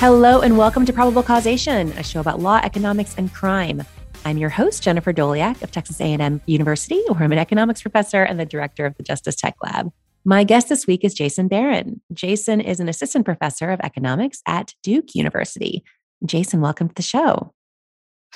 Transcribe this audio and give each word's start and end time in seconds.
Hello 0.00 0.42
and 0.42 0.56
welcome 0.56 0.86
to 0.86 0.92
Probable 0.92 1.24
Causation, 1.24 1.90
a 1.94 2.04
show 2.04 2.20
about 2.20 2.38
law, 2.38 2.60
economics, 2.62 3.16
and 3.18 3.34
crime. 3.34 3.82
I'm 4.24 4.38
your 4.38 4.48
host, 4.48 4.80
Jennifer 4.80 5.12
Doleac 5.12 5.60
of 5.60 5.72
Texas 5.72 6.00
A&M 6.00 6.40
University, 6.46 7.02
where 7.08 7.24
I'm 7.24 7.32
an 7.32 7.38
economics 7.38 7.82
professor 7.82 8.22
and 8.22 8.38
the 8.38 8.46
director 8.46 8.86
of 8.86 8.96
the 8.96 9.02
Justice 9.02 9.34
Tech 9.34 9.56
Lab. 9.60 9.90
My 10.24 10.44
guest 10.44 10.68
this 10.68 10.86
week 10.86 11.02
is 11.02 11.14
Jason 11.14 11.48
Baron. 11.48 12.00
Jason 12.14 12.60
is 12.60 12.78
an 12.78 12.88
assistant 12.88 13.24
professor 13.24 13.70
of 13.70 13.80
economics 13.80 14.40
at 14.46 14.72
Duke 14.84 15.16
University. 15.16 15.82
Jason, 16.24 16.60
welcome 16.60 16.88
to 16.88 16.94
the 16.94 17.02
show. 17.02 17.52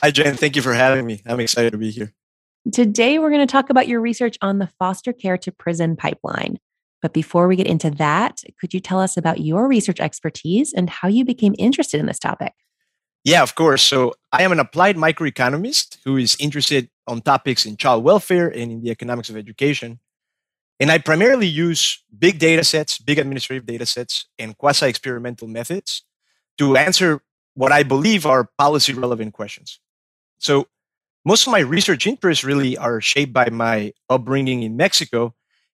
Hi, 0.01 0.11
Jen. 0.11 0.35
Thank 0.37 0.57
you 0.57 0.63
for 0.63 0.73
having 0.73 1.07
me. 1.07 1.23
I'm 1.27 1.39
excited 1.39 1.71
to 1.71 1.79
be 1.79 1.93
here. 1.93 2.13
Today, 2.73 3.21
we're 3.21 3.31
going 3.31 3.47
to 3.47 3.53
talk 3.53 3.71
about 3.71 3.87
your 3.87 4.01
research 4.01 4.37
on 4.43 4.59
the 4.59 4.67
foster 4.81 5.13
care 5.13 5.39
to 5.39 5.53
prison 5.53 5.95
pipeline. 5.95 6.59
But 7.03 7.13
before 7.13 7.49
we 7.49 7.57
get 7.57 7.67
into 7.67 7.91
that, 7.91 8.43
could 8.61 8.73
you 8.73 8.81
tell 8.81 9.01
us 9.01 9.17
about 9.17 9.41
your 9.41 9.69
research 9.69 10.01
expertise 10.01 10.73
and 10.73 10.89
how 10.89 11.09
you 11.09 11.25
became 11.25 11.55
interested 11.59 11.99
in 11.99 12.07
this 12.07 12.21
topic? 12.21 12.55
Yeah, 13.25 13.43
of 13.43 13.55
course. 13.55 13.83
So 13.83 14.15
I 14.33 14.43
am 14.43 14.53
an 14.53 14.61
applied 14.61 14.97
microeconomist 14.97 15.99
who 16.05 16.17
is 16.17 16.37
interested 16.41 16.89
on 17.07 17.21
topics 17.21 17.67
in 17.67 17.77
child 17.77 18.05
welfare 18.05 18.49
and 18.49 18.71
in 18.71 18.83
the 18.83 18.91
economics 18.91 19.29
of 19.31 19.37
education. 19.37 20.01
And 20.81 20.91
I 20.91 20.99
primarily 20.99 21.47
use 21.47 22.03
big 22.17 22.39
data 22.39 22.65
sets, 22.65 22.99
big 22.99 23.19
administrative 23.19 23.67
data 23.67 23.87
sets, 23.87 24.27
and 24.39 24.57
quasi 24.57 24.89
experimental 24.89 25.47
methods 25.47 26.03
to 26.59 26.77
answer 26.77 27.21
what 27.55 27.71
I 27.73 27.83
believe 27.83 28.27
are 28.27 28.49
policy 28.59 28.93
relevant 28.93 29.35
questions. 29.35 29.79
So 30.39 30.67
most 31.25 31.47
of 31.47 31.53
my 31.53 31.61
research 31.61 32.07
interests 32.07 32.43
really 32.43 32.77
are 32.77 33.01
shaped 33.01 33.33
by 33.33 33.51
my 33.51 33.93
upbringing 34.09 34.63
in 34.63 34.77
Mexico 34.77 35.35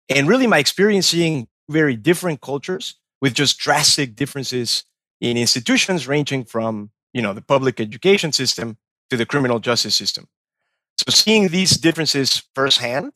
and 0.09 0.27
really 0.27 0.47
my 0.47 0.59
experience 0.59 1.07
seeing 1.07 1.47
very 1.69 1.95
different 1.95 2.41
cultures 2.41 2.95
with 3.21 3.33
just 3.33 3.57
drastic 3.59 4.15
differences 4.15 4.83
in 5.19 5.37
institutions 5.37 6.07
ranging 6.07 6.45
from 6.45 6.91
you 7.13 7.21
know 7.21 7.33
the 7.33 7.41
public 7.41 7.79
education 7.79 8.31
system 8.31 8.77
to 9.09 9.17
the 9.17 9.25
criminal 9.25 9.59
justice 9.59 9.95
system. 9.95 10.27
So 10.97 11.11
seeing 11.11 11.49
these 11.49 11.71
differences 11.71 12.43
firsthand 12.53 13.11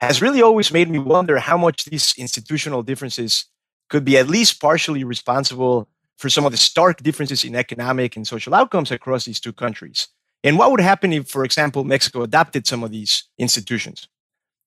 has 0.00 0.22
really 0.22 0.42
always 0.42 0.72
made 0.72 0.88
me 0.88 0.98
wonder 0.98 1.38
how 1.38 1.58
much 1.58 1.84
these 1.84 2.14
institutional 2.16 2.82
differences 2.82 3.46
could 3.88 4.04
be 4.04 4.16
at 4.16 4.28
least 4.28 4.60
partially 4.60 5.04
responsible 5.04 5.88
for 6.16 6.30
some 6.30 6.46
of 6.46 6.52
the 6.52 6.58
stark 6.58 7.02
differences 7.02 7.44
in 7.44 7.54
economic 7.54 8.16
and 8.16 8.26
social 8.26 8.54
outcomes 8.54 8.90
across 8.90 9.24
these 9.24 9.40
two 9.40 9.52
countries. 9.52 10.08
And 10.42 10.58
what 10.58 10.70
would 10.70 10.80
happen 10.80 11.12
if 11.12 11.28
for 11.28 11.44
example 11.44 11.84
mexico 11.84 12.22
adopted 12.22 12.66
some 12.66 12.82
of 12.82 12.90
these 12.90 13.24
institutions 13.38 14.08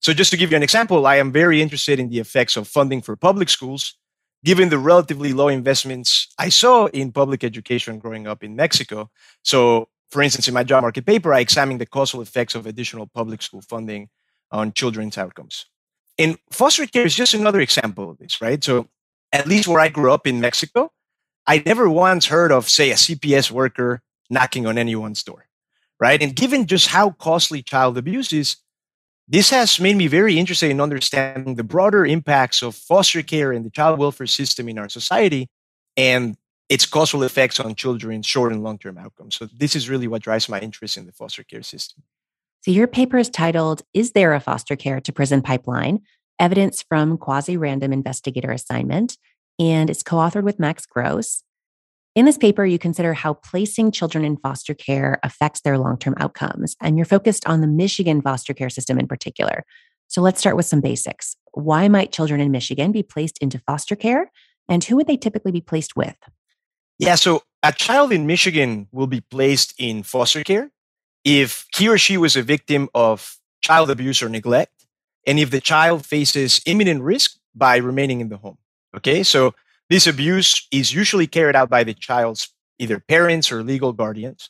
so, 0.03 0.11
just 0.11 0.31
to 0.31 0.37
give 0.37 0.51
you 0.51 0.57
an 0.57 0.63
example, 0.63 1.07
I 1.07 1.15
am 1.15 1.31
very 1.31 1.61
interested 1.61 1.97
in 1.97 2.09
the 2.09 2.19
effects 2.19 2.57
of 2.57 2.67
funding 2.67 3.01
for 3.01 3.15
public 3.15 3.47
schools, 3.47 3.95
given 4.43 4.67
the 4.67 4.77
relatively 4.77 5.31
low 5.31 5.47
investments 5.47 6.27
I 6.37 6.49
saw 6.49 6.87
in 6.87 7.13
public 7.13 7.41
education 7.41 7.99
growing 7.99 8.27
up 8.27 8.43
in 8.43 8.53
Mexico. 8.53 9.09
So, 9.43 9.87
for 10.11 10.21
instance, 10.21 10.49
in 10.49 10.53
my 10.53 10.65
job 10.65 10.81
market 10.81 11.05
paper, 11.05 11.33
I 11.33 11.39
examined 11.39 11.79
the 11.79 11.85
causal 11.85 12.21
effects 12.21 12.53
of 12.53 12.65
additional 12.65 13.07
public 13.07 13.41
school 13.41 13.61
funding 13.61 14.09
on 14.51 14.73
children's 14.73 15.17
outcomes. 15.17 15.65
And 16.17 16.37
foster 16.51 16.85
care 16.85 17.05
is 17.05 17.15
just 17.15 17.33
another 17.33 17.61
example 17.61 18.09
of 18.09 18.17
this, 18.17 18.41
right? 18.41 18.61
So, 18.61 18.89
at 19.31 19.47
least 19.47 19.69
where 19.69 19.79
I 19.79 19.87
grew 19.87 20.11
up 20.11 20.27
in 20.27 20.41
Mexico, 20.41 20.91
I 21.47 21.63
never 21.65 21.89
once 21.89 22.25
heard 22.25 22.51
of, 22.51 22.69
say, 22.69 22.91
a 22.91 22.95
CPS 22.95 23.51
worker 23.51 24.01
knocking 24.29 24.65
on 24.65 24.77
anyone's 24.77 25.23
door, 25.23 25.47
right? 25.97 26.21
And 26.21 26.35
given 26.35 26.67
just 26.67 26.87
how 26.87 27.11
costly 27.11 27.63
child 27.63 27.97
abuse 27.97 28.33
is, 28.33 28.57
this 29.27 29.49
has 29.49 29.79
made 29.79 29.95
me 29.95 30.07
very 30.07 30.37
interested 30.37 30.69
in 30.69 30.81
understanding 30.81 31.55
the 31.55 31.63
broader 31.63 32.05
impacts 32.05 32.61
of 32.61 32.75
foster 32.75 33.21
care 33.21 33.51
and 33.51 33.65
the 33.65 33.69
child 33.69 33.99
welfare 33.99 34.27
system 34.27 34.67
in 34.67 34.77
our 34.77 34.89
society 34.89 35.49
and 35.95 36.37
its 36.69 36.85
causal 36.85 37.23
effects 37.23 37.59
on 37.59 37.75
children's 37.75 38.25
short 38.25 38.51
and 38.51 38.63
long 38.63 38.77
term 38.77 38.97
outcomes. 38.97 39.35
So, 39.35 39.47
this 39.55 39.75
is 39.75 39.89
really 39.89 40.07
what 40.07 40.21
drives 40.21 40.49
my 40.49 40.59
interest 40.59 40.97
in 40.97 41.05
the 41.05 41.11
foster 41.11 41.43
care 41.43 41.63
system. 41.63 42.03
So, 42.61 42.71
your 42.71 42.87
paper 42.87 43.17
is 43.17 43.29
titled 43.29 43.81
Is 43.93 44.11
There 44.11 44.33
a 44.33 44.39
Foster 44.39 44.75
Care 44.75 44.99
to 45.01 45.13
Prison 45.13 45.41
Pipeline? 45.41 46.01
Evidence 46.39 46.81
from 46.81 47.17
Quasi 47.17 47.57
Random 47.57 47.93
Investigator 47.93 48.51
Assignment. 48.51 49.17
And 49.59 49.89
it's 49.89 50.03
co 50.03 50.17
authored 50.17 50.43
with 50.43 50.59
Max 50.59 50.85
Gross. 50.85 51.43
In 52.15 52.25
this 52.25 52.37
paper, 52.37 52.63
you 52.63 52.77
consider 52.77 53.15
how 53.15 53.33
placing 53.33 53.91
children 53.91 54.23
in 54.23 54.37
foster 54.37 54.75
care 54.75 55.19
affects 55.23 55.61
their 55.61 55.79
long 55.79 55.97
term 55.97 56.13
outcomes, 56.19 56.75
and 56.79 56.95
you're 56.95 57.05
focused 57.05 57.47
on 57.47 57.61
the 57.61 57.67
Michigan 57.67 58.21
foster 58.21 58.53
care 58.53 58.69
system 58.69 58.99
in 58.99 59.07
particular. 59.07 59.65
So 60.09 60.21
let's 60.21 60.39
start 60.39 60.55
with 60.55 60.67
some 60.67 60.79
basics. 60.79 61.35
Why 61.53 61.87
might 61.87 62.11
children 62.11 62.39
in 62.39 62.51
Michigan 62.51 62.91
be 62.91 63.01
placed 63.01 63.39
into 63.39 63.57
foster 63.57 63.95
care, 63.95 64.31
and 64.69 64.83
who 64.83 64.95
would 64.95 65.07
they 65.07 65.17
typically 65.17 65.51
be 65.51 65.61
placed 65.61 65.95
with? 65.95 66.15
Yeah, 66.99 67.15
so 67.15 67.41
a 67.63 67.73
child 67.73 68.11
in 68.11 68.27
Michigan 68.27 68.87
will 68.91 69.07
be 69.07 69.21
placed 69.21 69.73
in 69.79 70.03
foster 70.03 70.43
care 70.43 70.69
if 71.23 71.65
he 71.75 71.89
or 71.89 71.97
she 71.97 72.17
was 72.17 72.35
a 72.35 72.43
victim 72.43 72.89
of 72.93 73.37
child 73.61 73.89
abuse 73.89 74.21
or 74.21 74.29
neglect, 74.29 74.85
and 75.25 75.39
if 75.39 75.49
the 75.49 75.61
child 75.61 76.05
faces 76.05 76.61
imminent 76.67 77.01
risk 77.01 77.39
by 77.55 77.77
remaining 77.77 78.21
in 78.21 78.29
the 78.29 78.37
home. 78.37 78.59
Okay, 78.95 79.23
so 79.23 79.55
this 79.89 80.07
abuse 80.07 80.67
is 80.71 80.93
usually 80.93 81.27
carried 81.27 81.55
out 81.55 81.69
by 81.69 81.83
the 81.83 81.93
child's 81.93 82.49
either 82.79 82.99
parents 82.99 83.51
or 83.51 83.63
legal 83.63 83.93
guardians. 83.93 84.49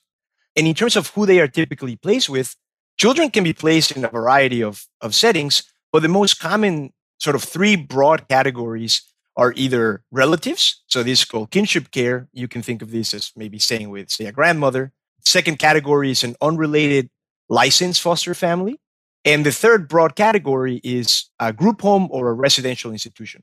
And 0.55 0.67
in 0.67 0.75
terms 0.75 0.95
of 0.95 1.07
who 1.07 1.25
they 1.25 1.39
are 1.39 1.47
typically 1.47 1.95
placed 1.95 2.29
with, 2.29 2.55
children 2.97 3.29
can 3.29 3.43
be 3.43 3.53
placed 3.53 3.91
in 3.91 4.05
a 4.05 4.09
variety 4.09 4.63
of, 4.63 4.85
of 5.01 5.15
settings, 5.15 5.63
but 5.91 6.01
the 6.01 6.07
most 6.07 6.39
common 6.39 6.93
sort 7.19 7.35
of 7.35 7.43
three 7.43 7.75
broad 7.75 8.27
categories 8.27 9.01
are 9.35 9.53
either 9.55 10.03
relatives. 10.11 10.83
So 10.87 11.01
this 11.01 11.19
is 11.19 11.25
called 11.25 11.51
kinship 11.51 11.91
care. 11.91 12.27
You 12.33 12.47
can 12.47 12.61
think 12.61 12.81
of 12.81 12.91
this 12.91 13.13
as 13.13 13.31
maybe 13.35 13.57
staying 13.59 13.89
with, 13.89 14.11
say, 14.11 14.25
a 14.25 14.31
grandmother. 14.31 14.91
Second 15.25 15.57
category 15.57 16.11
is 16.11 16.23
an 16.23 16.35
unrelated 16.41 17.09
licensed 17.49 18.01
foster 18.01 18.33
family. 18.33 18.79
And 19.25 19.45
the 19.45 19.51
third 19.51 19.87
broad 19.87 20.15
category 20.15 20.81
is 20.83 21.29
a 21.39 21.53
group 21.53 21.81
home 21.81 22.09
or 22.11 22.29
a 22.29 22.33
residential 22.33 22.91
institution. 22.91 23.41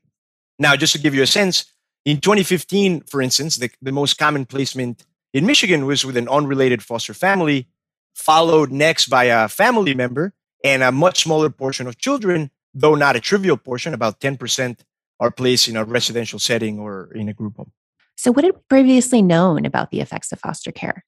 Now, 0.58 0.76
just 0.76 0.92
to 0.92 1.00
give 1.00 1.14
you 1.14 1.22
a 1.22 1.26
sense, 1.26 1.64
in 2.04 2.20
2015, 2.20 3.02
for 3.02 3.20
instance, 3.20 3.56
the, 3.56 3.70
the 3.82 3.92
most 3.92 4.18
common 4.18 4.46
placement 4.46 5.04
in 5.32 5.46
Michigan 5.46 5.86
was 5.86 6.04
with 6.04 6.16
an 6.16 6.28
unrelated 6.28 6.82
foster 6.82 7.14
family, 7.14 7.68
followed 8.14 8.70
next 8.70 9.08
by 9.08 9.24
a 9.24 9.48
family 9.48 9.94
member, 9.94 10.32
and 10.64 10.82
a 10.82 10.92
much 10.92 11.22
smaller 11.22 11.50
portion 11.50 11.86
of 11.86 11.98
children, 11.98 12.50
though 12.74 12.94
not 12.94 13.16
a 13.16 13.20
trivial 13.20 13.56
portion, 13.56 13.94
about 13.94 14.20
10% 14.20 14.80
are 15.20 15.30
placed 15.30 15.68
in 15.68 15.76
a 15.76 15.84
residential 15.84 16.38
setting 16.38 16.78
or 16.78 17.12
in 17.14 17.28
a 17.28 17.34
group 17.34 17.56
home. 17.56 17.72
So, 18.16 18.32
what 18.32 18.44
had 18.44 18.54
we 18.54 18.60
previously 18.68 19.22
known 19.22 19.64
about 19.64 19.90
the 19.90 20.00
effects 20.00 20.32
of 20.32 20.40
foster 20.40 20.72
care? 20.72 21.04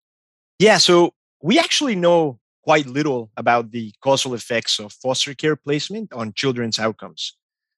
Yeah, 0.58 0.78
so 0.78 1.14
we 1.42 1.58
actually 1.58 1.96
know 1.96 2.38
quite 2.62 2.86
little 2.86 3.30
about 3.36 3.72
the 3.72 3.92
causal 4.02 4.34
effects 4.34 4.78
of 4.78 4.92
foster 4.92 5.34
care 5.34 5.56
placement 5.56 6.12
on 6.12 6.32
children's 6.32 6.78
outcomes. 6.78 7.36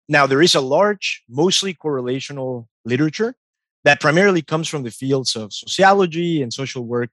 Now, 0.09 0.26
there 0.26 0.42
is 0.42 0.54
a 0.54 0.60
large, 0.60 1.22
mostly 1.28 1.75
correlational 1.75 2.66
literature 2.84 3.34
that 3.84 4.00
primarily 4.00 4.42
comes 4.42 4.69
from 4.69 4.82
the 4.82 4.91
fields 4.91 5.37
of 5.37 5.53
sociology 5.53 6.42
and 6.42 6.53
social 6.53 6.84
work, 6.84 7.10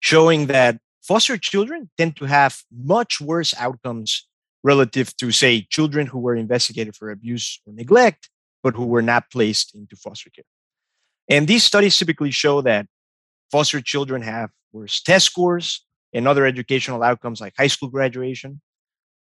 showing 0.00 0.46
that 0.46 0.78
foster 1.02 1.36
children 1.36 1.90
tend 1.96 2.16
to 2.16 2.24
have 2.26 2.62
much 2.72 3.20
worse 3.20 3.54
outcomes 3.58 4.26
relative 4.62 5.16
to, 5.16 5.30
say, 5.30 5.66
children 5.70 6.06
who 6.06 6.18
were 6.18 6.34
investigated 6.34 6.96
for 6.96 7.10
abuse 7.10 7.60
or 7.66 7.72
neglect, 7.72 8.28
but 8.62 8.74
who 8.74 8.86
were 8.86 9.02
not 9.02 9.30
placed 9.30 9.74
into 9.74 9.96
foster 9.96 10.30
care. 10.30 10.44
And 11.28 11.46
these 11.46 11.64
studies 11.64 11.96
typically 11.96 12.30
show 12.30 12.60
that 12.62 12.86
foster 13.50 13.80
children 13.80 14.22
have 14.22 14.50
worse 14.72 15.02
test 15.02 15.26
scores 15.26 15.84
and 16.12 16.26
other 16.26 16.46
educational 16.46 17.02
outcomes 17.02 17.40
like 17.40 17.54
high 17.56 17.66
school 17.66 17.88
graduation, 17.88 18.60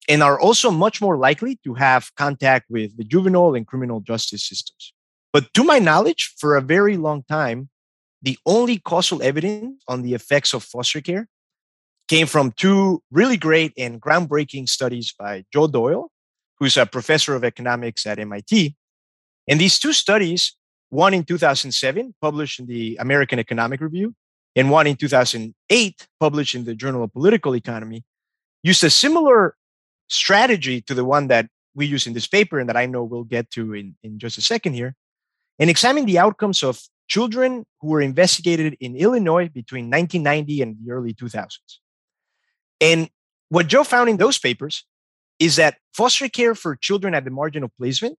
and 0.09 0.22
are 0.22 0.39
also 0.39 0.71
much 0.71 1.01
more 1.01 1.16
likely 1.16 1.59
to 1.65 1.75
have 1.75 2.15
contact 2.16 2.66
with 2.71 2.97
the 2.97 3.04
juvenile 3.04 3.54
and 3.54 3.66
criminal 3.66 4.01
justice 4.01 4.47
systems. 4.47 4.92
But 5.33 5.53
to 5.54 5.65
my 5.65 5.78
knowledge, 5.78 6.34
for 6.39 6.57
a 6.57 6.63
very 6.63 6.97
long 6.97 7.25
time, 7.28 7.69
the 8.22 8.39
only 8.47 8.78
causal 8.78 9.22
evidence 9.22 9.83
on 9.89 10.03
the 10.03 10.15
effects 10.15 10.54
of 10.54 10.63
foster 10.63 11.01
care 11.01 11.28
came 12.09 12.27
from 12.27 12.53
two 12.53 13.03
really 13.10 13.36
great 13.36 13.72
and 13.77 14.01
groundbreaking 14.01 14.69
studies 14.69 15.13
by 15.19 15.45
Joe 15.53 15.66
Doyle, 15.66 16.10
who's 16.59 16.77
a 16.77 16.86
professor 16.86 17.34
of 17.34 17.45
economics 17.45 18.07
at 18.07 18.19
MIT. 18.19 18.75
And 19.48 19.60
these 19.60 19.78
two 19.78 19.92
studies, 19.92 20.57
one 20.89 21.15
in 21.15 21.25
2007, 21.25 22.15
published 22.21 22.60
in 22.60 22.66
the 22.66 22.97
American 23.01 23.39
Economic 23.39 23.80
Review, 23.80 24.15
and 24.54 24.71
one 24.71 24.86
in 24.86 24.97
2008, 24.97 26.07
published 26.19 26.54
in 26.54 26.65
the 26.65 26.75
Journal 26.75 27.04
of 27.04 27.13
Political 27.13 27.57
Economy, 27.57 28.04
used 28.63 28.83
a 28.84 28.91
similar 28.91 29.54
strategy 30.08 30.80
to 30.82 30.94
the 30.94 31.04
one 31.04 31.28
that 31.28 31.48
we 31.74 31.86
use 31.86 32.06
in 32.06 32.14
this 32.14 32.26
paper 32.26 32.58
and 32.58 32.68
that 32.68 32.76
I 32.76 32.86
know 32.86 33.04
we'll 33.04 33.24
get 33.24 33.50
to 33.53 33.74
in, 33.74 33.97
in 34.03 34.18
just 34.18 34.38
a 34.38 34.42
second 34.42 34.72
here, 34.72 34.94
and 35.58 35.70
examine 35.70 36.06
the 36.06 36.18
outcomes 36.18 36.62
of 36.62 36.80
children 37.08 37.64
who 37.80 37.88
were 37.88 38.00
investigated 38.00 38.76
in 38.80 38.97
Illinois 38.97 39.48
between 39.48 39.84
1990 39.84 40.62
and 40.62 40.76
the 40.84 40.92
early 40.92 41.14
2000s. 41.14 41.58
And 42.80 43.08
what 43.48 43.68
Joe 43.68 43.84
found 43.84 44.08
in 44.08 44.16
those 44.16 44.38
papers 44.38 44.84
is 45.38 45.56
that 45.56 45.78
foster 45.94 46.28
care 46.28 46.54
for 46.54 46.76
children 46.76 47.14
at 47.14 47.24
the 47.24 47.30
margin 47.30 47.62
of 47.62 47.70
placement 47.78 48.18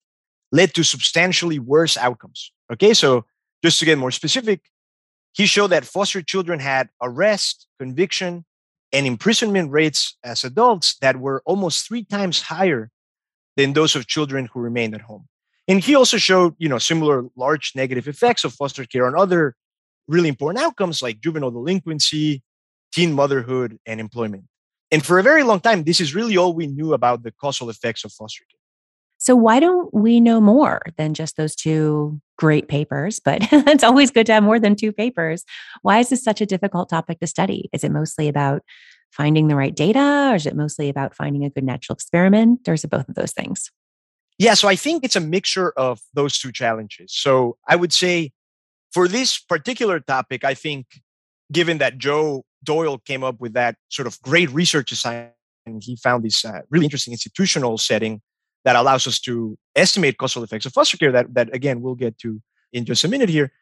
led 0.53 0.75
to 0.75 0.85
substantially 0.85 1.59
worse 1.59 1.97
outcomes. 1.97 2.53
Okay, 2.73 2.95
so 2.95 3.25
just 3.65 3.79
to 3.81 3.85
get 3.85 3.99
more 3.99 4.11
specific, 4.11 4.61
he 5.33 5.47
showed 5.47 5.69
that 5.69 5.85
foster 5.85 6.23
children 6.23 6.61
had 6.61 6.89
arrest, 7.03 7.67
conviction, 7.79 8.45
and 8.93 9.07
imprisonment 9.07 9.71
rates 9.71 10.17
as 10.25 10.45
adults 10.45 10.97
that 11.01 11.17
were 11.17 11.43
almost 11.45 11.87
three 11.87 12.05
times 12.05 12.43
higher 12.43 12.91
than 13.57 13.73
those 13.73 13.97
of 13.97 14.07
children 14.07 14.49
who 14.53 14.61
remained 14.61 14.95
at 14.95 15.01
home. 15.03 15.27
And 15.69 15.83
he 15.83 15.95
also 15.95 16.17
showed, 16.17 16.55
you 16.59 16.69
know, 16.69 16.79
similar 16.79 17.25
large 17.37 17.73
negative 17.75 18.07
effects 18.07 18.45
of 18.45 18.53
foster 18.53 18.85
care 18.85 19.07
on 19.07 19.19
other 19.19 19.57
really 20.07 20.29
important 20.29 20.65
outcomes 20.65 21.03
like 21.03 21.21
juvenile 21.21 21.51
delinquency, 21.51 22.43
teen 22.93 23.13
motherhood, 23.13 23.79
and 23.87 24.01
employment. 24.01 24.45
And 24.93 25.05
for 25.05 25.19
a 25.19 25.23
very 25.23 25.43
long 25.43 25.61
time, 25.61 25.83
this 25.83 26.01
is 26.01 26.15
really 26.15 26.37
all 26.37 26.55
we 26.55 26.69
knew 26.69 26.95
about 26.95 27.25
the 27.25 27.33
causal 27.33 27.71
effects 27.71 28.05
of 28.05 28.13
foster 28.13 28.45
care. 28.51 28.56
So, 29.27 29.35
why 29.35 29.59
don't 29.59 29.93
we 29.93 30.21
know 30.21 30.41
more 30.41 30.81
than 30.99 31.13
just 31.13 31.37
those 31.37 31.57
two 31.57 32.21
great 32.39 32.69
papers? 32.69 33.19
But 33.19 33.41
it's 33.51 33.83
always 33.83 34.13
good 34.13 34.25
to 34.27 34.35
have 34.35 34.45
more 34.45 34.61
than 34.61 34.77
two 34.77 34.93
papers. 34.93 35.45
Why 35.83 35.99
is 35.99 36.11
this 36.11 36.23
such 36.23 36.41
a 36.41 36.47
difficult 36.47 36.89
topic 36.89 37.19
to 37.19 37.27
study? 37.27 37.69
Is 37.73 37.83
it 37.83 37.91
mostly 37.91 38.29
about 38.29 38.63
finding 39.11 39.49
the 39.49 39.57
right 39.57 39.75
data, 39.75 40.29
or 40.31 40.37
is 40.37 40.47
it 40.47 40.55
mostly 40.55 40.89
about 40.89 41.17
finding 41.17 41.45
a 41.45 41.51
good 41.51 41.65
natural 41.65 41.95
experiment, 41.95 42.69
or 42.69 42.75
is 42.75 42.85
it 42.85 42.91
both 42.91 43.09
of 43.09 43.17
those 43.17 43.33
things? 43.33 43.73
Yeah, 44.39 44.55
so 44.55 44.69
I 44.69 44.77
think 44.77 45.03
it's 45.03 45.17
a 45.17 45.21
mixture 45.21 45.73
of 45.73 45.99
those 46.15 46.39
two 46.39 46.53
challenges. 46.53 47.13
So, 47.13 47.57
I 47.67 47.75
would 47.75 47.93
say 47.93 48.31
for 48.93 49.09
this 49.09 49.41
particular 49.41 49.99
topic, 49.99 50.45
I 50.45 50.55
think 50.55 50.87
given 51.51 51.79
that 51.79 51.99
Joe 51.99 52.45
Doyle 52.63 52.99
came 52.99 53.25
up 53.25 53.41
with 53.41 53.55
that 53.55 53.75
sort 53.89 54.07
of 54.07 54.23
great 54.23 54.53
research 54.53 54.93
assignment, 54.93 55.33
and 55.67 55.83
he 55.83 55.97
found 55.97 56.25
this 56.25 56.45
uh, 56.45 56.61
really 56.71 56.87
interesting 56.87 57.13
institutional 57.13 57.77
setting 57.77 58.21
that 58.67 58.77
allows 58.77 59.07
us 59.07 59.19
to 59.21 59.57
estimate 59.75 60.19
causal 60.19 60.43
effects 60.43 60.67
of 60.67 60.73
foster 60.75 60.99
care 60.99 61.13
that, 61.13 61.33
that 61.33 61.49
again 61.55 61.81
we'll 61.81 61.95
get 61.95 62.19
to 62.19 62.43
in 62.73 62.85
just 62.85 63.05
a 63.05 63.09
minute 63.09 63.31
here. 63.31 63.53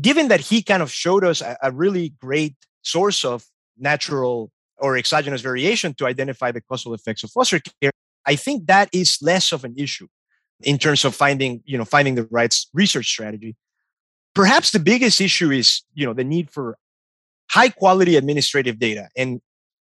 Given 0.00 0.28
that 0.28 0.40
he 0.40 0.62
kind 0.62 0.82
of 0.82 0.90
showed 0.92 1.24
us 1.24 1.40
a, 1.40 1.56
a 1.62 1.72
really 1.72 2.14
great 2.20 2.54
source 2.82 3.24
of 3.24 3.44
natural 3.76 4.52
or 4.78 4.96
exogenous 4.96 5.40
variation 5.40 5.94
to 5.94 6.06
identify 6.06 6.52
the 6.52 6.60
causal 6.60 6.94
effects 6.94 7.24
of 7.24 7.30
foster 7.30 7.60
care 7.80 7.92
i 8.26 8.36
think 8.36 8.66
that 8.66 8.88
is 8.92 9.18
less 9.22 9.52
of 9.52 9.64
an 9.64 9.74
issue 9.76 10.06
in 10.62 10.78
terms 10.78 11.04
of 11.04 11.14
finding 11.14 11.62
you 11.64 11.78
know 11.78 11.84
finding 11.84 12.14
the 12.14 12.24
right 12.30 12.54
research 12.72 13.06
strategy. 13.06 13.56
Perhaps 14.34 14.70
the 14.70 14.78
biggest 14.78 15.20
issue 15.20 15.50
is 15.50 15.82
you 15.94 16.06
know 16.06 16.12
the 16.12 16.24
need 16.24 16.50
for 16.50 16.76
high 17.50 17.68
quality 17.68 18.16
administrative 18.16 18.78
data. 18.78 19.08
And 19.16 19.40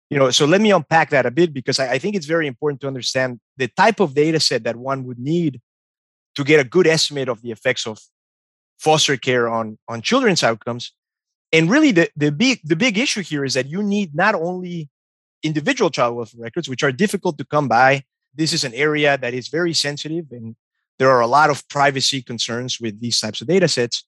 you 0.10 0.18
know 0.18 0.32
so 0.32 0.46
let 0.46 0.62
me 0.62 0.72
unpack 0.72 1.10
that 1.12 1.26
a 1.26 1.32
bit 1.32 1.54
because 1.54 1.80
I, 1.80 1.94
I, 1.94 1.98
think 2.00 2.16
it's 2.16 2.26
very 2.26 2.48
important 2.48 2.82
to 2.82 2.88
understand 2.88 3.40
the 3.58 3.68
type 3.68 4.00
of 4.00 4.16
data 4.16 4.40
set 4.40 4.64
that 4.64 4.76
one 4.76 5.06
would 5.06 5.20
need 5.20 5.62
to 6.36 6.44
get 6.44 6.60
a 6.60 6.64
good 6.64 6.88
estimate 6.88 7.30
of 7.30 7.42
the 7.42 7.52
effects 7.52 7.86
of 7.86 8.00
foster 8.80 9.18
care 9.18 9.48
on 9.50 9.78
on 9.88 10.02
children's 10.02 10.44
outcomes. 10.44 10.92
And 11.52 11.70
really 11.70 11.92
the, 11.92 12.10
the 12.16 12.32
big 12.32 12.60
the 12.64 12.76
big 12.76 12.98
issue 12.98 13.22
here 13.22 13.46
is 13.46 13.54
that 13.54 13.68
you 13.68 13.84
need 13.84 14.16
not 14.16 14.36
only 14.36 14.90
individual 15.44 15.90
child 15.90 16.16
welfare 16.16 16.42
records 16.42 16.70
which 16.70 16.84
are 16.84 16.92
difficult 16.92 17.38
to 17.38 17.46
come 17.46 17.68
by. 17.68 18.04
This 18.36 18.54
is 18.54 18.64
an 18.64 18.74
area 18.74 19.18
that 19.18 19.34
is 19.34 19.48
very 19.48 19.74
sensitive 19.74 20.26
and 20.32 20.56
there 21.00 21.10
are 21.10 21.22
a 21.22 21.28
lot 21.28 21.50
of 21.50 21.68
privacy 21.70 22.22
concerns 22.22 22.80
with 22.80 23.00
these 23.00 23.20
types 23.20 23.42
of 23.42 23.48
data 23.48 23.68
sets. 23.68 24.04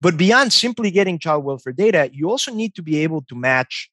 But 0.00 0.16
beyond 0.16 0.52
simply 0.52 0.90
getting 0.90 1.18
child 1.18 1.44
welfare 1.44 1.72
data 1.72 2.10
you 2.12 2.30
also 2.30 2.52
need 2.52 2.74
to 2.74 2.82
be 2.82 2.98
able 2.98 3.22
to 3.22 3.34
match 3.34 3.90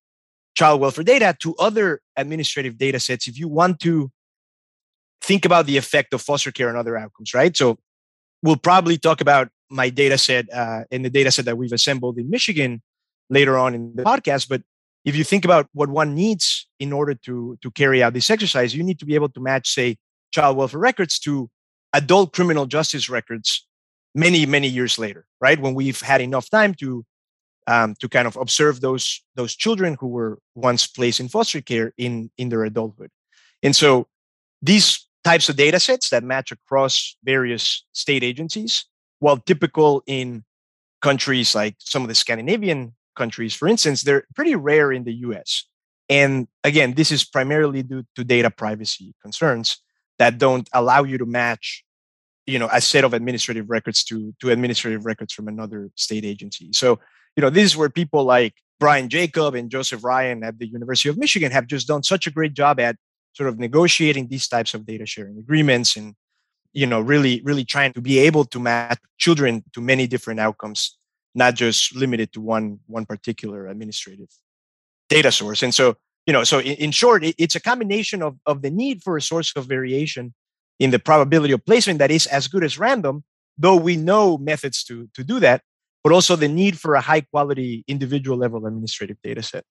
child 0.55 0.81
welfare 0.81 1.03
data 1.03 1.35
to 1.39 1.55
other 1.55 2.01
administrative 2.17 2.77
data 2.77 2.99
sets 2.99 3.27
if 3.27 3.39
you 3.39 3.47
want 3.47 3.79
to 3.79 4.11
think 5.21 5.45
about 5.45 5.65
the 5.65 5.77
effect 5.77 6.13
of 6.13 6.21
foster 6.21 6.51
care 6.51 6.69
and 6.69 6.77
other 6.77 6.97
outcomes, 6.97 7.33
right? 7.33 7.55
So 7.55 7.77
we'll 8.41 8.57
probably 8.57 8.97
talk 8.97 9.21
about 9.21 9.49
my 9.69 9.89
data 9.89 10.17
set 10.17 10.51
uh, 10.53 10.83
in 10.91 11.03
the 11.03 11.09
data 11.09 11.31
set 11.31 11.45
that 11.45 11.57
we've 11.57 11.73
assembled 11.73 12.17
in 12.17 12.29
Michigan 12.29 12.81
later 13.29 13.57
on 13.57 13.75
in 13.75 13.95
the 13.95 14.03
podcast. 14.03 14.49
But 14.49 14.63
if 15.05 15.15
you 15.15 15.23
think 15.23 15.45
about 15.45 15.67
what 15.73 15.89
one 15.89 16.15
needs 16.15 16.67
in 16.79 16.91
order 16.91 17.13
to, 17.13 17.57
to 17.61 17.71
carry 17.71 18.01
out 18.01 18.13
this 18.13 18.29
exercise, 18.29 18.75
you 18.75 18.83
need 18.83 18.99
to 18.99 19.05
be 19.05 19.15
able 19.15 19.29
to 19.29 19.39
match, 19.39 19.69
say, 19.69 19.97
child 20.31 20.57
welfare 20.57 20.79
records 20.79 21.19
to 21.19 21.49
adult 21.93 22.33
criminal 22.33 22.65
justice 22.65 23.09
records 23.09 23.65
many, 24.15 24.45
many 24.45 24.67
years 24.67 24.99
later, 24.99 25.25
right? 25.41 25.59
When 25.59 25.73
we've 25.73 26.01
had 26.01 26.21
enough 26.21 26.49
time 26.49 26.73
to 26.75 27.05
um, 27.67 27.93
to 27.99 28.09
kind 28.09 28.27
of 28.27 28.35
observe 28.35 28.81
those 28.81 29.23
those 29.35 29.55
children 29.55 29.95
who 29.99 30.07
were 30.07 30.39
once 30.55 30.87
placed 30.87 31.19
in 31.19 31.29
foster 31.29 31.61
care 31.61 31.93
in 31.97 32.31
in 32.37 32.49
their 32.49 32.63
adulthood 32.63 33.11
and 33.61 33.75
so 33.75 34.07
these 34.61 35.07
types 35.31 35.49
of 35.49 35.55
data 35.55 35.79
sets 35.79 36.09
that 36.09 36.23
match 36.23 36.51
across 36.51 37.15
various 37.23 37.85
state 37.91 38.23
agencies. 38.23 38.85
While 39.19 39.37
typical 39.37 40.01
in 40.07 40.43
countries 41.01 41.55
like 41.55 41.75
some 41.79 42.01
of 42.01 42.09
the 42.09 42.15
scandinavian 42.15 42.93
countries 43.15 43.53
for 43.53 43.67
instance 43.67 44.01
they're 44.03 44.25
pretty 44.35 44.55
rare 44.55 44.91
in 44.91 45.03
the 45.05 45.13
us 45.13 45.51
and 46.09 46.47
again 46.63 46.93
this 46.93 47.09
is 47.09 47.23
primarily 47.23 47.81
due 47.83 48.03
to 48.15 48.23
data 48.23 48.49
privacy 48.49 49.13
concerns 49.21 49.77
that 50.19 50.37
don't 50.37 50.67
allow 50.73 51.01
you 51.03 51.17
to 51.17 51.25
match 51.25 51.83
you 52.49 52.59
know 52.59 52.69
a 52.71 52.81
set 52.81 53.03
of 53.03 53.13
administrative 53.13 53.69
records 53.69 54.03
to 54.03 54.33
to 54.39 54.49
administrative 54.49 55.05
records 55.05 55.31
from 55.33 55.47
another 55.47 55.89
state 55.95 56.25
agency. 56.25 56.69
So 56.73 56.99
you 57.35 57.41
know, 57.41 57.49
this 57.49 57.63
is 57.63 57.77
where 57.77 57.89
people 57.89 58.23
like 58.23 58.55
Brian 58.79 59.07
Jacob 59.07 59.55
and 59.55 59.69
Joseph 59.69 60.03
Ryan 60.03 60.43
at 60.43 60.59
the 60.59 60.67
University 60.67 61.09
of 61.09 61.17
Michigan 61.17 61.51
have 61.51 61.67
just 61.67 61.87
done 61.87 62.03
such 62.03 62.27
a 62.27 62.31
great 62.31 62.53
job 62.53 62.79
at 62.79 62.95
sort 63.39 63.47
of 63.47 63.57
negotiating 63.57 64.27
these 64.27 64.49
types 64.49 64.73
of 64.73 64.85
data 64.85 65.05
sharing 65.05 65.37
agreements 65.37 65.95
and 65.95 66.13
you 66.73 66.85
know 66.85 66.99
really 66.99 67.41
really 67.45 67.63
trying 67.63 67.93
to 67.93 68.01
be 68.01 68.19
able 68.19 68.43
to 68.43 68.59
map 68.59 68.99
children 69.17 69.63
to 69.71 69.79
many 69.79 70.05
different 70.13 70.41
outcomes 70.41 70.97
not 71.33 71.55
just 71.55 71.95
limited 71.95 72.33
to 72.33 72.41
one 72.41 72.79
one 72.87 73.05
particular 73.05 73.67
administrative 73.67 74.27
data 75.07 75.31
source 75.31 75.63
and 75.63 75.73
so 75.73 75.95
you 76.27 76.33
know 76.33 76.43
so 76.43 76.59
in, 76.59 76.75
in 76.85 76.91
short 76.91 77.23
it, 77.23 77.33
it's 77.37 77.55
a 77.55 77.61
combination 77.71 78.21
of 78.21 78.33
of 78.45 78.61
the 78.61 78.69
need 78.81 79.01
for 79.01 79.15
a 79.15 79.21
source 79.21 79.53
of 79.55 79.65
variation 79.65 80.33
in 80.83 80.91
the 80.91 80.99
probability 80.99 81.53
of 81.53 81.65
placement 81.65 81.99
that 81.99 82.11
is 82.11 82.27
as 82.27 82.49
good 82.49 82.65
as 82.69 82.77
random 82.77 83.23
though 83.57 83.79
we 83.87 83.95
know 83.95 84.37
methods 84.37 84.83
to 84.83 85.07
to 85.13 85.23
do 85.23 85.39
that 85.39 85.61
but 86.03 86.11
also 86.11 86.35
the 86.35 86.47
need 86.47 86.79
for 86.83 86.95
a 86.95 87.01
high 87.01 87.21
quality 87.21 87.83
individual 87.87 88.37
level 88.37 88.65
administrative 88.65 89.17
data 89.23 89.43
set. 89.43 89.63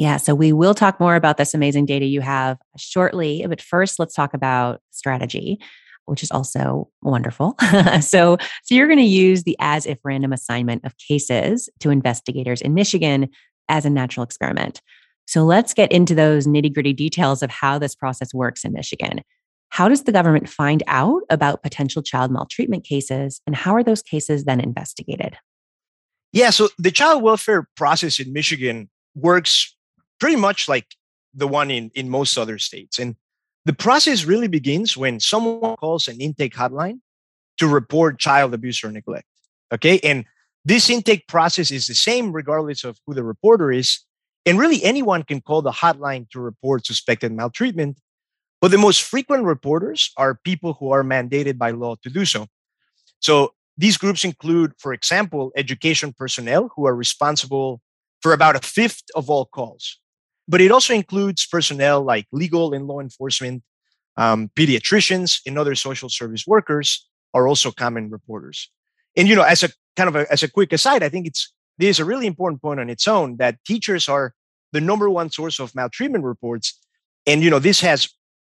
Yeah, 0.00 0.16
so 0.16 0.34
we 0.34 0.54
will 0.54 0.72
talk 0.72 0.98
more 0.98 1.14
about 1.14 1.36
this 1.36 1.52
amazing 1.52 1.84
data 1.84 2.06
you 2.06 2.22
have 2.22 2.56
shortly. 2.78 3.44
But 3.46 3.60
first, 3.60 3.98
let's 3.98 4.14
talk 4.14 4.32
about 4.32 4.80
strategy, 4.90 5.60
which 6.06 6.22
is 6.22 6.30
also 6.30 6.88
wonderful. 7.02 7.54
so, 8.00 8.38
so 8.38 8.74
you're 8.74 8.86
going 8.86 8.98
to 8.98 9.04
use 9.04 9.42
the 9.42 9.58
as 9.60 9.84
if 9.84 9.98
random 10.02 10.32
assignment 10.32 10.86
of 10.86 10.96
cases 10.96 11.68
to 11.80 11.90
investigators 11.90 12.62
in 12.62 12.72
Michigan 12.72 13.28
as 13.68 13.84
a 13.84 13.90
natural 13.90 14.24
experiment. 14.24 14.80
So 15.26 15.42
let's 15.44 15.74
get 15.74 15.92
into 15.92 16.14
those 16.14 16.46
nitty 16.46 16.72
gritty 16.72 16.94
details 16.94 17.42
of 17.42 17.50
how 17.50 17.78
this 17.78 17.94
process 17.94 18.32
works 18.32 18.64
in 18.64 18.72
Michigan. 18.72 19.20
How 19.68 19.86
does 19.86 20.04
the 20.04 20.12
government 20.12 20.48
find 20.48 20.82
out 20.86 21.24
about 21.28 21.62
potential 21.62 22.02
child 22.02 22.30
maltreatment 22.30 22.84
cases, 22.84 23.42
and 23.46 23.54
how 23.54 23.74
are 23.74 23.84
those 23.84 24.00
cases 24.00 24.44
then 24.44 24.60
investigated? 24.60 25.36
Yeah, 26.32 26.48
so 26.48 26.70
the 26.78 26.90
child 26.90 27.22
welfare 27.22 27.68
process 27.76 28.18
in 28.18 28.32
Michigan 28.32 28.88
works 29.14 29.76
pretty 30.20 30.36
much 30.36 30.68
like 30.68 30.86
the 31.34 31.48
one 31.48 31.70
in, 31.70 31.90
in 31.94 32.08
most 32.08 32.36
other 32.36 32.58
states. 32.58 32.98
And 32.98 33.16
the 33.64 33.72
process 33.72 34.24
really 34.24 34.48
begins 34.48 34.96
when 34.96 35.20
someone 35.20 35.76
calls 35.76 36.08
an 36.08 36.20
intake 36.20 36.54
hotline 36.54 37.00
to 37.58 37.66
report 37.66 38.18
child 38.18 38.54
abuse 38.54 38.82
or 38.82 38.90
neglect. 38.90 39.26
Okay. 39.72 40.00
And 40.00 40.24
this 40.64 40.90
intake 40.90 41.26
process 41.26 41.70
is 41.70 41.86
the 41.86 41.94
same 41.94 42.32
regardless 42.32 42.84
of 42.84 42.98
who 43.06 43.14
the 43.14 43.22
reporter 43.22 43.70
is. 43.70 44.00
And 44.46 44.58
really, 44.58 44.82
anyone 44.82 45.22
can 45.22 45.40
call 45.40 45.62
the 45.62 45.70
hotline 45.70 46.28
to 46.30 46.40
report 46.40 46.86
suspected 46.86 47.32
maltreatment. 47.32 47.98
But 48.60 48.70
the 48.70 48.78
most 48.78 49.02
frequent 49.02 49.44
reporters 49.44 50.12
are 50.16 50.34
people 50.44 50.74
who 50.74 50.90
are 50.90 51.02
mandated 51.02 51.56
by 51.56 51.70
law 51.70 51.96
to 52.02 52.10
do 52.10 52.24
so. 52.24 52.46
So 53.20 53.54
these 53.76 53.96
groups 53.96 54.24
include, 54.24 54.72
for 54.78 54.92
example, 54.92 55.52
education 55.56 56.12
personnel 56.12 56.70
who 56.74 56.86
are 56.86 56.94
responsible 56.94 57.80
for 58.20 58.32
about 58.32 58.56
a 58.56 58.60
fifth 58.60 59.04
of 59.14 59.30
all 59.30 59.46
calls. 59.46 59.98
But 60.50 60.60
it 60.60 60.70
also 60.70 60.94
includes 60.94 61.46
personnel 61.46 62.02
like 62.02 62.26
legal 62.32 62.74
and 62.74 62.86
law 62.86 63.00
enforcement, 63.00 63.62
um, 64.16 64.50
pediatricians, 64.56 65.40
and 65.46 65.58
other 65.58 65.74
social 65.74 66.08
service 66.08 66.46
workers 66.46 67.06
are 67.32 67.46
also 67.46 67.70
common 67.70 68.10
reporters. 68.10 68.70
And 69.16 69.28
you 69.28 69.36
know, 69.36 69.42
as 69.42 69.62
a 69.62 69.70
kind 69.96 70.08
of 70.08 70.16
a, 70.16 70.30
as 70.30 70.42
a 70.42 70.50
quick 70.50 70.72
aside, 70.72 71.02
I 71.02 71.08
think 71.08 71.26
it's 71.26 71.52
this 71.78 71.96
is 71.96 72.00
a 72.00 72.04
really 72.04 72.26
important 72.26 72.60
point 72.60 72.80
on 72.80 72.90
its 72.90 73.06
own 73.08 73.36
that 73.36 73.64
teachers 73.64 74.08
are 74.08 74.34
the 74.72 74.80
number 74.80 75.08
one 75.08 75.30
source 75.30 75.58
of 75.58 75.74
maltreatment 75.74 76.24
reports, 76.24 76.78
and 77.26 77.42
you 77.42 77.50
know 77.50 77.58
this 77.58 77.80
has 77.80 78.08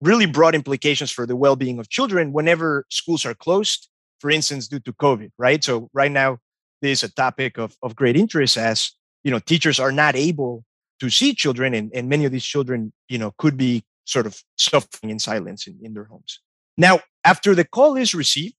really 0.00 0.26
broad 0.26 0.54
implications 0.54 1.10
for 1.10 1.26
the 1.26 1.36
well-being 1.36 1.78
of 1.78 1.90
children 1.90 2.32
whenever 2.32 2.86
schools 2.88 3.26
are 3.26 3.34
closed 3.34 3.90
for 4.20 4.30
instance, 4.30 4.68
due 4.68 4.80
to 4.80 4.92
COVID, 4.92 5.30
right? 5.38 5.64
So 5.64 5.90
right 5.92 6.12
now, 6.12 6.38
there's 6.82 7.02
a 7.02 7.12
topic 7.12 7.58
of, 7.58 7.76
of 7.82 7.96
great 7.96 8.16
interest 8.16 8.56
as, 8.56 8.92
you 9.24 9.30
know, 9.30 9.38
teachers 9.38 9.80
are 9.80 9.92
not 9.92 10.14
able 10.14 10.64
to 11.00 11.10
see 11.10 11.34
children 11.34 11.74
and, 11.74 11.90
and 11.94 12.08
many 12.08 12.24
of 12.24 12.32
these 12.32 12.44
children, 12.44 12.92
you 13.08 13.18
know, 13.18 13.32
could 13.38 13.56
be 13.56 13.84
sort 14.04 14.26
of 14.26 14.42
suffering 14.56 15.10
in 15.10 15.18
silence 15.18 15.66
in, 15.66 15.78
in 15.82 15.94
their 15.94 16.04
homes. 16.04 16.40
Now, 16.76 17.00
after 17.24 17.54
the 17.54 17.64
call 17.64 17.96
is 17.96 18.14
received, 18.14 18.54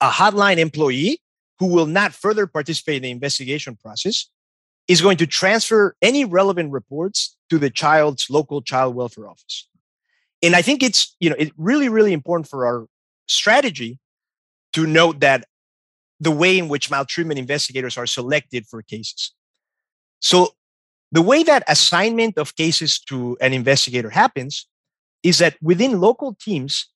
a 0.00 0.10
hotline 0.10 0.58
employee 0.58 1.20
who 1.58 1.66
will 1.66 1.86
not 1.86 2.12
further 2.12 2.46
participate 2.46 2.96
in 2.96 3.02
the 3.02 3.10
investigation 3.10 3.76
process 3.76 4.28
is 4.88 5.00
going 5.00 5.16
to 5.16 5.26
transfer 5.26 5.96
any 6.02 6.24
relevant 6.24 6.70
reports 6.72 7.36
to 7.50 7.58
the 7.58 7.70
child's 7.70 8.28
local 8.28 8.60
child 8.60 8.94
welfare 8.94 9.28
office. 9.28 9.68
And 10.42 10.54
I 10.54 10.62
think 10.62 10.82
it's, 10.82 11.16
you 11.20 11.30
know, 11.30 11.36
it's 11.38 11.52
really, 11.56 11.88
really 11.88 12.12
important 12.12 12.48
for 12.48 12.66
our 12.66 12.86
strategy 13.26 13.98
to 14.74 14.86
note 14.86 15.20
that 15.20 15.44
the 16.20 16.30
way 16.30 16.58
in 16.58 16.68
which 16.68 16.90
maltreatment 16.90 17.38
investigators 17.38 17.96
are 17.96 18.06
selected 18.06 18.66
for 18.66 18.82
cases. 18.82 19.32
So 20.20 20.50
the 21.14 21.22
way 21.22 21.44
that 21.44 21.62
assignment 21.68 22.36
of 22.38 22.56
cases 22.56 22.98
to 22.98 23.38
an 23.40 23.52
investigator 23.52 24.10
happens 24.10 24.66
is 25.22 25.38
that 25.38 25.56
within 25.62 26.00
local 26.00 26.34
teams, 26.34 26.90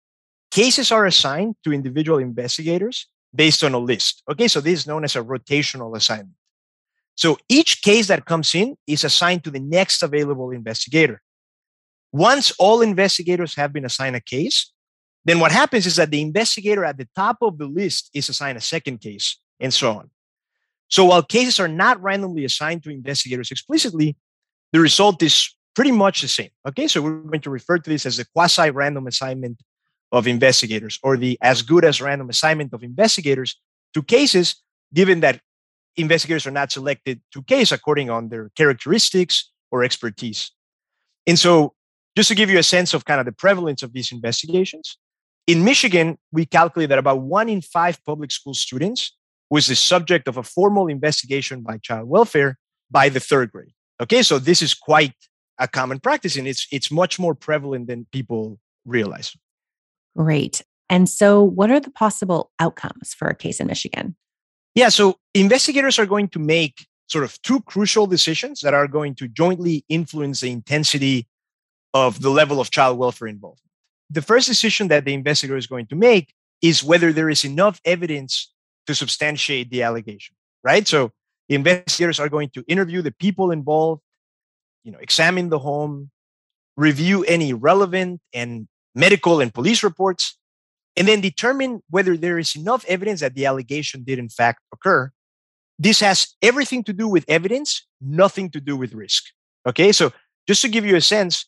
cases 0.50 0.92
are 0.92 1.06
assigned 1.06 1.56
to 1.64 1.72
individual 1.72 2.18
investigators 2.18 3.06
based 3.36 3.64
on 3.64 3.76
a 3.76 3.78
list. 3.78 4.24
Okay, 4.28 4.48
so 4.48 4.60
this 4.60 4.80
is 4.80 4.88
known 4.88 5.04
as 5.04 5.16
a 5.16 5.22
rotational 5.22 5.96
assignment. 5.96 6.34
So 7.14 7.38
each 7.48 7.84
case 7.84 8.08
that 8.08 8.26
comes 8.26 8.56
in 8.56 8.76
is 8.88 9.04
assigned 9.04 9.44
to 9.44 9.52
the 9.52 9.60
next 9.60 10.02
available 10.02 10.50
investigator. 10.50 11.22
Once 12.12 12.52
all 12.58 12.82
investigators 12.82 13.54
have 13.54 13.72
been 13.72 13.86
assigned 13.86 14.16
a 14.16 14.20
case, 14.20 14.74
then 15.26 15.40
what 15.40 15.52
happens 15.52 15.86
is 15.86 15.98
that 15.98 16.10
the 16.10 16.22
investigator 16.22 16.84
at 16.84 16.98
the 16.98 17.08
top 17.16 17.38
of 17.42 17.60
the 17.60 17.68
list 17.68 18.10
is 18.16 18.30
assigned 18.30 18.58
a 18.58 18.62
second 18.62 19.00
case 19.00 19.38
and 19.60 19.72
so 19.72 19.92
on. 19.92 20.10
So 20.90 21.06
while 21.06 21.24
cases 21.24 21.60
are 21.60 21.68
not 21.68 22.02
randomly 22.02 22.46
assigned 22.46 22.84
to 22.84 22.90
investigators 22.90 23.52
explicitly, 23.52 24.16
the 24.72 24.80
result 24.80 25.22
is 25.22 25.54
pretty 25.76 25.92
much 25.92 26.22
the 26.22 26.28
same. 26.28 26.50
Okay, 26.68 26.88
so 26.88 27.02
we're 27.02 27.20
going 27.20 27.42
to 27.42 27.50
refer 27.50 27.78
to 27.78 27.90
this 27.90 28.06
as 28.06 28.18
the 28.18 28.26
quasi 28.34 28.70
random 28.70 29.08
assignment 29.08 29.62
of 30.12 30.28
investigators 30.28 31.00
or 31.04 31.18
the 31.18 31.38
as 31.42 31.62
good 31.62 31.84
as 31.84 32.02
random 32.02 32.30
assignment 32.30 32.74
of 32.74 32.84
investigators 32.84 33.60
to 33.94 34.02
cases, 34.02 34.56
given 34.94 35.20
that 35.20 35.42
investigators 35.98 36.48
are 36.48 36.52
not 36.52 36.72
selected 36.72 37.22
to 37.34 37.44
case 37.44 37.72
according 37.72 38.10
on 38.10 38.30
their 38.30 38.50
characteristics 38.56 39.52
or 39.72 39.84
expertise. 39.84 40.52
And 41.26 41.38
so 41.38 41.74
just 42.16 42.30
to 42.30 42.36
give 42.36 42.50
you 42.50 42.60
a 42.60 42.64
sense 42.64 42.94
of 42.94 43.06
kind 43.06 43.20
of 43.20 43.26
the 43.26 43.32
prevalence 43.32 43.84
of 43.84 43.94
these 43.94 44.12
investigations, 44.12 44.98
in 45.48 45.64
Michigan, 45.64 46.18
we 46.32 46.46
calculate 46.46 46.90
that 46.90 47.00
about 47.00 47.22
one 47.22 47.50
in 47.50 47.62
five 47.62 48.04
public 48.06 48.32
school 48.32 48.54
students 48.54 49.17
was 49.50 49.68
the 49.68 49.76
subject 49.76 50.28
of 50.28 50.38
a 50.38 50.44
formal 50.44 50.88
investigation 50.88 51.62
by 51.62 51.78
child 51.78 52.10
welfare 52.10 52.58
by 52.92 53.10
the 53.10 53.20
third 53.20 53.52
grade. 53.52 53.74
Okay, 54.02 54.22
so 54.22 54.40
this 54.40 54.62
is 54.62 54.74
quite 54.74 55.14
a 55.58 55.68
common 55.68 56.00
practice 56.00 56.36
and 56.36 56.48
it's 56.48 56.68
it's 56.72 56.92
much 56.92 57.20
more 57.20 57.34
prevalent 57.34 57.88
than 57.88 58.06
people 58.12 58.60
realize. 58.86 59.36
Great. 60.16 60.64
And 60.90 61.10
so 61.10 61.44
what 61.44 61.72
are 61.72 61.80
the 61.80 61.92
possible 61.92 62.52
outcomes 62.60 63.14
for 63.14 63.28
a 63.28 63.36
case 63.36 63.60
in 63.60 63.68
Michigan? 63.68 64.16
Yeah, 64.76 64.90
so 64.90 65.16
investigators 65.34 66.00
are 66.00 66.06
going 66.06 66.30
to 66.30 66.40
make 66.40 66.86
sort 67.08 67.24
of 67.24 67.42
two 67.42 67.62
crucial 67.62 68.06
decisions 68.06 68.62
that 68.62 68.74
are 68.74 68.88
going 68.88 69.16
to 69.16 69.28
jointly 69.28 69.84
influence 69.90 70.42
the 70.42 70.52
intensity 70.52 71.28
of 71.94 72.22
the 72.22 72.30
level 72.30 72.60
of 72.60 72.70
child 72.70 72.98
welfare 72.98 73.28
involvement. 73.28 73.72
The 74.10 74.22
first 74.22 74.48
decision 74.48 74.88
that 74.90 75.06
the 75.06 75.14
investigator 75.14 75.58
is 75.58 75.68
going 75.68 75.88
to 75.88 75.96
make 75.96 76.34
is 76.62 76.84
whether 76.84 77.12
there 77.12 77.30
is 77.30 77.44
enough 77.44 77.82
evidence 77.86 78.54
to 78.88 78.96
substantiate 78.96 79.70
the 79.70 79.84
allegation, 79.84 80.36
right? 80.64 80.88
So 80.88 81.12
the 81.50 81.56
investigators 81.56 82.20
are 82.20 82.30
going 82.30 82.50
to 82.52 82.64
interview 82.68 83.02
the 83.02 83.12
people 83.12 83.52
involved, 83.52 84.02
you 84.84 84.92
know, 84.92 85.00
examine 85.00 85.50
the 85.50 85.60
home, 85.60 86.10
review 86.76 87.24
any 87.26 87.54
relevant 87.54 88.22
and 88.34 88.68
medical 88.96 89.40
and 89.40 89.54
police 89.54 89.84
reports, 89.84 90.38
and 90.96 91.08
then 91.08 91.22
determine 91.22 91.82
whether 91.90 92.18
there 92.18 92.40
is 92.40 92.56
enough 92.56 92.84
evidence 92.88 93.20
that 93.20 93.36
the 93.36 93.46
allegation 93.46 94.04
did 94.04 94.18
in 94.18 94.30
fact 94.30 94.62
occur. 94.74 95.12
This 95.78 96.00
has 96.00 96.36
everything 96.42 96.84
to 96.86 96.94
do 96.94 97.08
with 97.08 97.24
evidence, 97.28 97.86
nothing 98.02 98.50
to 98.52 98.60
do 98.60 98.76
with 98.76 98.94
risk. 98.94 99.26
Okay, 99.68 99.92
so 99.92 100.12
just 100.48 100.62
to 100.64 100.70
give 100.70 100.86
you 100.86 100.96
a 100.96 101.02
sense, 101.02 101.46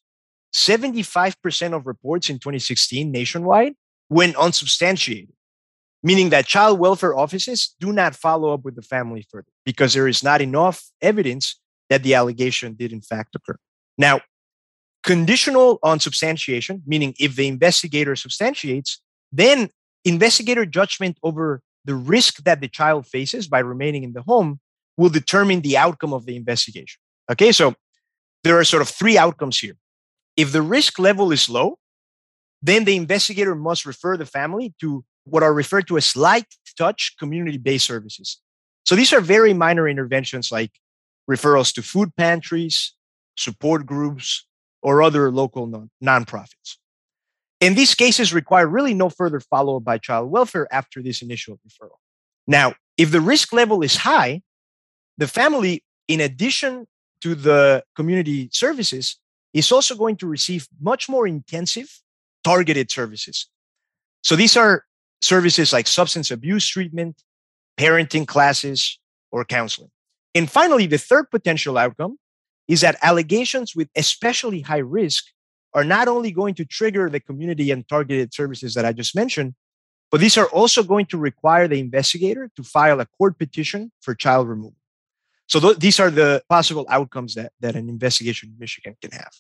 75% 0.54 1.74
of 1.74 1.88
reports 1.88 2.30
in 2.30 2.38
2016 2.38 3.12
nationwide 3.12 3.74
went 4.10 4.36
unsubstantiated 4.36 5.34
meaning 6.04 6.30
that 6.30 6.46
child 6.46 6.80
welfare 6.80 7.16
offices 7.16 7.76
do 7.80 7.92
not 7.92 8.16
follow 8.16 8.54
up 8.54 8.64
with 8.64 8.76
the 8.76 8.82
family 8.82 9.26
further 9.30 9.48
because 9.66 9.94
there 9.94 10.08
is 10.08 10.24
not 10.24 10.42
enough 10.42 10.84
evidence 11.02 11.60
that 11.90 12.04
the 12.04 12.16
allegation 12.16 12.74
did 12.74 12.92
in 12.92 13.02
fact 13.02 13.36
occur. 13.36 13.58
Now, 13.98 14.22
conditional 15.04 15.80
on 15.84 16.00
substantiation, 16.00 16.84
meaning 16.86 17.16
if 17.20 17.36
the 17.36 17.48
investigator 17.48 18.16
substantiates, 18.16 19.02
then 19.32 19.70
investigator 20.06 20.66
judgment 20.66 21.18
over 21.24 21.62
the 21.86 21.96
risk 21.96 22.44
that 22.44 22.62
the 22.62 22.68
child 22.68 23.08
faces 23.08 23.48
by 23.48 23.60
remaining 23.60 24.04
in 24.04 24.14
the 24.14 24.22
home 24.22 24.60
will 24.98 25.10
determine 25.10 25.62
the 25.62 25.78
outcome 25.78 26.14
of 26.14 26.26
the 26.26 26.36
investigation. 26.36 27.00
Okay, 27.32 27.52
so 27.52 27.74
there 28.44 28.58
are 28.58 28.64
sort 28.64 28.82
of 28.82 28.90
three 28.90 29.18
outcomes 29.18 29.60
here. 29.60 29.76
If 30.36 30.52
the 30.52 30.62
risk 30.62 31.00
level 31.00 31.32
is 31.32 31.50
low, 31.50 31.78
then 32.62 32.86
the 32.86 32.96
investigator 32.96 33.56
must 33.56 33.86
refer 33.86 34.18
the 34.18 34.26
family 34.26 34.74
to 34.82 35.04
what 35.32 35.44
are 35.44 35.54
referred 35.54 35.88
to 35.88 35.98
as 35.98 36.16
light 36.16 36.46
touch 36.78 37.16
community 37.20 37.58
based 37.58 37.86
services. 37.86 38.40
So 38.86 38.96
these 38.96 39.14
are 39.14 39.22
very 39.22 39.54
minor 39.54 39.88
interventions 39.88 40.52
like 40.52 40.72
referrals 41.30 41.74
to 41.76 41.84
food 41.84 42.16
pantries, 42.16 42.94
support 43.38 43.86
groups, 43.86 44.48
or 44.82 45.04
other 45.04 45.30
local 45.32 45.68
non- 45.68 45.92
nonprofits. 46.04 46.78
In 47.60 47.76
these 47.76 47.94
cases, 47.94 48.34
require 48.34 48.68
really 48.68 48.94
no 48.94 49.10
further 49.10 49.40
follow 49.42 49.78
up 49.78 49.84
by 49.84 49.98
child 49.98 50.32
welfare 50.32 50.68
after 50.72 51.04
this 51.04 51.22
initial 51.22 51.60
referral. 51.68 52.00
Now, 52.48 52.74
if 52.98 53.12
the 53.12 53.22
risk 53.22 53.52
level 53.52 53.82
is 53.84 53.98
high, 53.98 54.42
the 55.18 55.28
family, 55.28 55.84
in 56.08 56.22
addition 56.22 56.88
to 57.22 57.36
the 57.36 57.84
community 57.96 58.50
services, 58.54 59.20
is 59.54 59.72
also 59.72 59.96
going 59.96 60.16
to 60.18 60.28
receive 60.28 60.68
much 60.80 61.10
more 61.10 61.28
intensive 61.28 61.90
targeted 62.44 62.90
services. 62.90 63.48
So 64.24 64.36
these 64.36 64.56
are 64.56 64.86
services 65.22 65.74
like 65.74 65.88
substance 65.88 66.32
abuse 66.32 66.68
treatment, 66.68 67.24
parenting 67.78 68.28
classes, 68.28 69.00
or 69.32 69.46
counseling. 69.46 69.92
And 70.36 70.50
finally, 70.50 70.86
the 70.86 70.98
third 70.98 71.30
potential 71.32 71.78
outcome 71.78 72.18
is 72.68 72.82
that 72.82 72.98
allegations 73.02 73.76
with 73.76 73.90
especially 73.96 74.62
high 74.62 74.78
risk 74.78 75.26
are 75.74 75.84
not 75.84 76.08
only 76.08 76.32
going 76.32 76.56
to 76.56 76.66
trigger 76.66 77.10
the 77.10 77.20
community 77.20 77.72
and 77.72 77.88
targeted 77.88 78.34
services 78.34 78.74
that 78.74 78.86
I 78.86 78.94
just 78.94 79.16
mentioned, 79.16 79.56
but 80.12 80.20
these 80.20 80.38
are 80.38 80.48
also 80.48 80.84
going 80.84 81.06
to 81.08 81.18
require 81.18 81.68
the 81.68 81.80
investigator 81.80 82.50
to 82.56 82.64
file 82.64 83.00
a 83.00 83.06
court 83.06 83.38
petition 83.38 83.92
for 84.02 84.16
child 84.16 84.48
removal. 84.48 84.76
So 85.48 85.60
th- 85.60 85.78
these 85.78 86.00
are 86.00 86.10
the 86.10 86.44
possible 86.50 86.86
outcomes 86.90 87.36
that, 87.36 87.52
that 87.60 87.76
an 87.76 87.90
investigation 87.90 88.50
in 88.50 88.60
Michigan 88.60 88.96
can 89.02 89.12
have. 89.12 89.32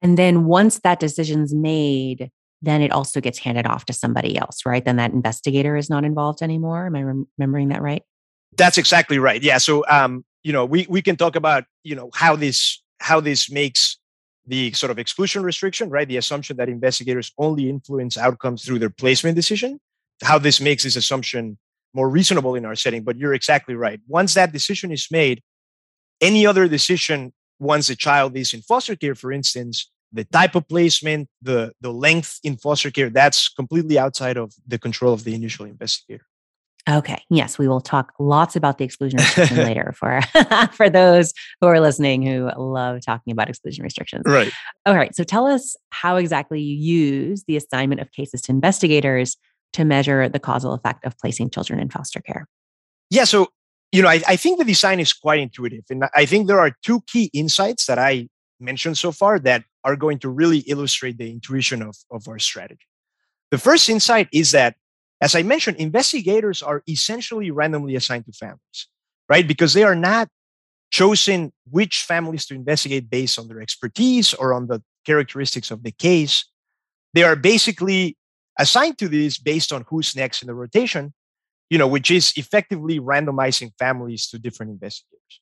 And 0.00 0.18
then 0.18 0.44
once 0.44 0.80
that 0.80 0.98
decision's 0.98 1.54
made, 1.54 2.30
then 2.62 2.80
it 2.80 2.92
also 2.92 3.20
gets 3.20 3.38
handed 3.38 3.66
off 3.66 3.84
to 3.86 3.92
somebody 3.92 4.38
else, 4.38 4.60
right? 4.64 4.84
Then 4.84 4.96
that 4.96 5.12
investigator 5.12 5.76
is 5.76 5.90
not 5.90 6.04
involved 6.04 6.42
anymore. 6.42 6.86
Am 6.86 6.96
I 6.96 7.02
rem- 7.02 7.28
remembering 7.36 7.68
that 7.68 7.82
right? 7.82 8.02
That's 8.56 8.78
exactly 8.78 9.18
right. 9.18 9.42
Yeah. 9.42 9.58
So, 9.58 9.84
um, 9.88 10.24
you 10.42 10.52
know, 10.52 10.64
we 10.64 10.86
we 10.88 11.02
can 11.02 11.16
talk 11.16 11.36
about 11.36 11.64
you 11.82 11.94
know 11.94 12.10
how 12.14 12.36
this 12.36 12.82
how 13.00 13.20
this 13.20 13.50
makes 13.50 13.98
the 14.46 14.72
sort 14.72 14.90
of 14.90 14.98
exclusion 14.98 15.42
restriction, 15.42 15.90
right? 15.90 16.08
The 16.08 16.16
assumption 16.16 16.56
that 16.56 16.68
investigators 16.68 17.32
only 17.38 17.68
influence 17.68 18.16
outcomes 18.16 18.64
through 18.64 18.78
their 18.78 18.90
placement 18.90 19.36
decision. 19.36 19.80
How 20.22 20.38
this 20.38 20.60
makes 20.60 20.84
this 20.84 20.96
assumption 20.96 21.58
more 21.94 22.08
reasonable 22.08 22.54
in 22.54 22.64
our 22.64 22.74
setting. 22.74 23.02
But 23.02 23.18
you're 23.18 23.34
exactly 23.34 23.74
right. 23.74 24.00
Once 24.08 24.34
that 24.34 24.52
decision 24.52 24.92
is 24.92 25.08
made, 25.10 25.42
any 26.20 26.46
other 26.46 26.68
decision 26.68 27.32
once 27.58 27.88
a 27.90 27.96
child 27.96 28.36
is 28.36 28.54
in 28.54 28.62
foster 28.62 28.96
care, 28.96 29.14
for 29.14 29.32
instance, 29.32 29.90
the 30.12 30.24
type 30.24 30.54
of 30.54 30.68
placement, 30.68 31.28
the 31.40 31.72
the 31.80 31.92
length 31.92 32.38
in 32.44 32.56
foster 32.56 32.90
care, 32.90 33.10
that's 33.10 33.48
completely 33.48 33.98
outside 33.98 34.36
of 34.36 34.52
the 34.66 34.78
control 34.78 35.12
of 35.12 35.24
the 35.24 35.34
initial 35.34 35.64
investigator. 35.64 36.24
Okay. 36.90 37.22
Yes, 37.30 37.58
we 37.58 37.68
will 37.68 37.80
talk 37.80 38.12
lots 38.18 38.56
about 38.56 38.78
the 38.78 38.84
exclusion 38.84 39.18
restriction 39.18 39.56
later 39.68 39.94
for 39.96 40.20
for 40.72 40.90
those 40.90 41.32
who 41.60 41.68
are 41.68 41.80
listening 41.80 42.22
who 42.22 42.50
love 42.56 43.00
talking 43.04 43.32
about 43.32 43.48
exclusion 43.48 43.84
restrictions. 43.84 44.24
Right. 44.26 44.52
All 44.84 44.96
right. 44.96 45.14
So 45.14 45.22
tell 45.22 45.46
us 45.46 45.76
how 45.90 46.16
exactly 46.16 46.60
you 46.60 46.76
use 46.76 47.44
the 47.46 47.56
assignment 47.56 48.00
of 48.00 48.10
cases 48.10 48.42
to 48.42 48.52
investigators 48.52 49.36
to 49.74 49.84
measure 49.84 50.28
the 50.28 50.40
causal 50.40 50.74
effect 50.74 51.06
of 51.06 51.16
placing 51.18 51.50
children 51.50 51.78
in 51.78 51.88
foster 51.88 52.20
care. 52.20 52.48
Yeah. 53.10 53.24
So 53.24 53.48
you 53.92 54.00
know, 54.00 54.08
I, 54.08 54.22
I 54.26 54.36
think 54.36 54.58
the 54.58 54.64
design 54.64 55.00
is 55.00 55.12
quite 55.12 55.38
intuitive, 55.38 55.84
and 55.90 56.04
I 56.14 56.24
think 56.24 56.46
there 56.46 56.58
are 56.58 56.72
two 56.82 57.02
key 57.06 57.30
insights 57.34 57.86
that 57.86 57.98
I 57.98 58.28
mentioned 58.58 58.96
so 58.96 59.12
far 59.12 59.38
that 59.40 59.64
are 59.84 59.96
going 59.96 60.18
to 60.20 60.28
really 60.28 60.58
illustrate 60.58 61.18
the 61.18 61.30
intuition 61.30 61.82
of, 61.82 61.96
of 62.10 62.28
our 62.28 62.38
strategy. 62.38 62.86
The 63.50 63.58
first 63.58 63.88
insight 63.88 64.28
is 64.32 64.52
that, 64.52 64.76
as 65.20 65.34
I 65.34 65.42
mentioned, 65.42 65.76
investigators 65.78 66.62
are 66.62 66.82
essentially 66.88 67.50
randomly 67.50 67.96
assigned 67.96 68.26
to 68.26 68.32
families, 68.32 68.88
right? 69.28 69.46
Because 69.46 69.74
they 69.74 69.82
are 69.82 69.94
not 69.94 70.28
chosen 70.90 71.52
which 71.70 72.02
families 72.02 72.46
to 72.46 72.54
investigate 72.54 73.08
based 73.08 73.38
on 73.38 73.48
their 73.48 73.60
expertise 73.60 74.34
or 74.34 74.52
on 74.52 74.68
the 74.68 74.82
characteristics 75.06 75.70
of 75.70 75.82
the 75.82 75.92
case. 75.92 76.44
They 77.14 77.22
are 77.22 77.36
basically 77.36 78.16
assigned 78.58 78.98
to 78.98 79.08
these 79.08 79.38
based 79.38 79.72
on 79.72 79.84
who's 79.88 80.14
next 80.14 80.42
in 80.42 80.46
the 80.46 80.54
rotation. 80.54 81.12
you 81.72 81.78
know, 81.78 81.88
which 81.88 82.10
is 82.10 82.34
effectively 82.36 83.00
randomizing 83.00 83.72
families 83.78 84.26
to 84.26 84.38
different 84.38 84.72
investigators. 84.72 85.40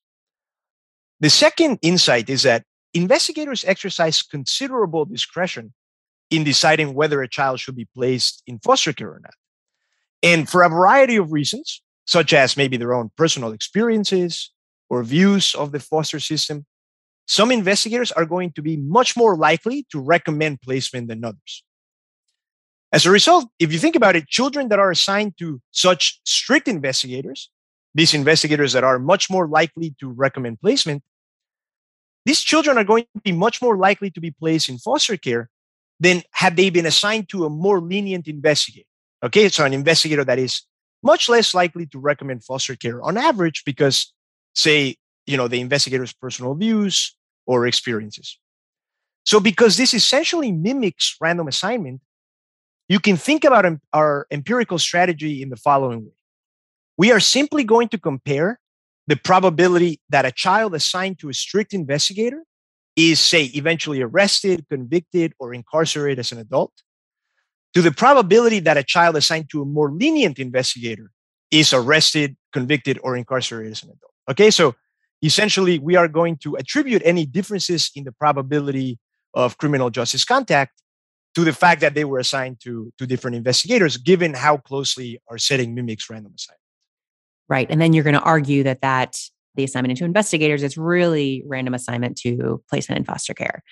The 1.18 1.28
second 1.28 1.80
insight 1.82 2.30
is 2.30 2.44
that 2.44 2.62
investigators 2.94 3.64
exercise 3.64 4.22
considerable 4.22 5.04
discretion 5.04 5.72
in 6.30 6.44
deciding 6.44 6.94
whether 6.94 7.22
a 7.22 7.28
child 7.28 7.60
should 7.60 7.76
be 7.76 7.88
placed 7.94 8.42
in 8.46 8.58
foster 8.60 8.92
care 8.92 9.10
or 9.10 9.20
not. 9.20 9.34
And 10.22 10.48
for 10.48 10.62
a 10.62 10.68
variety 10.68 11.16
of 11.16 11.32
reasons, 11.32 11.82
such 12.06 12.32
as 12.32 12.56
maybe 12.56 12.76
their 12.76 12.94
own 12.94 13.10
personal 13.16 13.52
experiences 13.52 14.50
or 14.88 15.02
views 15.02 15.54
of 15.54 15.72
the 15.72 15.80
foster 15.80 16.20
system, 16.20 16.66
some 17.26 17.52
investigators 17.52 18.10
are 18.12 18.26
going 18.26 18.52
to 18.52 18.62
be 18.62 18.76
much 18.76 19.16
more 19.16 19.36
likely 19.36 19.86
to 19.92 20.00
recommend 20.00 20.60
placement 20.60 21.08
than 21.08 21.24
others. 21.24 21.64
As 22.92 23.06
a 23.06 23.10
result, 23.10 23.48
if 23.60 23.72
you 23.72 23.78
think 23.78 23.94
about 23.94 24.16
it, 24.16 24.26
children 24.26 24.68
that 24.68 24.80
are 24.80 24.90
assigned 24.90 25.38
to 25.38 25.60
such 25.70 26.20
strict 26.24 26.66
investigators, 26.66 27.48
these 27.94 28.14
investigators 28.14 28.72
that 28.72 28.82
are 28.82 28.98
much 28.98 29.30
more 29.30 29.46
likely 29.46 29.94
to 30.00 30.10
recommend 30.10 30.60
placement, 30.60 31.04
these 32.26 32.40
children 32.40 32.78
are 32.78 32.84
going 32.84 33.04
to 33.14 33.20
be 33.22 33.32
much 33.32 33.62
more 33.62 33.76
likely 33.76 34.10
to 34.10 34.20
be 34.20 34.30
placed 34.30 34.68
in 34.68 34.78
foster 34.78 35.16
care 35.16 35.48
than 35.98 36.22
had 36.32 36.56
they 36.56 36.70
been 36.70 36.86
assigned 36.86 37.28
to 37.30 37.44
a 37.44 37.50
more 37.50 37.80
lenient 37.80 38.28
investigator. 38.28 38.86
Okay, 39.22 39.48
so 39.48 39.64
an 39.64 39.74
investigator 39.74 40.24
that 40.24 40.38
is 40.38 40.62
much 41.02 41.28
less 41.28 41.54
likely 41.54 41.86
to 41.86 41.98
recommend 41.98 42.44
foster 42.44 42.76
care 42.76 43.02
on 43.02 43.16
average 43.16 43.64
because, 43.64 44.12
say, 44.54 44.96
you 45.26 45.36
know, 45.36 45.48
the 45.48 45.60
investigator's 45.60 46.12
personal 46.12 46.54
views 46.54 47.16
or 47.46 47.66
experiences. 47.66 48.38
So, 49.24 49.40
because 49.40 49.76
this 49.76 49.94
essentially 49.94 50.52
mimics 50.52 51.16
random 51.20 51.48
assignment, 51.48 52.00
you 52.88 53.00
can 53.00 53.16
think 53.16 53.44
about 53.44 53.66
our 53.92 54.26
empirical 54.30 54.78
strategy 54.78 55.42
in 55.42 55.48
the 55.48 55.56
following 55.56 56.06
way. 56.06 56.12
We 56.96 57.12
are 57.12 57.20
simply 57.20 57.64
going 57.64 57.88
to 57.88 57.98
compare 57.98 58.59
the 59.10 59.16
probability 59.16 60.00
that 60.08 60.24
a 60.24 60.30
child 60.30 60.72
assigned 60.72 61.18
to 61.18 61.28
a 61.28 61.34
strict 61.34 61.74
investigator 61.74 62.44
is, 62.94 63.18
say, 63.18 63.50
eventually 63.54 64.00
arrested, 64.00 64.64
convicted, 64.70 65.32
or 65.40 65.52
incarcerated 65.52 66.20
as 66.20 66.30
an 66.30 66.38
adult, 66.38 66.72
to 67.74 67.82
the 67.82 67.90
probability 67.90 68.60
that 68.60 68.76
a 68.76 68.84
child 68.84 69.16
assigned 69.16 69.50
to 69.50 69.62
a 69.62 69.64
more 69.64 69.90
lenient 69.90 70.38
investigator 70.38 71.10
is 71.50 71.72
arrested, 71.72 72.36
convicted, 72.52 73.00
or 73.02 73.16
incarcerated 73.16 73.72
as 73.72 73.82
an 73.82 73.88
adult. 73.88 74.12
Okay, 74.30 74.48
so 74.48 74.76
essentially, 75.24 75.80
we 75.80 75.96
are 75.96 76.06
going 76.06 76.36
to 76.36 76.54
attribute 76.54 77.02
any 77.04 77.26
differences 77.26 77.90
in 77.96 78.04
the 78.04 78.12
probability 78.12 79.00
of 79.34 79.58
criminal 79.58 79.90
justice 79.90 80.24
contact 80.24 80.80
to 81.34 81.42
the 81.42 81.52
fact 81.52 81.80
that 81.80 81.94
they 81.94 82.04
were 82.04 82.20
assigned 82.20 82.60
to, 82.62 82.92
to 82.96 83.08
different 83.08 83.36
investigators, 83.36 83.96
given 83.96 84.34
how 84.34 84.56
closely 84.56 85.20
our 85.28 85.36
setting 85.36 85.74
mimics 85.74 86.08
random 86.08 86.32
assignment. 86.36 86.59
Right. 87.50 87.66
And 87.68 87.80
then 87.80 87.92
you're 87.92 88.04
going 88.04 88.14
to 88.14 88.22
argue 88.22 88.62
that 88.62 88.80
that 88.80 89.18
the 89.56 89.64
assignment 89.64 89.90
into 89.90 90.04
investigators 90.04 90.62
is 90.62 90.78
really 90.78 91.42
random 91.46 91.74
assignment 91.74 92.16
to 92.18 92.62
placement 92.70 93.00
in 93.00 93.04
foster 93.04 93.34
care. 93.34 93.62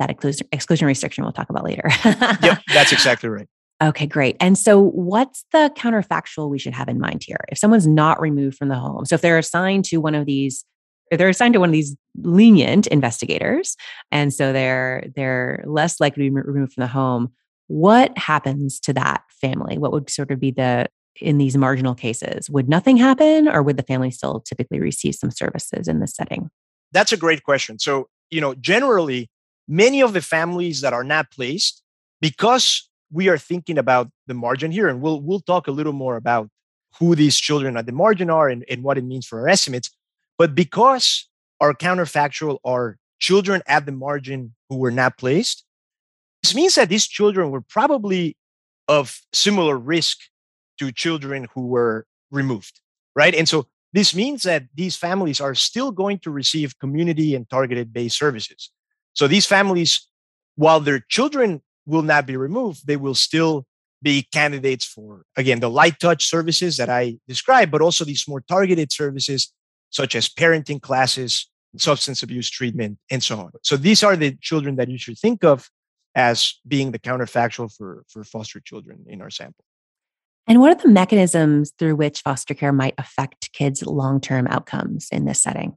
That 0.00 0.10
exclusion, 0.10 0.48
exclusion 0.52 0.86
restriction 0.86 1.24
we'll 1.24 1.32
talk 1.32 1.48
about 1.48 1.64
later. 1.64 1.88
yep, 2.04 2.60
that's 2.74 2.92
exactly 2.92 3.28
right. 3.28 3.46
Okay, 3.80 4.06
great. 4.06 4.36
And 4.40 4.58
so, 4.58 4.82
what's 4.82 5.44
the 5.52 5.72
counterfactual 5.76 6.50
we 6.50 6.58
should 6.58 6.74
have 6.74 6.88
in 6.88 6.98
mind 6.98 7.22
here? 7.24 7.38
If 7.48 7.58
someone's 7.58 7.86
not 7.86 8.20
removed 8.20 8.58
from 8.58 8.68
the 8.68 8.74
home, 8.74 9.04
so 9.04 9.14
if 9.14 9.20
they're 9.20 9.38
assigned 9.38 9.84
to 9.86 9.98
one 9.98 10.16
of 10.16 10.26
these, 10.26 10.64
if 11.12 11.18
they're 11.18 11.28
assigned 11.28 11.54
to 11.54 11.60
one 11.60 11.68
of 11.68 11.72
these 11.72 11.96
lenient 12.20 12.88
investigators, 12.88 13.76
and 14.10 14.34
so 14.34 14.52
they're 14.52 15.04
they're 15.14 15.62
less 15.64 16.00
likely 16.00 16.24
to 16.24 16.30
be 16.30 16.40
removed 16.40 16.72
from 16.72 16.82
the 16.82 16.88
home, 16.88 17.32
what 17.68 18.16
happens 18.18 18.80
to 18.80 18.92
that 18.94 19.22
family? 19.40 19.78
What 19.78 19.92
would 19.92 20.10
sort 20.10 20.32
of 20.32 20.40
be 20.40 20.50
the 20.50 20.86
in 21.20 21.38
these 21.38 21.56
marginal 21.56 21.94
cases? 21.94 22.48
Would 22.50 22.68
nothing 22.68 22.96
happen, 22.96 23.48
or 23.48 23.62
would 23.62 23.76
the 23.76 23.82
family 23.82 24.10
still 24.10 24.40
typically 24.40 24.80
receive 24.80 25.14
some 25.14 25.30
services 25.30 25.88
in 25.88 26.00
this 26.00 26.14
setting? 26.14 26.50
That's 26.92 27.12
a 27.12 27.16
great 27.16 27.42
question. 27.42 27.78
So, 27.78 28.08
you 28.30 28.40
know, 28.40 28.54
generally, 28.54 29.28
many 29.66 30.00
of 30.00 30.12
the 30.12 30.22
families 30.22 30.80
that 30.80 30.92
are 30.92 31.04
not 31.04 31.30
placed, 31.30 31.82
because 32.20 32.88
we 33.10 33.28
are 33.28 33.38
thinking 33.38 33.78
about 33.78 34.10
the 34.26 34.34
margin 34.34 34.70
here, 34.70 34.88
and 34.88 35.00
we'll 35.00 35.20
we'll 35.20 35.40
talk 35.40 35.68
a 35.68 35.72
little 35.72 35.92
more 35.92 36.16
about 36.16 36.48
who 36.98 37.14
these 37.14 37.36
children 37.36 37.76
at 37.76 37.86
the 37.86 37.92
margin 37.92 38.30
are 38.30 38.48
and, 38.48 38.64
and 38.70 38.82
what 38.82 38.98
it 38.98 39.04
means 39.04 39.26
for 39.26 39.40
our 39.40 39.48
estimates. 39.48 39.90
But 40.36 40.54
because 40.54 41.28
our 41.60 41.74
counterfactual 41.74 42.58
are 42.64 42.96
children 43.18 43.62
at 43.66 43.86
the 43.86 43.92
margin 43.92 44.54
who 44.68 44.76
were 44.76 44.90
not 44.90 45.18
placed, 45.18 45.64
this 46.42 46.54
means 46.54 46.76
that 46.76 46.88
these 46.88 47.06
children 47.06 47.50
were 47.50 47.60
probably 47.60 48.36
of 48.86 49.20
similar 49.32 49.76
risk 49.76 50.18
to 50.78 50.92
children 50.92 51.46
who 51.54 51.66
were 51.66 52.06
removed, 52.30 52.80
right? 53.14 53.34
And 53.34 53.48
so 53.48 53.66
this 53.92 54.14
means 54.14 54.42
that 54.42 54.64
these 54.74 54.96
families 54.96 55.40
are 55.40 55.54
still 55.54 55.90
going 55.90 56.18
to 56.20 56.30
receive 56.30 56.78
community 56.78 57.34
and 57.34 57.48
targeted 57.48 57.92
based 57.92 58.18
services. 58.18 58.70
So 59.14 59.26
these 59.26 59.46
families, 59.46 60.06
while 60.56 60.80
their 60.80 61.00
children 61.08 61.62
will 61.86 62.02
not 62.02 62.26
be 62.26 62.36
removed, 62.36 62.86
they 62.86 62.96
will 62.96 63.14
still 63.14 63.64
be 64.02 64.28
candidates 64.32 64.84
for, 64.84 65.24
again, 65.36 65.60
the 65.60 65.70
light 65.70 65.98
touch 65.98 66.26
services 66.26 66.76
that 66.76 66.88
I 66.88 67.18
described, 67.26 67.72
but 67.72 67.80
also 67.80 68.04
these 68.04 68.28
more 68.28 68.42
targeted 68.42 68.92
services 68.92 69.52
such 69.90 70.14
as 70.14 70.28
parenting 70.28 70.80
classes, 70.80 71.50
substance 71.76 72.22
abuse 72.22 72.48
treatment, 72.50 72.98
and 73.10 73.22
so 73.22 73.40
on. 73.40 73.50
So 73.62 73.76
these 73.76 74.02
are 74.02 74.16
the 74.16 74.36
children 74.40 74.76
that 74.76 74.88
you 74.88 74.98
should 74.98 75.18
think 75.18 75.42
of 75.44 75.68
as 76.14 76.54
being 76.66 76.92
the 76.92 76.98
counterfactual 76.98 77.74
for, 77.74 78.04
for 78.08 78.22
foster 78.22 78.60
children 78.60 79.04
in 79.08 79.22
our 79.22 79.30
sample. 79.30 79.64
And 80.48 80.60
what 80.60 80.72
are 80.72 80.82
the 80.82 80.88
mechanisms 80.88 81.72
through 81.78 81.96
which 81.96 82.22
foster 82.22 82.54
care 82.54 82.72
might 82.72 82.94
affect 82.96 83.52
kids' 83.52 83.84
long 83.84 84.18
term 84.18 84.46
outcomes 84.46 85.08
in 85.12 85.26
this 85.26 85.42
setting? 85.42 85.76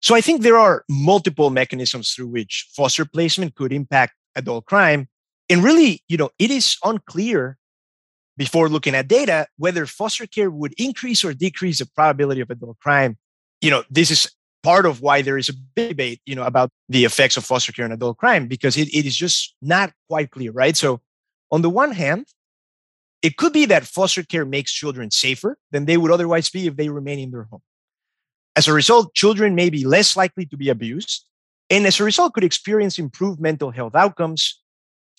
So 0.00 0.14
I 0.14 0.20
think 0.20 0.42
there 0.42 0.56
are 0.56 0.84
multiple 0.88 1.50
mechanisms 1.50 2.12
through 2.12 2.28
which 2.28 2.68
foster 2.76 3.04
placement 3.04 3.56
could 3.56 3.72
impact 3.72 4.14
adult 4.36 4.66
crime. 4.66 5.08
And 5.50 5.64
really, 5.64 6.04
you 6.08 6.16
know, 6.16 6.30
it 6.38 6.52
is 6.52 6.76
unclear 6.84 7.58
before 8.36 8.68
looking 8.68 8.94
at 8.94 9.08
data 9.08 9.48
whether 9.56 9.84
foster 9.86 10.26
care 10.28 10.50
would 10.50 10.74
increase 10.78 11.24
or 11.24 11.34
decrease 11.34 11.80
the 11.80 11.86
probability 11.86 12.40
of 12.40 12.50
adult 12.50 12.78
crime. 12.78 13.16
You 13.60 13.70
know, 13.70 13.82
this 13.90 14.12
is 14.12 14.30
part 14.62 14.86
of 14.86 15.00
why 15.00 15.22
there 15.22 15.38
is 15.38 15.48
a 15.48 15.54
debate, 15.74 16.20
you 16.24 16.36
know, 16.36 16.44
about 16.44 16.70
the 16.88 17.04
effects 17.04 17.36
of 17.36 17.44
foster 17.44 17.72
care 17.72 17.84
on 17.84 17.92
adult 17.92 18.18
crime 18.18 18.46
because 18.46 18.76
it, 18.76 18.88
it 18.94 19.06
is 19.06 19.16
just 19.16 19.56
not 19.60 19.92
quite 20.08 20.30
clear, 20.30 20.52
right? 20.52 20.76
So 20.76 21.00
on 21.50 21.62
the 21.62 21.70
one 21.70 21.92
hand, 21.92 22.26
it 23.22 23.36
could 23.36 23.52
be 23.52 23.66
that 23.66 23.86
foster 23.86 24.22
care 24.22 24.44
makes 24.44 24.72
children 24.72 25.10
safer 25.10 25.58
than 25.70 25.84
they 25.84 25.96
would 25.96 26.10
otherwise 26.10 26.50
be 26.50 26.66
if 26.66 26.76
they 26.76 26.88
remain 26.88 27.18
in 27.18 27.30
their 27.30 27.44
home. 27.44 27.62
As 28.54 28.68
a 28.68 28.72
result, 28.72 29.14
children 29.14 29.54
may 29.54 29.70
be 29.70 29.84
less 29.84 30.16
likely 30.16 30.46
to 30.46 30.56
be 30.56 30.68
abused, 30.68 31.26
and 31.68 31.86
as 31.86 32.00
a 32.00 32.04
result, 32.04 32.34
could 32.34 32.44
experience 32.44 32.98
improved 32.98 33.40
mental 33.40 33.70
health 33.70 33.94
outcomes 33.94 34.60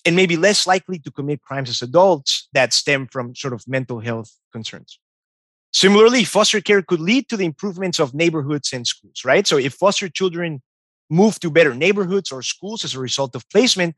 and 0.05 0.15
maybe 0.15 0.37
less 0.37 0.65
likely 0.65 0.99
to 0.99 1.11
commit 1.11 1.41
crimes 1.41 1.69
as 1.69 1.81
adults 1.81 2.47
that 2.53 2.71
stem 2.71 3.07
from 3.07 3.35
sort 3.35 3.53
of 3.53 3.67
mental 3.67 3.99
health 3.99 4.31
concerns. 4.53 4.99
Similarly, 5.73 6.23
foster 6.23 6.61
care 6.61 6.81
could 6.81 7.01
lead 7.01 7.27
to 7.29 7.37
the 7.37 7.45
improvements 7.45 7.99
of 7.99 8.13
neighborhoods 8.13 8.71
and 8.71 8.87
schools, 8.87 9.25
right? 9.25 9.45
So 9.45 9.57
if 9.57 9.73
foster 9.73 10.07
children 10.07 10.61
move 11.09 11.39
to 11.41 11.51
better 11.51 11.75
neighborhoods 11.75 12.31
or 12.31 12.41
schools 12.41 12.85
as 12.85 12.95
a 12.95 12.99
result 12.99 13.35
of 13.35 13.49
placement, 13.49 13.95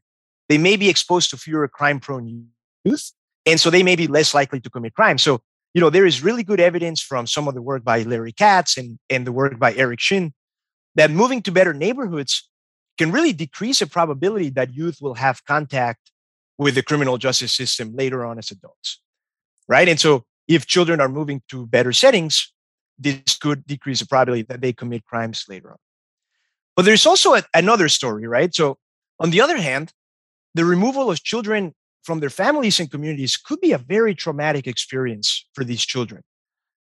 they 0.48 0.58
may 0.58 0.76
be 0.76 0.90
exposed 0.90 1.30
to 1.30 1.38
fewer 1.38 1.68
crime 1.68 2.00
prone 2.00 2.48
youth 2.84 3.12
and 3.50 3.60
so 3.60 3.70
they 3.70 3.84
may 3.84 3.96
be 3.96 4.08
less 4.08 4.34
likely 4.34 4.60
to 4.60 4.70
commit 4.70 4.94
crime. 4.94 5.18
So, 5.18 5.42
you 5.74 5.82
know, 5.82 5.90
there 5.90 6.06
is 6.06 6.24
really 6.24 6.44
good 6.44 6.60
evidence 6.60 7.02
from 7.02 7.28
some 7.28 7.48
of 7.48 7.56
the 7.56 7.62
work 7.62 7.84
by 7.84 8.04
Larry 8.04 8.32
Katz 8.32 8.78
and, 8.78 9.00
and 9.10 9.26
the 9.26 9.32
work 9.32 9.60
by 9.60 9.74
Eric 9.74 10.00
Chyn 10.00 10.32
that 10.96 11.12
moving 11.12 11.42
to 11.44 11.52
better 11.52 11.74
neighborhoods 11.74 12.50
can 12.98 13.12
really 13.12 13.34
decrease 13.34 13.80
the 13.80 13.88
probability 13.88 14.50
that 14.50 14.74
youth 14.74 14.98
will 15.02 15.16
have 15.16 15.46
contact 15.46 16.12
with 16.58 16.76
the 16.76 16.84
criminal 16.84 17.18
justice 17.18 17.54
system 17.54 17.96
later 17.96 18.26
on 18.26 18.38
as 18.38 18.52
adults. 18.52 19.02
Right. 19.68 19.88
And 19.88 20.00
so 20.00 20.26
if 20.48 20.66
children 20.66 21.00
are 21.00 21.08
moving 21.08 21.42
to 21.50 21.68
better 21.68 21.94
settings, 21.94 22.52
this 22.98 23.38
could 23.38 23.66
decrease 23.66 24.00
the 24.00 24.08
probability 24.08 24.44
that 24.50 24.62
they 24.62 24.74
commit 24.74 25.06
crimes 25.06 25.46
later 25.48 25.72
on. 25.72 25.78
But 26.76 26.86
there's 26.86 27.06
also 27.06 27.36
a, 27.36 27.44
another 27.54 27.88
story, 27.88 28.28
right? 28.28 28.54
So, 28.54 28.78
on 29.20 29.32
the 29.32 29.42
other 29.42 29.58
hand, 29.58 29.92
the 30.56 30.66
removal 30.66 31.12
of 31.12 31.24
children 31.24 31.74
from 32.04 32.20
their 32.20 32.30
families 32.30 32.80
and 32.80 32.90
communities 32.90 33.38
could 33.38 33.62
be 33.62 33.72
a 33.72 33.78
very 33.78 34.16
traumatic 34.16 34.68
experience 34.68 35.46
for 35.54 35.64
these 35.64 35.86
children. 35.86 36.24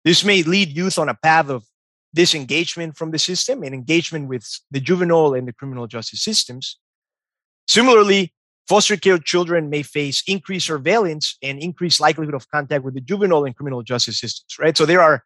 This 0.05 0.25
may 0.25 0.43
lead 0.43 0.69
youth 0.69 0.99
on 0.99 1.09
a 1.09 1.15
path 1.15 1.51
of 1.51 1.65
disengagement 2.15 2.97
from 2.97 3.11
the 3.11 3.19
system 3.19 3.63
and 3.63 3.75
engagement 3.75 4.29
with 4.29 4.47
the 4.71 4.81
juvenile 4.81 5.35
and 5.35 5.47
the 5.47 5.53
criminal 5.53 5.87
justice 5.87 6.23
systems. 6.23 6.79
Similarly, 7.69 8.33
foster 8.69 8.97
care 8.97 9.19
children 9.19 9.71
may 9.71 9.83
face 9.83 10.23
increased 10.27 10.67
surveillance 10.67 11.37
and 11.43 11.59
increased 11.59 12.01
likelihood 12.01 12.35
of 12.35 12.51
contact 12.51 12.85
with 12.85 12.95
the 12.95 13.01
juvenile 13.01 13.45
and 13.45 13.55
criminal 13.55 13.83
justice 13.83 14.19
systems, 14.19 14.59
right? 14.59 14.77
So 14.77 14.87
there 14.87 15.01
are 15.01 15.25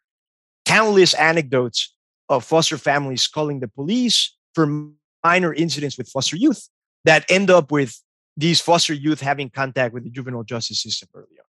countless 0.65 1.13
anecdotes 1.13 1.93
of 2.29 2.43
foster 2.43 2.77
families 2.77 3.27
calling 3.27 3.59
the 3.59 3.67
police 3.67 4.35
for 4.53 4.89
minor 5.23 5.53
incidents 5.53 5.97
with 5.97 6.09
foster 6.09 6.35
youth 6.35 6.69
that 7.03 7.25
end 7.29 7.49
up 7.49 7.71
with 7.71 7.99
these 8.37 8.59
foster 8.61 8.93
youth 8.93 9.21
having 9.21 9.49
contact 9.49 9.93
with 9.93 10.03
the 10.03 10.09
juvenile 10.09 10.43
justice 10.43 10.81
system 10.81 11.09
early 11.13 11.37
on, 11.39 11.45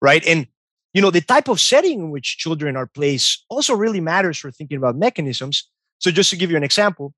right? 0.00 0.26
And 0.26 0.46
you 0.94 1.02
know, 1.02 1.10
the 1.10 1.20
type 1.20 1.48
of 1.48 1.60
setting 1.60 2.00
in 2.00 2.10
which 2.10 2.38
children 2.38 2.76
are 2.76 2.86
placed 2.86 3.44
also 3.50 3.74
really 3.74 4.00
matters 4.00 4.38
for 4.38 4.50
thinking 4.50 4.78
about 4.78 4.96
mechanisms. 4.96 5.68
So 5.98 6.10
just 6.10 6.30
to 6.30 6.36
give 6.36 6.50
you 6.50 6.56
an 6.56 6.64
example, 6.64 7.14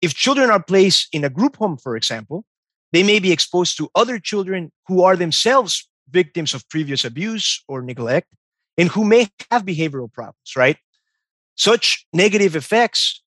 if 0.00 0.14
children 0.14 0.50
are 0.50 0.62
placed 0.62 1.08
in 1.12 1.22
a 1.24 1.30
group 1.30 1.56
home, 1.56 1.76
for 1.76 1.96
example, 1.96 2.44
they 2.92 3.02
may 3.02 3.18
be 3.18 3.32
exposed 3.32 3.76
to 3.78 3.90
other 3.94 4.18
children 4.18 4.72
who 4.88 5.02
are 5.02 5.16
themselves 5.16 5.88
victims 6.10 6.54
of 6.54 6.68
previous 6.68 7.04
abuse 7.04 7.62
or 7.68 7.82
neglect 7.82 8.28
and 8.76 8.88
who 8.88 9.04
may 9.04 9.28
have 9.50 9.64
behavioral 9.64 10.12
problems, 10.12 10.56
right? 10.56 10.76
Such 11.54 12.06
negative 12.12 12.56
effects 12.56 13.21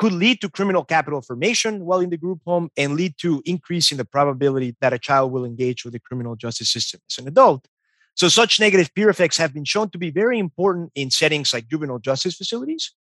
could 0.00 0.12
lead 0.14 0.40
to 0.40 0.48
criminal 0.48 0.82
capital 0.82 1.20
formation 1.20 1.84
while 1.84 2.00
in 2.00 2.08
the 2.08 2.16
group 2.16 2.40
home 2.46 2.70
and 2.74 2.94
lead 2.94 3.14
to 3.18 3.42
increase 3.44 3.92
in 3.92 3.98
the 3.98 4.04
probability 4.04 4.74
that 4.80 4.94
a 4.94 4.98
child 4.98 5.30
will 5.30 5.44
engage 5.44 5.84
with 5.84 5.92
the 5.92 6.00
criminal 6.00 6.34
justice 6.34 6.72
system 6.72 6.98
as 7.10 7.18
an 7.18 7.28
adult. 7.28 7.68
So 8.14 8.28
such 8.28 8.58
negative 8.58 8.94
peer 8.94 9.10
effects 9.10 9.36
have 9.36 9.52
been 9.52 9.66
shown 9.66 9.90
to 9.90 9.98
be 9.98 10.10
very 10.10 10.38
important 10.38 10.90
in 10.94 11.10
settings 11.10 11.52
like 11.52 11.68
juvenile 11.68 11.98
justice 11.98 12.34
facilities. 12.34 12.94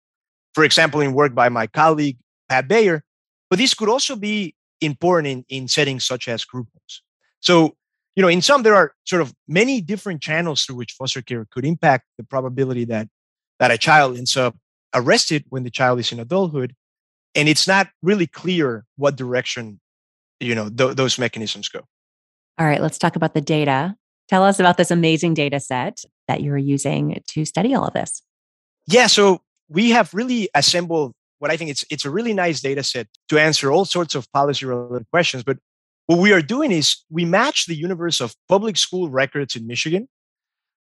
For 0.54 0.64
example, 0.64 1.00
in 1.00 1.12
work 1.12 1.36
by 1.36 1.48
my 1.48 1.68
colleague, 1.68 2.18
Pat 2.48 2.66
Bayer, 2.66 3.04
but 3.48 3.60
this 3.60 3.74
could 3.74 3.88
also 3.88 4.16
be 4.16 4.56
important 4.80 5.28
in, 5.28 5.44
in 5.62 5.68
settings 5.68 6.04
such 6.04 6.26
as 6.26 6.44
group 6.44 6.66
homes. 6.74 7.02
So, 7.38 7.76
you 8.16 8.22
know, 8.22 8.28
in 8.28 8.42
some, 8.42 8.64
there 8.64 8.74
are 8.74 8.92
sort 9.04 9.22
of 9.22 9.32
many 9.46 9.80
different 9.80 10.20
channels 10.20 10.64
through 10.64 10.76
which 10.76 10.94
foster 10.98 11.22
care 11.22 11.46
could 11.48 11.64
impact 11.64 12.06
the 12.16 12.24
probability 12.24 12.86
that, 12.86 13.06
that 13.60 13.70
a 13.70 13.78
child 13.78 14.16
ends 14.18 14.36
up 14.36 14.56
arrested 14.92 15.44
when 15.48 15.62
the 15.62 15.70
child 15.70 16.00
is 16.00 16.10
in 16.10 16.18
adulthood. 16.18 16.74
And 17.34 17.48
it's 17.48 17.68
not 17.68 17.88
really 18.02 18.26
clear 18.26 18.84
what 18.96 19.16
direction, 19.16 19.80
you 20.40 20.54
know, 20.54 20.68
th- 20.68 20.96
those 20.96 21.18
mechanisms 21.18 21.68
go. 21.68 21.80
All 22.58 22.66
right, 22.66 22.80
let's 22.80 22.98
talk 22.98 23.16
about 23.16 23.34
the 23.34 23.40
data. 23.40 23.94
Tell 24.28 24.44
us 24.44 24.58
about 24.58 24.76
this 24.76 24.90
amazing 24.90 25.34
data 25.34 25.60
set 25.60 26.02
that 26.26 26.42
you're 26.42 26.58
using 26.58 27.22
to 27.28 27.44
study 27.44 27.74
all 27.74 27.86
of 27.86 27.94
this. 27.94 28.22
Yeah, 28.86 29.06
so 29.06 29.40
we 29.68 29.90
have 29.90 30.12
really 30.12 30.48
assembled 30.54 31.12
what 31.38 31.50
I 31.50 31.56
think 31.56 31.70
it's 31.70 31.84
it's 31.90 32.04
a 32.04 32.10
really 32.10 32.32
nice 32.32 32.60
data 32.60 32.82
set 32.82 33.06
to 33.28 33.38
answer 33.38 33.70
all 33.70 33.84
sorts 33.84 34.14
of 34.14 34.30
policy 34.32 34.66
relevant 34.66 35.06
questions. 35.10 35.44
But 35.44 35.58
what 36.06 36.18
we 36.18 36.32
are 36.32 36.42
doing 36.42 36.72
is 36.72 37.04
we 37.10 37.24
match 37.24 37.66
the 37.66 37.74
universe 37.76 38.20
of 38.20 38.34
public 38.48 38.76
school 38.76 39.08
records 39.08 39.54
in 39.54 39.66
Michigan 39.66 40.08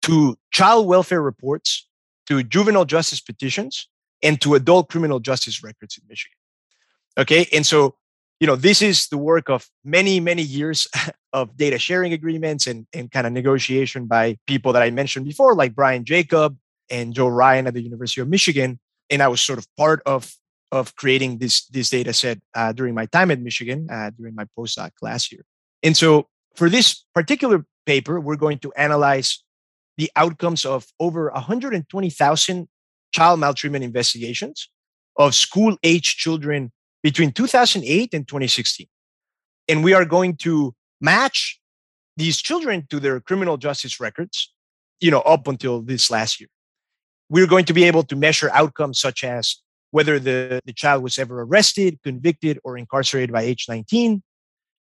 to 0.03 0.37
child 0.51 0.87
welfare 0.87 1.21
reports, 1.21 1.87
to 2.27 2.43
juvenile 2.43 2.85
justice 2.85 3.21
petitions, 3.21 3.87
and 4.23 4.39
to 4.41 4.55
adult 4.55 4.89
criminal 4.89 5.19
justice 5.19 5.63
records 5.63 5.97
in 5.97 6.03
Michigan. 6.07 6.37
Okay. 7.17 7.47
And 7.51 7.65
so, 7.65 7.95
you 8.39 8.47
know, 8.47 8.55
this 8.55 8.81
is 8.81 9.07
the 9.07 9.17
work 9.17 9.49
of 9.49 9.67
many, 9.83 10.19
many 10.19 10.41
years 10.41 10.87
of 11.33 11.55
data 11.55 11.77
sharing 11.77 12.13
agreements 12.13 12.67
and, 12.67 12.87
and 12.93 13.11
kind 13.11 13.25
of 13.25 13.33
negotiation 13.33 14.05
by 14.05 14.37
people 14.47 14.73
that 14.73 14.81
I 14.81 14.89
mentioned 14.89 15.25
before, 15.25 15.55
like 15.55 15.75
Brian 15.75 16.05
Jacob 16.05 16.57
and 16.89 17.13
Joe 17.13 17.27
Ryan 17.27 17.67
at 17.67 17.73
the 17.73 17.81
University 17.81 18.21
of 18.21 18.27
Michigan. 18.27 18.79
And 19.09 19.21
I 19.21 19.27
was 19.27 19.41
sort 19.41 19.59
of 19.59 19.67
part 19.77 20.01
of 20.05 20.33
of 20.71 20.95
creating 20.95 21.37
this 21.37 21.65
this 21.67 21.89
data 21.89 22.13
set 22.13 22.39
uh, 22.55 22.71
during 22.71 22.95
my 22.95 23.05
time 23.05 23.29
at 23.29 23.41
Michigan 23.41 23.87
uh, 23.91 24.09
during 24.17 24.33
my 24.35 24.45
postdoc 24.57 24.91
last 25.01 25.31
year. 25.31 25.43
And 25.83 25.97
so 25.97 26.27
for 26.55 26.69
this 26.69 27.05
particular 27.13 27.65
paper, 27.85 28.19
we're 28.19 28.37
going 28.37 28.59
to 28.59 28.71
analyze 28.73 29.43
the 29.97 30.09
outcomes 30.15 30.65
of 30.65 30.87
over 30.99 31.29
120,000 31.31 32.69
child 33.11 33.39
maltreatment 33.39 33.83
investigations 33.83 34.69
of 35.17 35.35
school 35.35 35.77
age 35.83 36.17
children 36.17 36.71
between 37.03 37.31
2008 37.31 38.13
and 38.13 38.27
2016. 38.27 38.87
And 39.67 39.83
we 39.83 39.93
are 39.93 40.05
going 40.05 40.35
to 40.37 40.73
match 40.99 41.59
these 42.17 42.37
children 42.37 42.85
to 42.89 42.99
their 42.99 43.19
criminal 43.19 43.57
justice 43.57 43.99
records, 43.99 44.53
you 44.99 45.11
know, 45.11 45.21
up 45.21 45.47
until 45.47 45.81
this 45.81 46.11
last 46.11 46.39
year. 46.39 46.49
We're 47.29 47.47
going 47.47 47.65
to 47.65 47.73
be 47.73 47.85
able 47.85 48.03
to 48.03 48.15
measure 48.15 48.49
outcomes 48.51 48.99
such 48.99 49.23
as 49.23 49.55
whether 49.91 50.19
the, 50.19 50.61
the 50.65 50.73
child 50.73 51.03
was 51.03 51.17
ever 51.17 51.41
arrested, 51.41 51.99
convicted, 52.03 52.59
or 52.63 52.77
incarcerated 52.77 53.31
by 53.31 53.43
age 53.43 53.65
19. 53.67 54.21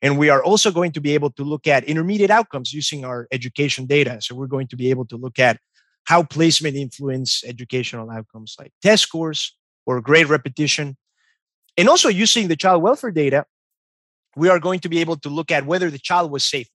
And 0.00 0.18
we 0.18 0.30
are 0.30 0.42
also 0.42 0.72
going 0.72 0.92
to 0.92 1.00
be 1.00 1.14
able 1.14 1.30
to 1.30 1.44
look 1.44 1.68
at 1.68 1.84
intermediate 1.84 2.30
outcomes 2.30 2.72
using 2.72 3.04
our 3.04 3.28
education 3.30 3.86
data. 3.86 4.18
So 4.20 4.34
we're 4.34 4.48
going 4.48 4.66
to 4.68 4.76
be 4.76 4.90
able 4.90 5.06
to 5.06 5.16
look 5.16 5.38
at 5.38 5.58
how 6.04 6.22
placement 6.22 6.76
influence 6.76 7.42
educational 7.44 8.10
outcomes 8.10 8.56
like 8.58 8.72
test 8.82 9.04
scores 9.04 9.56
or 9.86 10.00
grade 10.00 10.28
repetition. 10.28 10.96
And 11.76 11.88
also 11.88 12.08
using 12.08 12.48
the 12.48 12.56
child 12.56 12.82
welfare 12.82 13.10
data, 13.10 13.46
we 14.36 14.48
are 14.48 14.58
going 14.58 14.80
to 14.80 14.88
be 14.88 14.98
able 14.98 15.16
to 15.18 15.28
look 15.28 15.50
at 15.50 15.66
whether 15.66 15.90
the 15.90 15.98
child 15.98 16.30
was 16.30 16.44
safe, 16.44 16.68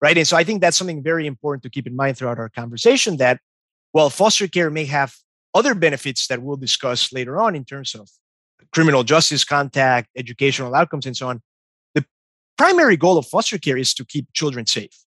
right? 0.00 0.16
And 0.16 0.26
so 0.26 0.36
I 0.36 0.44
think 0.44 0.60
that's 0.60 0.76
something 0.76 1.02
very 1.02 1.26
important 1.26 1.62
to 1.64 1.70
keep 1.70 1.86
in 1.86 1.96
mind 1.96 2.18
throughout 2.18 2.38
our 2.38 2.48
conversation 2.48 3.16
that 3.18 3.40
while 3.92 4.10
foster 4.10 4.48
care 4.48 4.70
may 4.70 4.84
have 4.86 5.14
other 5.54 5.74
benefits 5.74 6.26
that 6.26 6.42
we'll 6.42 6.56
discuss 6.56 7.12
later 7.12 7.40
on 7.40 7.54
in 7.54 7.64
terms 7.64 7.94
of 7.94 8.08
criminal 8.72 9.04
justice 9.04 9.44
contact, 9.44 10.08
educational 10.16 10.74
outcomes, 10.74 11.06
and 11.06 11.16
so 11.16 11.28
on. 11.28 11.40
The 11.94 12.04
primary 12.58 12.96
goal 12.96 13.18
of 13.18 13.26
foster 13.26 13.56
care 13.56 13.76
is 13.76 13.94
to 13.94 14.04
keep 14.04 14.26
children 14.32 14.66
safe, 14.66 15.03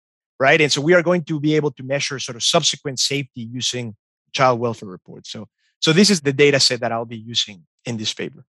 right? 0.44 0.60
And 0.60 0.70
so 0.70 0.82
we 0.82 0.94
are 0.94 1.02
going 1.02 1.24
to 1.24 1.40
be 1.40 1.56
able 1.56 1.72
to 1.72 1.84
measure 1.84 2.20
sort 2.20 2.36
of 2.36 2.44
subsequent 2.44 3.00
safety 3.00 3.42
using 3.42 3.96
child 4.34 4.60
welfare 4.60 4.90
reports. 4.90 5.32
So, 5.32 5.48
so 5.80 5.94
this 5.94 6.10
is 6.10 6.20
the 6.20 6.34
data 6.34 6.60
set 6.60 6.82
that 6.82 6.92
I'll 6.92 7.06
be 7.06 7.18
using 7.18 7.66
in 7.86 7.96
this 7.96 8.14
paper. 8.14 8.44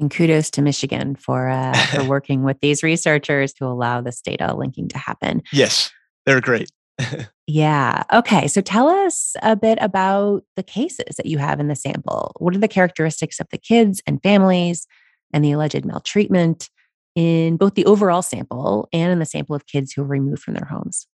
And 0.00 0.10
kudos 0.10 0.50
to 0.50 0.62
Michigan 0.62 1.14
for 1.14 1.48
uh, 1.48 1.72
for 1.72 2.04
working 2.14 2.42
with 2.42 2.58
these 2.60 2.82
researchers 2.82 3.52
to 3.54 3.64
allow 3.64 4.00
this 4.00 4.20
data 4.20 4.54
linking 4.54 4.88
to 4.88 4.98
happen. 4.98 5.42
Yes, 5.52 5.92
they're 6.26 6.40
great. 6.40 6.68
yeah. 7.46 8.02
Okay. 8.12 8.48
So 8.48 8.60
tell 8.60 8.88
us 8.88 9.36
a 9.40 9.54
bit 9.54 9.78
about 9.80 10.42
the 10.56 10.64
cases 10.64 11.14
that 11.16 11.26
you 11.26 11.38
have 11.38 11.60
in 11.60 11.68
the 11.68 11.76
sample. 11.76 12.32
What 12.38 12.56
are 12.56 12.58
the 12.58 12.68
characteristics 12.68 13.38
of 13.38 13.46
the 13.50 13.58
kids 13.58 14.02
and 14.04 14.20
families 14.20 14.86
and 15.32 15.44
the 15.44 15.52
alleged 15.52 15.84
maltreatment 15.84 16.70
in 17.14 17.56
both 17.56 17.74
the 17.74 17.86
overall 17.86 18.22
sample 18.22 18.88
and 18.92 19.12
in 19.12 19.20
the 19.20 19.26
sample 19.26 19.54
of 19.54 19.66
kids 19.66 19.92
who 19.92 20.02
were 20.02 20.08
removed 20.08 20.42
from 20.42 20.54
their 20.54 20.68
homes? 20.68 21.06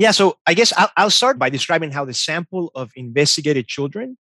Yeah. 0.00 0.10
So 0.10 0.38
I 0.46 0.54
guess 0.54 0.72
I'll, 0.76 0.90
I'll 0.96 1.10
start 1.10 1.38
by 1.38 1.50
describing 1.50 1.92
how 1.92 2.04
the 2.04 2.14
sample 2.14 2.72
of 2.74 2.90
investigated 2.96 3.68
children 3.68 4.18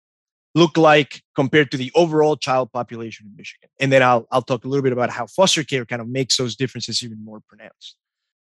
look 0.56 0.76
like 0.76 1.22
compared 1.36 1.72
to 1.72 1.78
the 1.78 1.92
overall 1.94 2.36
child 2.36 2.72
population 2.74 3.28
in 3.28 3.36
Michigan. 3.38 3.70
And 3.80 3.92
then 3.92 4.02
I'll, 4.04 4.28
I'll 4.32 4.42
talk 4.42 4.66
a 4.66 4.68
little 4.68 4.84
bit 4.84 4.92
about 4.92 5.12
how 5.12 5.28
foster 5.28 5.64
care 5.64 5.86
kind 5.86 6.02
of 6.02 6.10
makes 6.10 6.36
those 6.36 6.56
differences 6.56 7.04
even 7.04 7.24
more 7.24 7.42
pronounced. 7.48 7.96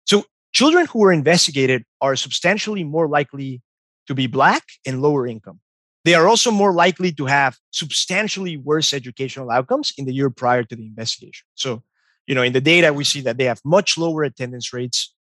So 0.05 0.23
Children 0.55 0.85
who 0.85 0.99
were 0.99 1.11
investigated 1.11 1.83
are 1.99 2.15
substantially 2.15 2.85
more 2.85 3.09
likely 3.09 3.61
to 4.07 4.15
be 4.15 4.25
Black 4.25 4.63
and 4.85 5.01
lower 5.01 5.27
income. 5.27 5.59
They 6.05 6.13
are 6.13 6.29
also 6.29 6.49
more 6.49 6.71
likely 6.71 7.11
to 7.11 7.25
have 7.25 7.57
substantially 7.71 8.55
worse 8.55 8.93
educational 8.93 9.51
outcomes 9.51 9.91
in 9.97 10.05
the 10.05 10.13
year 10.13 10.29
prior 10.29 10.63
to 10.63 10.73
the 10.73 10.85
investigation. 10.85 11.45
So, 11.55 11.83
you 12.25 12.35
know, 12.35 12.41
in 12.41 12.53
the 12.53 12.61
data, 12.61 12.93
we 12.93 13.03
see 13.03 13.19
that 13.21 13.37
they 13.37 13.43
have 13.43 13.59
much 13.65 13.97
lower 13.97 14.23
attendance 14.23 14.71
rates, 14.71 15.13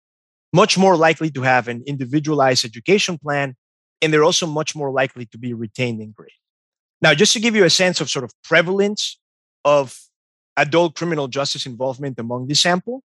much 0.53 0.77
more 0.77 0.95
likely 0.95 1.29
to 1.31 1.41
have 1.41 1.67
an 1.67 1.83
individualized 1.87 2.63
education 2.63 3.17
plan, 3.17 3.55
and 4.01 4.13
they're 4.13 4.23
also 4.23 4.45
much 4.45 4.75
more 4.75 4.91
likely 4.91 5.25
to 5.25 5.37
be 5.37 5.53
retained 5.53 6.01
in 6.01 6.11
grade. 6.11 6.31
Now, 7.01 7.13
just 7.13 7.33
to 7.33 7.39
give 7.39 7.55
you 7.55 7.65
a 7.65 7.69
sense 7.69 7.99
of 7.99 8.09
sort 8.09 8.23
of 8.23 8.31
prevalence 8.43 9.19
of 9.65 9.97
adult 10.55 10.95
criminal 10.95 11.27
justice 11.27 11.65
involvement 11.65 12.19
among 12.19 12.47
this 12.47 12.61
sample, 12.61 13.03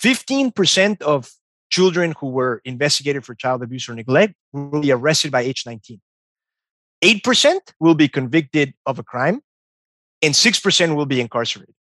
15% 0.00 1.02
of 1.02 1.30
children 1.70 2.14
who 2.18 2.28
were 2.28 2.60
investigated 2.64 3.24
for 3.24 3.34
child 3.34 3.62
abuse 3.62 3.88
or 3.88 3.94
neglect 3.94 4.34
will 4.52 4.80
be 4.80 4.92
arrested 4.92 5.30
by 5.30 5.40
age 5.40 5.64
19. 5.66 6.00
8% 7.02 7.58
will 7.80 7.94
be 7.94 8.08
convicted 8.08 8.74
of 8.86 8.98
a 8.98 9.02
crime, 9.02 9.40
and 10.22 10.34
6% 10.34 10.94
will 10.94 11.06
be 11.06 11.20
incarcerated. 11.20 11.74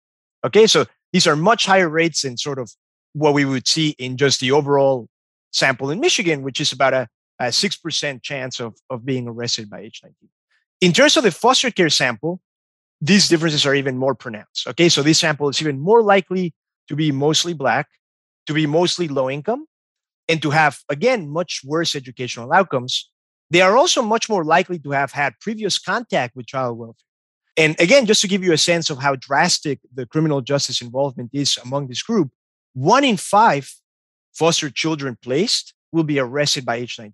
Okay, 0.44 0.66
so 0.66 0.86
these 1.12 1.26
are 1.26 1.36
much 1.36 1.66
higher 1.66 1.88
rates 1.88 2.22
than 2.22 2.38
sort 2.38 2.58
of 2.58 2.72
what 3.12 3.34
we 3.34 3.44
would 3.44 3.66
see 3.66 3.90
in 3.98 4.16
just 4.16 4.40
the 4.40 4.52
overall 4.52 5.08
sample 5.52 5.90
in 5.90 6.00
Michigan, 6.00 6.42
which 6.42 6.60
is 6.60 6.72
about 6.72 6.94
a, 6.94 7.08
a 7.38 7.46
6% 7.46 8.22
chance 8.22 8.60
of, 8.60 8.76
of 8.88 9.04
being 9.04 9.26
arrested 9.28 9.68
by 9.68 9.80
age 9.80 10.00
19. 10.02 10.16
In 10.80 10.92
terms 10.92 11.16
of 11.16 11.24
the 11.24 11.30
foster 11.30 11.70
care 11.70 11.90
sample, 11.90 12.40
these 13.00 13.28
differences 13.28 13.66
are 13.66 13.74
even 13.74 13.96
more 13.96 14.14
pronounced. 14.14 14.66
Okay, 14.68 14.88
so 14.88 15.02
this 15.02 15.18
sample 15.18 15.48
is 15.48 15.60
even 15.60 15.80
more 15.80 16.02
likely 16.02 16.54
to 16.88 16.96
be 16.96 17.12
mostly 17.12 17.52
Black, 17.52 17.88
to 18.46 18.54
be 18.54 18.66
mostly 18.66 19.08
low 19.08 19.30
income 19.30 19.66
and 20.30 20.40
to 20.42 20.50
have, 20.50 20.78
again, 20.88 21.28
much 21.28 21.62
worse 21.64 21.96
educational 21.96 22.52
outcomes, 22.52 23.10
they 23.50 23.62
are 23.62 23.76
also 23.76 24.00
much 24.00 24.28
more 24.28 24.44
likely 24.44 24.78
to 24.78 24.92
have 24.92 25.10
had 25.10 25.34
previous 25.40 25.76
contact 25.76 26.36
with 26.36 26.46
child 26.46 26.78
welfare. 26.78 26.94
And 27.56 27.74
again, 27.80 28.06
just 28.06 28.20
to 28.22 28.28
give 28.28 28.44
you 28.44 28.52
a 28.52 28.58
sense 28.58 28.90
of 28.90 28.98
how 28.98 29.16
drastic 29.16 29.80
the 29.92 30.06
criminal 30.06 30.40
justice 30.40 30.80
involvement 30.80 31.30
is 31.32 31.58
among 31.64 31.88
this 31.88 32.02
group, 32.02 32.30
one 32.74 33.04
in 33.04 33.16
five 33.16 33.72
foster 34.32 34.70
children 34.70 35.16
placed 35.20 35.74
will 35.92 36.04
be 36.04 36.18
arrested 36.18 36.64
by 36.64 36.76
age 36.76 36.98
19. 36.98 37.12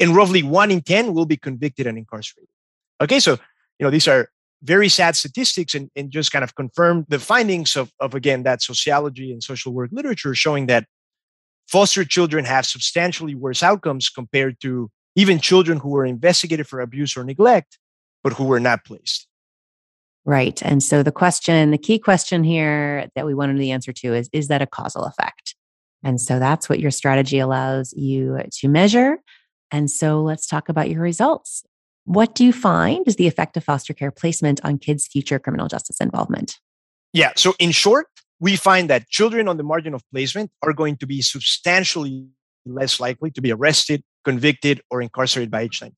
And 0.00 0.16
roughly 0.16 0.42
one 0.42 0.70
in 0.70 0.80
10 0.80 1.14
will 1.14 1.26
be 1.26 1.36
convicted 1.36 1.86
and 1.86 1.96
incarcerated. 1.96 2.48
Okay, 3.00 3.20
so 3.20 3.32
you 3.78 3.84
know 3.84 3.90
these 3.90 4.08
are 4.08 4.28
very 4.62 4.88
sad 4.88 5.16
statistics 5.16 5.74
and, 5.74 5.90
and 5.96 6.10
just 6.10 6.30
kind 6.32 6.44
of 6.44 6.54
confirm 6.54 7.04
the 7.08 7.18
findings 7.18 7.76
of, 7.76 7.92
of, 7.98 8.14
again, 8.14 8.44
that 8.44 8.62
sociology 8.62 9.32
and 9.32 9.42
social 9.42 9.72
work 9.72 9.90
literature 9.92 10.34
showing 10.34 10.66
that 10.66 10.86
foster 11.66 12.04
children 12.04 12.44
have 12.44 12.64
substantially 12.64 13.34
worse 13.34 13.62
outcomes 13.62 14.08
compared 14.08 14.60
to 14.60 14.90
even 15.16 15.40
children 15.40 15.78
who 15.78 15.90
were 15.90 16.06
investigated 16.06 16.66
for 16.66 16.80
abuse 16.80 17.16
or 17.16 17.24
neglect, 17.24 17.78
but 18.22 18.34
who 18.34 18.44
were 18.44 18.60
not 18.60 18.84
placed. 18.84 19.26
Right. 20.24 20.62
And 20.62 20.82
so 20.82 21.02
the 21.02 21.12
question, 21.12 21.72
the 21.72 21.78
key 21.78 21.98
question 21.98 22.44
here 22.44 23.08
that 23.16 23.26
we 23.26 23.34
wanted 23.34 23.58
the 23.58 23.72
answer 23.72 23.92
to 23.92 24.14
is 24.14 24.28
Is 24.32 24.48
that 24.48 24.62
a 24.62 24.66
causal 24.66 25.04
effect? 25.04 25.54
And 26.04 26.20
so 26.20 26.38
that's 26.38 26.68
what 26.68 26.80
your 26.80 26.90
strategy 26.90 27.38
allows 27.38 27.92
you 27.92 28.40
to 28.58 28.68
measure. 28.68 29.18
And 29.70 29.90
so 29.90 30.22
let's 30.22 30.46
talk 30.46 30.68
about 30.68 30.90
your 30.90 31.00
results. 31.00 31.64
What 32.04 32.34
do 32.34 32.44
you 32.44 32.52
find 32.52 33.06
is 33.06 33.16
the 33.16 33.28
effect 33.28 33.56
of 33.56 33.64
foster 33.64 33.94
care 33.94 34.10
placement 34.10 34.60
on 34.64 34.78
kids' 34.78 35.06
future 35.06 35.38
criminal 35.38 35.68
justice 35.68 36.00
involvement? 36.00 36.58
Yeah. 37.12 37.32
So, 37.36 37.54
in 37.58 37.70
short, 37.70 38.06
we 38.40 38.56
find 38.56 38.90
that 38.90 39.08
children 39.08 39.46
on 39.46 39.56
the 39.56 39.62
margin 39.62 39.94
of 39.94 40.02
placement 40.10 40.50
are 40.62 40.72
going 40.72 40.96
to 40.96 41.06
be 41.06 41.22
substantially 41.22 42.26
less 42.66 42.98
likely 42.98 43.30
to 43.32 43.40
be 43.40 43.52
arrested, 43.52 44.02
convicted, 44.24 44.80
or 44.90 45.00
incarcerated 45.00 45.50
by 45.50 45.62
age 45.62 45.80
19. 45.80 45.94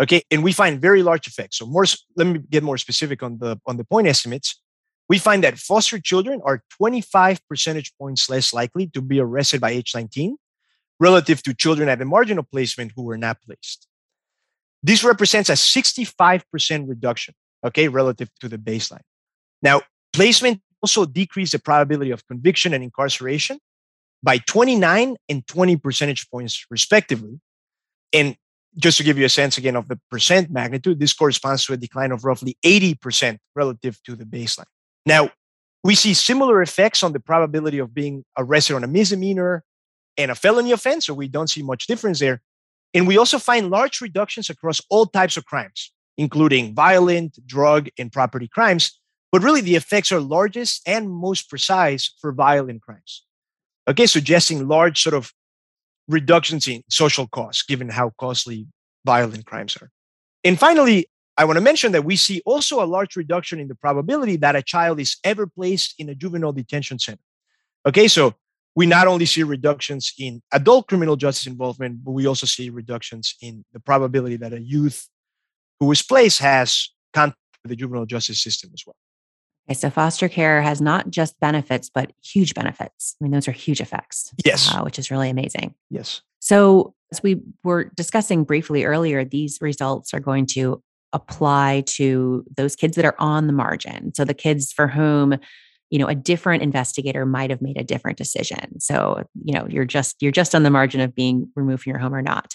Okay, 0.00 0.22
and 0.30 0.42
we 0.42 0.52
find 0.52 0.80
very 0.80 1.02
large 1.02 1.26
effects. 1.26 1.58
So 1.58 1.66
more, 1.66 1.84
let 2.16 2.26
me 2.26 2.40
get 2.50 2.62
more 2.62 2.78
specific 2.78 3.22
on 3.22 3.38
the 3.38 3.60
on 3.66 3.76
the 3.76 3.84
point 3.84 4.06
estimates. 4.06 4.60
We 5.08 5.18
find 5.18 5.44
that 5.44 5.58
foster 5.58 5.98
children 5.98 6.40
are 6.44 6.62
25 6.70 7.46
percentage 7.46 7.92
points 7.98 8.30
less 8.30 8.54
likely 8.54 8.86
to 8.88 9.02
be 9.02 9.20
arrested 9.20 9.60
by 9.60 9.70
age 9.70 9.92
19 9.94 10.36
relative 10.98 11.42
to 11.42 11.52
children 11.52 11.88
at 11.88 11.98
the 11.98 12.04
margin 12.04 12.38
of 12.38 12.50
placement 12.50 12.92
who 12.94 13.02
were 13.02 13.18
not 13.18 13.36
placed. 13.42 13.88
This 14.82 15.04
represents 15.04 15.48
a 15.48 15.54
65% 15.54 16.88
reduction, 16.88 17.34
okay, 17.64 17.88
relative 17.88 18.30
to 18.40 18.48
the 18.48 18.58
baseline. 18.58 19.02
Now, 19.62 19.82
placement 20.12 20.60
also 20.82 21.04
decreased 21.04 21.52
the 21.52 21.58
probability 21.58 22.10
of 22.10 22.26
conviction 22.26 22.72
and 22.74 22.82
incarceration 22.82 23.58
by 24.22 24.38
29 24.38 25.16
and 25.28 25.46
20 25.46 25.76
percentage 25.76 26.30
points, 26.30 26.66
respectively. 26.70 27.40
And 28.12 28.36
just 28.76 28.98
to 28.98 29.04
give 29.04 29.18
you 29.18 29.24
a 29.24 29.30
sense 29.30 29.58
again 29.58 29.76
of 29.76 29.88
the 29.88 29.98
percent 30.10 30.50
magnitude, 30.50 30.98
this 30.98 31.12
corresponds 31.12 31.64
to 31.66 31.72
a 31.72 31.76
decline 31.76 32.12
of 32.12 32.24
roughly 32.24 32.56
80% 32.64 33.38
relative 33.54 34.02
to 34.04 34.16
the 34.16 34.24
baseline. 34.24 34.64
Now, 35.04 35.30
we 35.84 35.94
see 35.94 36.14
similar 36.14 36.62
effects 36.62 37.02
on 37.02 37.12
the 37.12 37.20
probability 37.20 37.78
of 37.78 37.92
being 37.92 38.24
arrested 38.38 38.76
on 38.76 38.84
a 38.84 38.86
misdemeanor 38.86 39.64
and 40.16 40.30
a 40.30 40.34
felony 40.34 40.72
offense, 40.72 41.06
so 41.06 41.14
we 41.14 41.28
don't 41.28 41.50
see 41.50 41.62
much 41.62 41.86
difference 41.86 42.20
there. 42.20 42.40
And 42.94 43.06
we 43.06 43.18
also 43.18 43.38
find 43.38 43.70
large 43.70 44.00
reductions 44.00 44.50
across 44.50 44.80
all 44.90 45.06
types 45.06 45.36
of 45.36 45.44
crimes, 45.44 45.92
including 46.16 46.74
violent, 46.74 47.38
drug, 47.46 47.88
and 47.98 48.12
property 48.12 48.46
crimes. 48.46 48.98
But 49.32 49.42
really, 49.42 49.62
the 49.62 49.76
effects 49.76 50.12
are 50.12 50.20
largest 50.20 50.86
and 50.86 51.10
most 51.10 51.48
precise 51.48 52.14
for 52.20 52.32
violent 52.32 52.82
crimes. 52.82 53.24
Okay, 53.88 54.06
suggesting 54.06 54.68
large 54.68 55.02
sort 55.02 55.14
of 55.14 55.32
reductions 56.08 56.68
in 56.68 56.82
social 56.88 57.26
costs, 57.26 57.62
given 57.62 57.88
how 57.88 58.12
costly 58.18 58.66
violent 59.04 59.46
crimes 59.46 59.76
are. 59.80 59.90
And 60.44 60.58
finally, 60.58 61.06
I 61.36 61.44
want 61.44 61.56
to 61.56 61.62
mention 61.62 61.92
that 61.92 62.04
we 62.04 62.16
see 62.16 62.42
also 62.44 62.82
a 62.82 62.86
large 62.86 63.16
reduction 63.16 63.58
in 63.58 63.68
the 63.68 63.74
probability 63.74 64.36
that 64.36 64.56
a 64.56 64.62
child 64.62 65.00
is 65.00 65.16
ever 65.24 65.46
placed 65.46 65.94
in 65.98 66.08
a 66.08 66.14
juvenile 66.14 66.52
detention 66.52 66.98
center. 66.98 67.22
Okay, 67.86 68.06
so 68.06 68.34
we 68.74 68.86
not 68.86 69.06
only 69.06 69.26
see 69.26 69.42
reductions 69.42 70.12
in 70.18 70.42
adult 70.52 70.88
criminal 70.88 71.16
justice 71.16 71.46
involvement, 71.46 72.04
but 72.04 72.12
we 72.12 72.26
also 72.26 72.46
see 72.46 72.70
reductions 72.70 73.34
in 73.40 73.64
the 73.72 73.80
probability 73.80 74.36
that 74.36 74.52
a 74.52 74.60
youth 74.60 75.08
who 75.80 75.90
is 75.90 76.02
placed 76.02 76.38
has 76.40 76.90
contact 77.12 77.38
with 77.62 77.70
the 77.70 77.76
juvenile 77.76 78.06
justice 78.06 78.42
system 78.42 78.70
as 78.72 78.84
well. 78.86 78.96
Okay, 79.68 79.74
so 79.74 79.90
foster 79.90 80.28
care 80.28 80.60
has 80.60 80.80
not 80.80 81.10
just 81.10 81.38
benefits, 81.40 81.90
but 81.92 82.12
huge 82.22 82.54
benefits. 82.54 83.14
I 83.20 83.24
mean, 83.24 83.32
those 83.32 83.46
are 83.46 83.52
huge 83.52 83.80
effects. 83.80 84.32
Yes. 84.44 84.72
Uh, 84.72 84.82
which 84.82 84.98
is 84.98 85.10
really 85.10 85.30
amazing. 85.30 85.74
Yes. 85.90 86.22
So, 86.40 86.94
as 87.12 87.22
we 87.22 87.42
were 87.62 87.84
discussing 87.94 88.44
briefly 88.44 88.84
earlier, 88.84 89.24
these 89.24 89.58
results 89.60 90.14
are 90.14 90.20
going 90.20 90.46
to 90.46 90.82
apply 91.12 91.84
to 91.86 92.44
those 92.56 92.74
kids 92.74 92.96
that 92.96 93.04
are 93.04 93.14
on 93.18 93.46
the 93.46 93.52
margin. 93.52 94.12
So, 94.14 94.24
the 94.24 94.34
kids 94.34 94.72
for 94.72 94.88
whom 94.88 95.38
you 95.90 95.98
know 95.98 96.08
a 96.08 96.14
different 96.14 96.62
investigator 96.62 97.24
might 97.26 97.50
have 97.50 97.60
made 97.60 97.76
a 97.76 97.84
different 97.84 98.16
decision 98.16 98.80
so 98.80 99.22
you 99.44 99.52
know 99.52 99.66
you're 99.68 99.84
just 99.84 100.16
you're 100.22 100.32
just 100.32 100.54
on 100.54 100.62
the 100.62 100.70
margin 100.70 101.02
of 101.02 101.14
being 101.14 101.52
removed 101.54 101.82
from 101.82 101.90
your 101.90 101.98
home 101.98 102.14
or 102.14 102.22
not 102.22 102.54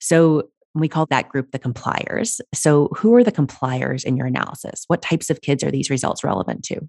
so 0.00 0.48
we 0.80 0.88
call 0.88 1.06
that 1.06 1.28
group 1.28 1.50
the 1.52 1.58
compliers. 1.58 2.40
So 2.54 2.88
who 2.96 3.14
are 3.14 3.24
the 3.24 3.32
compliers 3.32 4.04
in 4.04 4.16
your 4.16 4.26
analysis? 4.26 4.84
What 4.86 5.02
types 5.02 5.30
of 5.30 5.40
kids 5.40 5.62
are 5.64 5.70
these 5.70 5.90
results 5.90 6.24
relevant 6.24 6.64
to? 6.64 6.80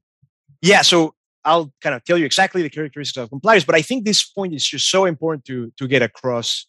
Yeah 0.62 0.82
so 0.82 1.13
i'll 1.45 1.71
kind 1.80 1.95
of 1.95 2.04
tell 2.04 2.17
you 2.17 2.25
exactly 2.25 2.62
the 2.62 2.69
characteristics 2.69 3.15
of 3.15 3.30
compliers 3.30 3.63
but 3.63 3.73
i 3.73 3.82
think 3.82 4.04
this 4.04 4.25
point 4.25 4.54
is 4.54 4.67
just 4.67 4.91
so 4.91 5.06
important 5.06 5.45
to 5.45 5.71
to 5.78 5.88
get 5.88 6.02
across 6.02 6.67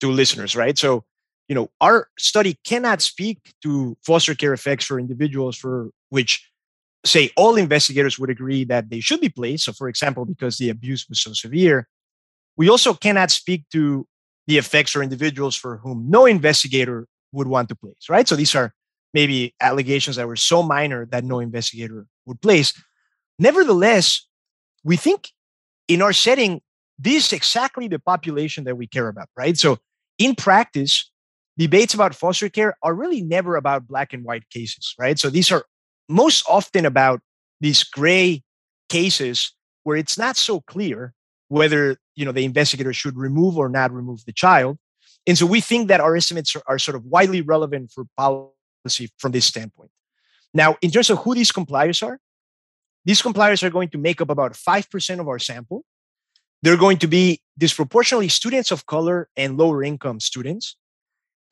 to 0.00 0.10
listeners 0.10 0.54
right? 0.54 0.78
So 0.78 1.04
you 1.48 1.54
know 1.54 1.70
our 1.80 2.08
study 2.18 2.58
cannot 2.64 3.02
speak 3.02 3.38
to 3.62 3.96
foster 4.04 4.34
care 4.34 4.52
effects 4.52 4.84
for 4.84 4.98
individuals 4.98 5.56
for 5.56 5.90
which 6.10 6.48
say 7.04 7.30
all 7.36 7.56
investigators 7.56 8.18
would 8.18 8.30
agree 8.30 8.64
that 8.64 8.88
they 8.88 9.00
should 9.00 9.20
be 9.20 9.28
placed. 9.28 9.64
So, 9.64 9.72
for 9.72 9.88
example, 9.88 10.24
because 10.24 10.56
the 10.56 10.70
abuse 10.70 11.06
was 11.06 11.20
so 11.20 11.34
severe, 11.34 11.86
we 12.56 12.70
also 12.70 12.94
cannot 12.94 13.30
speak 13.30 13.64
to 13.72 14.06
the 14.46 14.58
effects 14.58 14.92
for 14.92 15.02
individuals 15.02 15.56
for 15.56 15.78
whom 15.78 16.06
no 16.08 16.26
investigator 16.26 17.06
would 17.32 17.48
want 17.48 17.68
to 17.68 17.74
place, 17.74 18.08
right? 18.08 18.28
So, 18.28 18.36
these 18.36 18.54
are 18.54 18.72
maybe 19.12 19.54
allegations 19.60 20.16
that 20.16 20.26
were 20.26 20.36
so 20.36 20.62
minor 20.62 21.06
that 21.06 21.24
no 21.24 21.38
investigator 21.38 22.06
would 22.26 22.40
place. 22.40 22.72
Nevertheless, 23.38 24.26
we 24.82 24.96
think 24.96 25.30
in 25.88 26.02
our 26.02 26.12
setting, 26.12 26.60
this 26.98 27.26
is 27.26 27.32
exactly 27.32 27.88
the 27.88 27.98
population 27.98 28.64
that 28.64 28.76
we 28.76 28.86
care 28.86 29.08
about, 29.08 29.28
right? 29.36 29.56
So, 29.56 29.78
in 30.18 30.34
practice, 30.34 31.10
debates 31.56 31.94
about 31.94 32.14
foster 32.14 32.48
care 32.48 32.76
are 32.82 32.94
really 32.94 33.22
never 33.22 33.56
about 33.56 33.86
black 33.86 34.12
and 34.12 34.24
white 34.24 34.48
cases, 34.50 34.94
right? 34.98 35.18
So, 35.18 35.30
these 35.30 35.50
are 35.50 35.64
most 36.08 36.44
often 36.48 36.84
about 36.84 37.20
these 37.60 37.82
gray 37.82 38.42
cases 38.88 39.52
where 39.84 39.96
it's 39.96 40.18
not 40.18 40.36
so 40.36 40.60
clear 40.60 41.14
whether 41.48 41.96
you 42.16 42.24
know 42.24 42.32
the 42.32 42.44
investigator 42.44 42.92
should 42.92 43.16
remove 43.16 43.58
or 43.58 43.68
not 43.68 43.92
remove 43.92 44.24
the 44.24 44.32
child. 44.32 44.78
And 45.26 45.38
so 45.38 45.46
we 45.46 45.60
think 45.60 45.88
that 45.88 46.00
our 46.00 46.16
estimates 46.16 46.54
are, 46.54 46.62
are, 46.66 46.78
sort 46.78 46.96
of 46.96 47.04
widely 47.06 47.40
relevant 47.40 47.90
for 47.90 48.04
policy 48.16 49.10
from 49.18 49.32
this 49.32 49.46
standpoint. 49.46 49.90
Now 50.52 50.76
in 50.82 50.90
terms 50.90 51.10
of 51.10 51.18
who 51.18 51.34
these 51.34 51.52
compliers 51.52 52.02
are 52.02 52.18
these 53.04 53.20
compliers 53.20 53.62
are 53.62 53.70
going 53.70 53.90
to 53.90 53.98
make 53.98 54.20
up 54.20 54.30
about 54.30 54.52
5% 54.52 55.20
of 55.20 55.28
our 55.28 55.38
sample. 55.38 55.84
They're 56.62 56.78
going 56.78 56.98
to 56.98 57.06
be 57.06 57.40
disproportionately 57.58 58.28
students 58.28 58.70
of 58.70 58.86
color 58.86 59.28
and 59.36 59.58
lower 59.58 59.82
income 59.84 60.20
students. 60.20 60.76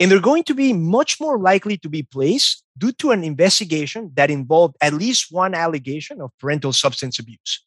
And 0.01 0.11
they're 0.11 0.21
going 0.21 0.45
to 0.45 0.55
be 0.55 0.73
much 0.73 1.21
more 1.21 1.39
likely 1.39 1.77
to 1.79 1.89
be 1.89 2.03
placed 2.03 2.65
due 2.79 2.93
to 2.93 3.11
an 3.11 3.23
investigation 3.23 4.11
that 4.15 4.31
involved 4.31 4.77
at 4.81 4.95
least 4.95 5.27
one 5.31 5.55
allegation 5.55 6.21
of 6.21 6.31
parental 6.41 6.73
substance 6.73 7.19
abuse. 7.19 7.65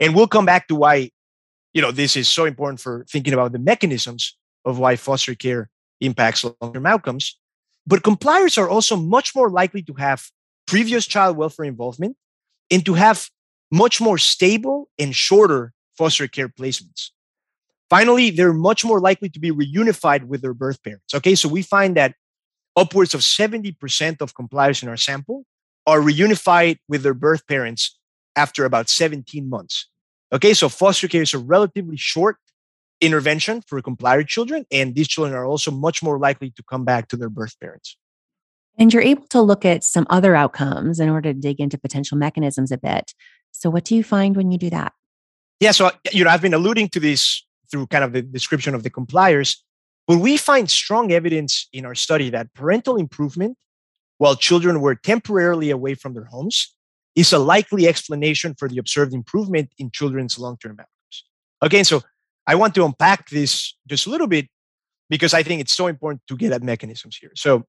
And 0.00 0.14
we'll 0.14 0.26
come 0.26 0.44
back 0.44 0.66
to 0.68 0.74
why, 0.74 1.10
you 1.78 1.82
know, 1.82 1.92
this 1.92 2.16
is 2.16 2.28
so 2.28 2.44
important 2.44 2.80
for 2.80 3.06
thinking 3.08 3.32
about 3.32 3.52
the 3.52 3.58
mechanisms 3.60 4.36
of 4.64 4.80
why 4.80 4.96
foster 4.96 5.36
care 5.36 5.70
impacts 6.00 6.42
long-term 6.42 6.86
outcomes. 6.86 7.38
But 7.86 8.02
compliers 8.02 8.58
are 8.58 8.68
also 8.68 8.96
much 8.96 9.32
more 9.36 9.48
likely 9.48 9.82
to 9.82 9.92
have 9.92 10.26
previous 10.66 11.06
child 11.06 11.36
welfare 11.36 11.66
involvement 11.66 12.16
and 12.68 12.84
to 12.84 12.94
have 12.94 13.28
much 13.70 14.00
more 14.00 14.18
stable 14.18 14.88
and 14.98 15.14
shorter 15.14 15.72
foster 15.96 16.26
care 16.26 16.48
placements. 16.48 17.10
Finally, 17.88 18.30
they're 18.30 18.52
much 18.52 18.84
more 18.84 18.98
likely 18.98 19.28
to 19.28 19.38
be 19.38 19.52
reunified 19.52 20.24
with 20.24 20.42
their 20.42 20.54
birth 20.54 20.82
parents. 20.82 21.14
Okay, 21.14 21.36
so 21.36 21.48
we 21.48 21.62
find 21.62 21.96
that 21.96 22.16
upwards 22.74 23.14
of 23.14 23.20
70% 23.20 24.20
of 24.20 24.34
compliers 24.34 24.82
in 24.82 24.88
our 24.88 24.96
sample 24.96 25.44
are 25.86 26.00
reunified 26.00 26.78
with 26.88 27.04
their 27.04 27.14
birth 27.14 27.46
parents 27.46 27.96
after 28.34 28.64
about 28.64 28.88
17 28.88 29.48
months. 29.48 29.86
Okay, 30.32 30.52
so 30.52 30.68
foster 30.68 31.08
care 31.08 31.22
is 31.22 31.32
a 31.32 31.38
relatively 31.38 31.96
short 31.96 32.36
intervention 33.00 33.62
for 33.62 33.80
complier 33.80 34.26
children, 34.26 34.66
and 34.70 34.94
these 34.94 35.08
children 35.08 35.34
are 35.34 35.46
also 35.46 35.70
much 35.70 36.02
more 36.02 36.18
likely 36.18 36.50
to 36.50 36.62
come 36.62 36.84
back 36.84 37.08
to 37.08 37.16
their 37.16 37.30
birth 37.30 37.58
parents. 37.60 37.96
And 38.78 38.92
you're 38.92 39.02
able 39.02 39.26
to 39.28 39.40
look 39.40 39.64
at 39.64 39.82
some 39.82 40.06
other 40.10 40.36
outcomes 40.36 41.00
in 41.00 41.08
order 41.08 41.32
to 41.32 41.38
dig 41.38 41.60
into 41.60 41.78
potential 41.78 42.16
mechanisms 42.16 42.70
a 42.70 42.78
bit. 42.78 43.12
So, 43.52 43.70
what 43.70 43.84
do 43.84 43.96
you 43.96 44.04
find 44.04 44.36
when 44.36 44.50
you 44.52 44.58
do 44.58 44.70
that? 44.70 44.92
Yeah, 45.60 45.72
so 45.72 45.90
you 46.12 46.24
know, 46.24 46.30
I've 46.30 46.42
been 46.42 46.54
alluding 46.54 46.90
to 46.90 47.00
this 47.00 47.44
through 47.70 47.86
kind 47.88 48.04
of 48.04 48.12
the 48.12 48.22
description 48.22 48.74
of 48.74 48.82
the 48.82 48.90
compliers. 48.90 49.62
But 50.06 50.18
we 50.18 50.36
find 50.36 50.70
strong 50.70 51.12
evidence 51.12 51.68
in 51.72 51.84
our 51.84 51.94
study 51.94 52.30
that 52.30 52.54
parental 52.54 52.96
improvement 52.96 53.56
while 54.18 54.36
children 54.36 54.80
were 54.80 54.94
temporarily 54.94 55.70
away 55.70 55.94
from 55.94 56.14
their 56.14 56.24
homes 56.24 56.74
is 57.14 57.32
a 57.32 57.38
likely 57.38 57.88
explanation 57.88 58.54
for 58.58 58.68
the 58.68 58.78
observed 58.78 59.12
improvement 59.12 59.70
in 59.78 59.90
children's 59.90 60.38
long 60.38 60.56
term 60.56 60.72
outcomes. 60.72 61.24
Okay, 61.62 61.82
so 61.82 62.02
I 62.46 62.54
want 62.54 62.74
to 62.76 62.84
unpack 62.84 63.30
this 63.30 63.74
just 63.86 64.06
a 64.06 64.10
little 64.10 64.26
bit 64.26 64.48
because 65.10 65.34
I 65.34 65.42
think 65.42 65.60
it's 65.60 65.72
so 65.72 65.86
important 65.86 66.22
to 66.28 66.36
get 66.36 66.52
at 66.52 66.62
mechanisms 66.62 67.16
here. 67.16 67.32
So 67.34 67.64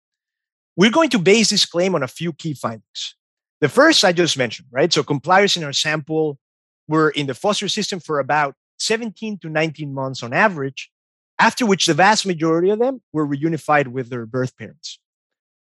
we're 0.76 0.92
going 0.92 1.10
to 1.10 1.20
base 1.20 1.50
this 1.50 1.66
claim 1.66 1.96
on 1.96 2.04
a 2.04 2.08
few 2.08 2.34
key 2.34 2.54
findings. 2.54 3.16
The 3.62 3.70
first 3.70 4.06
I 4.06 4.14
just 4.14 4.38
mentioned, 4.38 4.68
right? 4.72 4.92
So 4.92 5.04
compliers 5.04 5.58
in 5.58 5.64
our 5.64 5.74
sample 5.74 6.38
were 6.88 7.10
in 7.10 7.28
the 7.28 7.34
foster 7.34 7.68
system 7.68 8.00
for 8.00 8.20
about 8.20 8.56
17 8.80 9.40
to 9.40 9.50
19 9.50 9.94
months 9.94 10.24
on 10.24 10.34
average 10.34 10.90
after 11.40 11.66
which 11.66 11.86
the 11.86 11.94
vast 11.94 12.26
majority 12.26 12.70
of 12.70 12.80
them 12.80 13.02
were 13.14 13.28
reunified 13.28 13.88
with 13.88 14.10
their 14.10 14.26
birth 14.26 14.58
parents. 14.58 15.00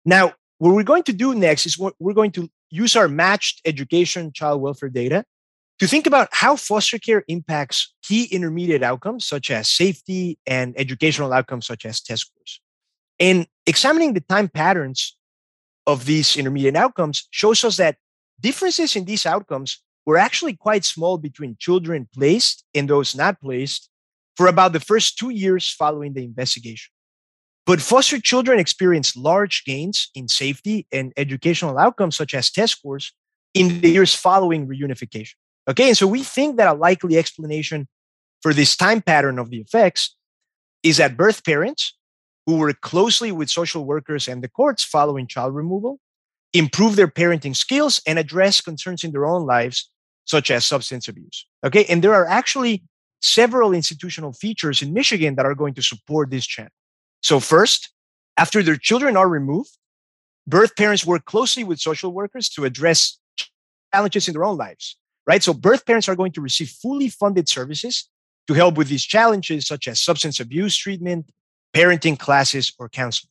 Now, 0.05 0.35
what 0.59 0.75
we're 0.75 0.83
going 0.83 1.03
to 1.05 1.13
do 1.13 1.35
next 1.35 1.67
is 1.67 1.79
we're 1.79 2.15
going 2.15 2.33
to 2.33 2.51
use 2.71 2.97
our 2.97 3.09
matched 3.09 3.61
education 3.65 4.33
child 4.33 4.61
welfare 4.61 4.89
data 4.89 5.25
to 5.79 5.87
think 5.87 6.07
about 6.07 6.29
how 6.33 6.57
foster 6.57 6.99
care 6.99 7.23
impacts 7.29 7.95
key 8.03 8.25
intermediate 8.25 8.83
outcomes 8.83 9.27
such 9.27 9.51
as 9.51 9.71
safety 9.71 10.39
and 10.47 10.75
educational 10.79 11.33
outcomes 11.33 11.67
such 11.67 11.85
as 11.85 12.01
test 12.01 12.27
scores. 12.27 12.61
And 13.21 13.47
examining 13.67 14.15
the 14.15 14.21
time 14.21 14.49
patterns 14.49 15.17
of 15.87 16.07
these 16.07 16.37
intermediate 16.37 16.77
outcomes 16.77 17.29
shows 17.31 17.65
us 17.65 17.77
that 17.77 17.97
differences 18.41 18.97
in 18.97 19.05
these 19.05 19.27
outcomes 19.27 19.83
were 20.05 20.17
actually 20.17 20.55
quite 20.55 20.85
small 20.85 21.19
between 21.19 21.57
children 21.59 22.09
placed 22.15 22.65
and 22.75 22.89
those 22.89 23.15
not 23.15 23.41
placed 23.41 23.91
for 24.37 24.47
about 24.47 24.73
the 24.73 24.81
first 24.81 25.19
two 25.19 25.31
years 25.31 25.73
following 25.73 26.13
the 26.13 26.25
investigation. 26.25 26.93
But 27.67 27.83
foster 27.83 28.21
children 28.21 28.61
experience 28.61 29.17
large 29.17 29.65
gains 29.65 30.09
in 30.15 30.29
safety 30.29 30.87
and 30.93 31.13
educational 31.17 31.79
outcomes, 31.79 32.15
such 32.17 32.33
as 32.33 32.51
test 32.51 32.79
scores, 32.79 33.13
in 33.55 33.81
the 33.81 33.91
years 33.91 34.15
following 34.15 34.69
reunification. 34.69 35.35
Okay, 35.69 35.89
and 35.89 35.99
so 35.99 36.07
we 36.07 36.23
think 36.23 36.59
that 36.59 36.69
a 36.69 36.75
likely 36.75 37.19
explanation 37.19 37.89
for 38.41 38.55
this 38.55 38.77
time 38.77 39.03
pattern 39.03 39.39
of 39.39 39.51
the 39.51 39.59
effects 39.59 40.15
is 40.85 40.99
that 40.99 41.17
birth 41.17 41.45
parents 41.45 41.97
who 42.47 42.57
work 42.57 42.81
closely 42.81 43.33
with 43.33 43.51
social 43.51 43.85
workers 43.85 44.29
and 44.29 44.45
the 44.45 44.49
courts 44.49 44.85
following 44.85 45.27
child 45.27 45.53
removal 45.55 45.99
improve 46.53 46.95
their 46.95 47.09
parenting 47.09 47.57
skills 47.57 48.01
and 48.07 48.19
address 48.19 48.61
concerns 48.61 49.03
in 49.03 49.11
their 49.11 49.27
own 49.27 49.45
lives, 49.45 49.91
such 50.25 50.53
as 50.53 50.65
substance 50.65 51.09
abuse. 51.09 51.47
Okay, 51.65 51.85
and 51.87 52.05
there 52.05 52.15
are 52.15 52.27
actually 52.27 52.85
several 53.21 53.73
institutional 53.73 54.33
features 54.33 54.83
in 54.83 54.93
Michigan 54.93 55.35
that 55.35 55.47
are 55.47 55.57
going 55.57 55.75
to 55.75 55.83
support 55.83 56.31
this 56.31 56.47
trend. 56.47 56.71
So, 57.27 57.41
first, 57.41 57.91
after 58.37 58.63
their 58.63 58.77
children 58.77 59.17
are 59.17 59.29
removed, 59.29 59.77
birth 60.47 60.77
parents 60.77 61.05
work 61.05 61.25
closely 61.25 61.65
with 61.65 61.81
social 61.81 62.13
workers 62.13 62.49
to 62.51 62.65
address 62.65 63.19
challenges 63.93 64.29
in 64.29 64.35
their 64.35 64.45
own 64.45 64.57
lives, 64.57 64.97
right? 65.27 65.43
So, 65.43 65.53
birth 65.53 65.85
parents 65.85 66.09
are 66.09 66.15
going 66.15 66.31
to 66.35 66.41
receive 66.41 66.69
fully 66.69 67.09
funded 67.09 67.49
services 67.49 68.09
to 68.47 68.55
help 68.55 68.77
with 68.77 68.87
these 68.87 69.03
challenges, 69.03 69.67
such 69.67 69.89
as 69.89 70.01
substance 70.01 70.39
abuse 70.39 70.77
treatment, 70.77 71.29
parenting 71.75 72.17
classes, 72.17 72.73
or 72.79 72.89
counseling. 72.89 73.31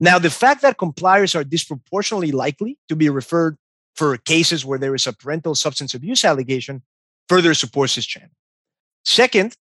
Now, 0.00 0.18
the 0.18 0.28
fact 0.28 0.62
that 0.62 0.76
compliers 0.76 1.36
are 1.36 1.44
disproportionately 1.44 2.32
likely 2.32 2.78
to 2.88 2.96
be 2.96 3.10
referred 3.10 3.56
for 3.94 4.16
cases 4.16 4.66
where 4.66 4.80
there 4.80 4.96
is 4.96 5.06
a 5.06 5.12
parental 5.12 5.54
substance 5.54 5.94
abuse 5.94 6.24
allegation 6.24 6.82
further 7.28 7.54
supports 7.54 7.94
this 7.94 8.06
trend. 8.06 8.30
Second, 9.04 9.56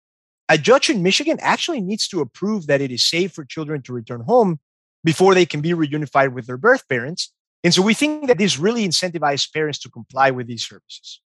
a 0.49 0.57
judge 0.57 0.89
in 0.89 1.03
Michigan 1.03 1.38
actually 1.41 1.79
needs 1.79 2.07
to 2.07 2.21
approve 2.21 2.65
that 2.67 2.81
it 2.81 2.91
is 2.91 3.05
safe 3.05 3.31
for 3.31 3.45
children 3.45 3.83
to 3.83 3.93
return 3.93 4.21
home 4.21 4.59
before 5.03 5.35
they 5.35 5.45
can 5.45 5.62
be 5.62 5.69
reunified 5.69 6.33
with 6.33 6.47
their 6.47 6.57
birth 6.57 6.88
parents. 6.89 7.31
And 7.63 7.73
so 7.73 7.83
we 7.83 7.93
think 7.93 8.27
that 8.27 8.39
this 8.39 8.57
really 8.57 8.85
incentivizes 8.85 9.53
parents 9.53 9.77
to 9.79 9.89
comply 9.89 10.31
with 10.31 10.47
these 10.47 10.65
services. 10.65 11.21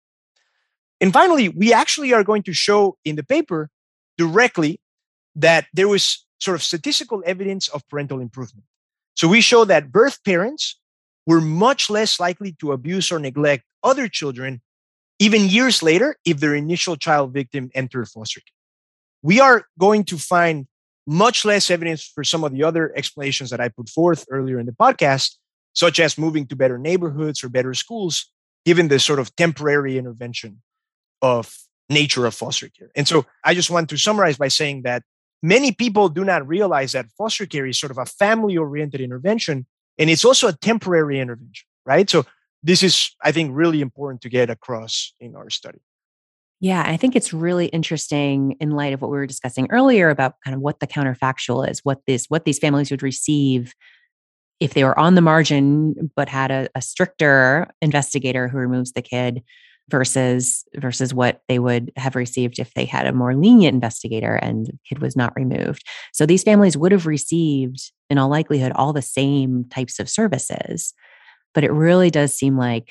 And 1.00 1.14
finally, 1.14 1.50
we 1.50 1.74
actually 1.74 2.14
are 2.14 2.24
going 2.24 2.44
to 2.44 2.54
show 2.54 2.98
in 3.06 3.16
the 3.16 3.24
paper 3.24 3.70
directly 4.18 4.82
that 5.36 5.66
there 5.74 5.88
was 5.88 6.26
sort 6.40 6.56
of 6.56 6.64
statistical 6.64 7.24
evidence 7.26 7.68
of 7.70 7.88
parental 7.88 8.20
improvement. 8.20 8.66
So 9.16 9.28
we 9.28 9.42
show 9.42 9.64
that 9.66 9.92
birth 9.92 10.24
parents 10.26 10.80
were 11.26 11.40
much 11.40 11.90
less 11.90 12.20
likely 12.20 12.54
to 12.60 12.74
abuse 12.74 13.12
or 13.12 13.20
neglect 13.20 13.64
other 13.84 14.08
children 14.08 14.62
even 15.20 15.48
years 15.48 15.82
later 15.82 16.18
if 16.26 16.40
their 16.40 16.56
initial 16.56 16.98
child 16.98 17.34
victim 17.34 17.70
entered 17.74 18.08
foster 18.10 18.42
care 18.42 18.63
we 19.24 19.40
are 19.40 19.66
going 19.80 20.04
to 20.06 20.18
find 20.18 20.68
much 21.08 21.44
less 21.44 21.72
evidence 21.72 22.04
for 22.04 22.24
some 22.24 22.44
of 22.44 22.52
the 22.52 22.64
other 22.64 22.96
explanations 22.96 23.50
that 23.50 23.60
I 23.60 23.70
put 23.70 23.90
forth 23.90 24.26
earlier 24.30 24.60
in 24.60 24.66
the 24.66 24.72
podcast, 24.74 25.38
such 25.74 26.00
as 26.00 26.18
moving 26.18 26.46
to 26.48 26.56
better 26.56 26.78
neighborhoods 26.78 27.44
or 27.44 27.50
better 27.50 27.74
schools, 27.74 28.32
given 28.66 28.88
the 28.90 29.00
sort 29.00 29.20
of 29.20 29.36
temporary 29.36 29.98
intervention 29.98 30.62
of 31.22 31.54
nature 31.90 32.26
of 32.26 32.36
foster 32.36 32.70
care. 32.70 32.92
And 32.96 33.08
so 33.08 33.26
I 33.44 33.54
just 33.54 33.70
want 33.70 33.90
to 33.90 33.98
summarize 33.98 34.38
by 34.38 34.50
saying 34.50 34.84
that 34.84 35.04
many 35.42 35.72
people 35.72 36.10
do 36.10 36.24
not 36.24 36.48
realize 36.48 36.92
that 36.92 37.08
foster 37.18 37.46
care 37.46 37.66
is 37.66 37.80
sort 37.80 37.92
of 37.92 37.98
a 37.98 38.06
family 38.06 38.58
oriented 38.58 39.02
intervention 39.02 39.66
and 39.98 40.10
it's 40.10 40.26
also 40.26 40.48
a 40.48 40.54
temporary 40.54 41.20
intervention, 41.20 41.68
right? 41.86 42.10
So 42.10 42.26
this 42.64 42.82
is, 42.82 43.16
I 43.22 43.32
think, 43.32 43.52
really 43.54 43.82
important 43.82 44.22
to 44.22 44.30
get 44.30 44.50
across 44.50 45.14
in 45.20 45.36
our 45.36 45.50
study. 45.50 45.80
Yeah, 46.64 46.82
I 46.88 46.96
think 46.96 47.18
it's 47.18 47.34
really 47.34 47.66
interesting 47.68 48.56
in 48.62 48.72
light 48.72 48.94
of 48.94 49.02
what 49.02 49.12
we 49.12 49.18
were 49.18 49.28
discussing 49.28 49.68
earlier 49.70 50.10
about 50.10 50.36
kind 50.46 50.56
of 50.56 50.62
what 50.62 50.80
the 50.80 50.88
counterfactual 50.88 51.70
is, 51.70 51.82
what 51.84 52.00
this 52.08 52.28
what 52.30 52.46
these 52.46 52.58
families 52.58 52.90
would 52.90 53.04
receive 53.04 53.74
if 54.60 54.74
they 54.74 54.84
were 54.86 54.98
on 55.00 55.16
the 55.16 55.22
margin 55.22 56.12
but 56.16 56.30
had 56.30 56.52
a, 56.52 56.70
a 56.76 56.82
stricter 56.82 57.68
investigator 57.82 58.48
who 58.48 58.58
removes 58.58 58.94
the 58.94 59.02
kid 59.02 59.44
versus 59.90 60.64
versus 60.78 61.14
what 61.14 61.42
they 61.50 61.60
would 61.60 61.92
have 61.98 62.16
received 62.16 62.60
if 62.60 62.74
they 62.76 62.86
had 62.86 63.08
a 63.08 63.14
more 63.14 63.36
lenient 63.36 63.76
investigator 63.76 64.36
and 64.36 64.72
kid 64.90 65.00
was 65.00 65.18
not 65.18 65.36
removed. 65.36 65.84
So 66.14 66.26
these 66.26 66.44
families 66.44 66.78
would 66.78 66.94
have 66.94 67.08
received 67.08 67.92
in 68.10 68.18
all 68.18 68.30
likelihood 68.30 68.74
all 68.76 68.94
the 68.94 69.02
same 69.02 69.66
types 69.72 70.00
of 70.00 70.10
services. 70.10 70.94
But 71.54 71.64
it 71.66 71.72
really 71.72 72.12
does 72.12 72.34
seem 72.34 72.58
like 72.58 72.90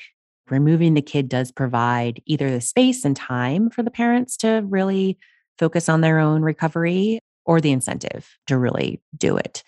removing 0.49 0.93
the 0.93 1.01
kid 1.01 1.29
does 1.29 1.51
provide 1.51 2.21
either 2.25 2.49
the 2.49 2.61
space 2.61 3.05
and 3.05 3.15
time 3.15 3.69
for 3.69 3.83
the 3.83 3.91
parents 3.91 4.37
to 4.37 4.63
really 4.67 5.17
focus 5.57 5.89
on 5.89 6.01
their 6.01 6.19
own 6.19 6.41
recovery 6.41 7.19
or 7.45 7.61
the 7.61 7.71
incentive 7.71 8.37
to 8.47 8.57
really 8.57 9.01
do 9.17 9.37
it. 9.37 9.63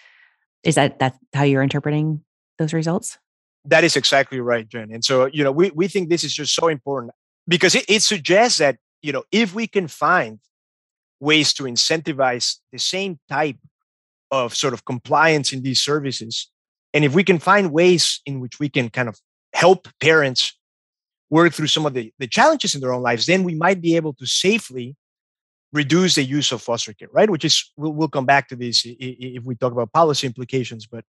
Is 0.63 0.75
that 0.75 0.99
that 0.99 1.15
how 1.33 1.43
you're 1.43 1.63
interpreting 1.63 2.23
those 2.57 2.73
results? 2.73 3.17
That 3.65 3.83
is 3.83 3.95
exactly 3.95 4.39
right, 4.39 4.67
Jen. 4.67 4.91
And 4.91 5.03
so, 5.03 5.25
you 5.25 5.43
know, 5.43 5.51
we, 5.51 5.71
we 5.71 5.87
think 5.87 6.09
this 6.09 6.23
is 6.23 6.33
just 6.33 6.53
so 6.53 6.67
important 6.67 7.13
because 7.47 7.75
it, 7.75 7.85
it 7.87 8.03
suggests 8.03 8.59
that, 8.59 8.77
you 9.01 9.11
know, 9.11 9.23
if 9.31 9.55
we 9.55 9.67
can 9.67 9.87
find 9.87 10.39
ways 11.19 11.53
to 11.53 11.63
incentivize 11.63 12.57
the 12.71 12.79
same 12.79 13.19
type 13.29 13.57
of 14.31 14.55
sort 14.55 14.73
of 14.73 14.85
compliance 14.85 15.53
in 15.53 15.63
these 15.63 15.81
services, 15.81 16.49
and 16.93 17.03
if 17.03 17.13
we 17.13 17.23
can 17.23 17.39
find 17.39 17.71
ways 17.71 18.21
in 18.25 18.39
which 18.39 18.59
we 18.59 18.69
can 18.69 18.89
kind 18.89 19.09
of 19.09 19.19
help 19.53 19.87
parents 19.99 20.53
work 21.29 21.53
through 21.53 21.67
some 21.67 21.85
of 21.85 21.93
the, 21.93 22.13
the 22.19 22.27
challenges 22.27 22.75
in 22.75 22.81
their 22.81 22.93
own 22.93 23.01
lives, 23.01 23.25
then 23.25 23.43
we 23.43 23.55
might 23.55 23.81
be 23.81 23.95
able 23.95 24.13
to 24.13 24.25
safely 24.25 24.95
reduce 25.73 26.15
the 26.15 26.23
use 26.23 26.51
of 26.51 26.61
foster 26.61 26.93
care, 26.93 27.09
right? 27.11 27.29
Which 27.29 27.43
is, 27.43 27.71
we'll, 27.75 27.93
we'll 27.93 28.07
come 28.07 28.25
back 28.25 28.47
to 28.49 28.55
this 28.55 28.83
if 28.85 29.43
we 29.43 29.55
talk 29.55 29.71
about 29.71 29.91
policy 29.91 30.27
implications, 30.27 30.85
but 30.87 31.03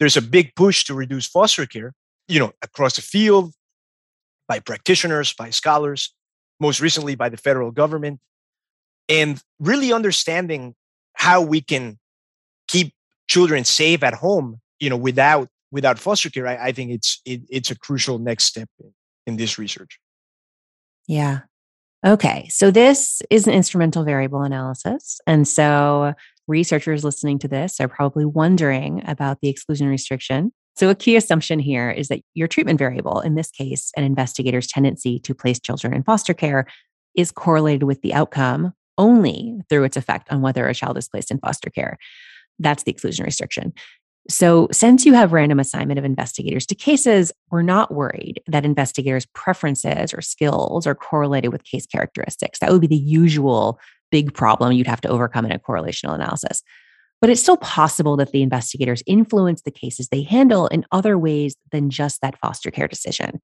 there's 0.00 0.16
a 0.16 0.22
big 0.22 0.54
push 0.56 0.84
to 0.84 0.94
reduce 0.94 1.26
foster 1.26 1.66
care, 1.66 1.94
you 2.26 2.40
know, 2.40 2.52
across 2.62 2.96
the 2.96 3.02
field 3.02 3.52
by 4.48 4.58
practitioners, 4.58 5.32
by 5.32 5.50
scholars, 5.50 6.12
most 6.60 6.80
recently 6.80 7.14
by 7.14 7.28
the 7.28 7.36
federal 7.36 7.70
government, 7.70 8.20
and 9.08 9.40
really 9.60 9.92
understanding 9.92 10.74
how 11.14 11.40
we 11.40 11.60
can 11.60 11.98
keep 12.66 12.94
children 13.28 13.64
safe 13.64 14.02
at 14.02 14.14
home, 14.14 14.60
you 14.80 14.90
know, 14.90 14.96
without 14.96 15.48
without 15.70 15.98
foster 15.98 16.30
care. 16.30 16.46
I, 16.46 16.68
I 16.68 16.72
think 16.72 16.90
it's 16.90 17.20
it, 17.24 17.42
it's 17.48 17.70
a 17.70 17.78
crucial 17.78 18.18
next 18.18 18.44
step 18.44 18.68
in 19.26 19.36
this 19.36 19.58
research. 19.58 19.98
Yeah. 21.06 21.40
Okay. 22.04 22.48
So 22.50 22.70
this 22.70 23.22
is 23.30 23.46
an 23.46 23.54
instrumental 23.54 24.04
variable 24.04 24.42
analysis. 24.42 25.20
And 25.26 25.48
so 25.48 26.14
researchers 26.46 27.04
listening 27.04 27.38
to 27.40 27.48
this 27.48 27.80
are 27.80 27.88
probably 27.88 28.26
wondering 28.26 29.02
about 29.06 29.40
the 29.40 29.48
exclusion 29.48 29.88
restriction. 29.88 30.52
So 30.76 30.90
a 30.90 30.94
key 30.94 31.16
assumption 31.16 31.60
here 31.60 31.90
is 31.90 32.08
that 32.08 32.20
your 32.34 32.48
treatment 32.48 32.78
variable, 32.78 33.20
in 33.20 33.36
this 33.36 33.50
case, 33.50 33.92
an 33.96 34.04
investigator's 34.04 34.66
tendency 34.66 35.18
to 35.20 35.34
place 35.34 35.60
children 35.60 35.94
in 35.94 36.02
foster 36.02 36.34
care, 36.34 36.66
is 37.14 37.30
correlated 37.30 37.84
with 37.84 38.02
the 38.02 38.12
outcome 38.12 38.72
only 38.98 39.60
through 39.68 39.84
its 39.84 39.96
effect 39.96 40.30
on 40.30 40.42
whether 40.42 40.66
a 40.66 40.74
child 40.74 40.98
is 40.98 41.08
placed 41.08 41.30
in 41.30 41.38
foster 41.38 41.70
care. 41.70 41.96
That's 42.58 42.82
the 42.82 42.90
exclusion 42.90 43.24
restriction. 43.24 43.72
So, 44.28 44.68
since 44.72 45.04
you 45.04 45.12
have 45.12 45.34
random 45.34 45.60
assignment 45.60 45.98
of 45.98 46.04
investigators 46.04 46.64
to 46.66 46.74
cases, 46.74 47.30
we're 47.50 47.60
not 47.60 47.92
worried 47.92 48.40
that 48.46 48.64
investigators' 48.64 49.26
preferences 49.26 50.14
or 50.14 50.22
skills 50.22 50.86
are 50.86 50.94
correlated 50.94 51.52
with 51.52 51.64
case 51.64 51.84
characteristics. 51.84 52.58
That 52.58 52.72
would 52.72 52.80
be 52.80 52.86
the 52.86 52.96
usual 52.96 53.78
big 54.10 54.32
problem 54.32 54.72
you'd 54.72 54.86
have 54.86 55.02
to 55.02 55.08
overcome 55.08 55.44
in 55.44 55.52
a 55.52 55.58
correlational 55.58 56.14
analysis. 56.14 56.62
But 57.20 57.28
it's 57.28 57.42
still 57.42 57.58
possible 57.58 58.16
that 58.16 58.32
the 58.32 58.42
investigators 58.42 59.02
influence 59.06 59.60
the 59.60 59.70
cases 59.70 60.08
they 60.08 60.22
handle 60.22 60.68
in 60.68 60.86
other 60.90 61.18
ways 61.18 61.54
than 61.70 61.90
just 61.90 62.22
that 62.22 62.38
foster 62.38 62.70
care 62.70 62.88
decision. 62.88 63.42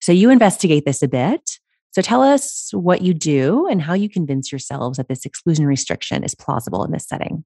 So, 0.00 0.12
you 0.12 0.30
investigate 0.30 0.84
this 0.84 1.02
a 1.02 1.08
bit. 1.08 1.58
So, 1.90 2.02
tell 2.02 2.22
us 2.22 2.70
what 2.72 3.02
you 3.02 3.14
do 3.14 3.66
and 3.66 3.82
how 3.82 3.94
you 3.94 4.08
convince 4.08 4.52
yourselves 4.52 4.98
that 4.98 5.08
this 5.08 5.26
exclusion 5.26 5.66
restriction 5.66 6.22
is 6.22 6.36
plausible 6.36 6.84
in 6.84 6.92
this 6.92 7.08
setting. 7.08 7.44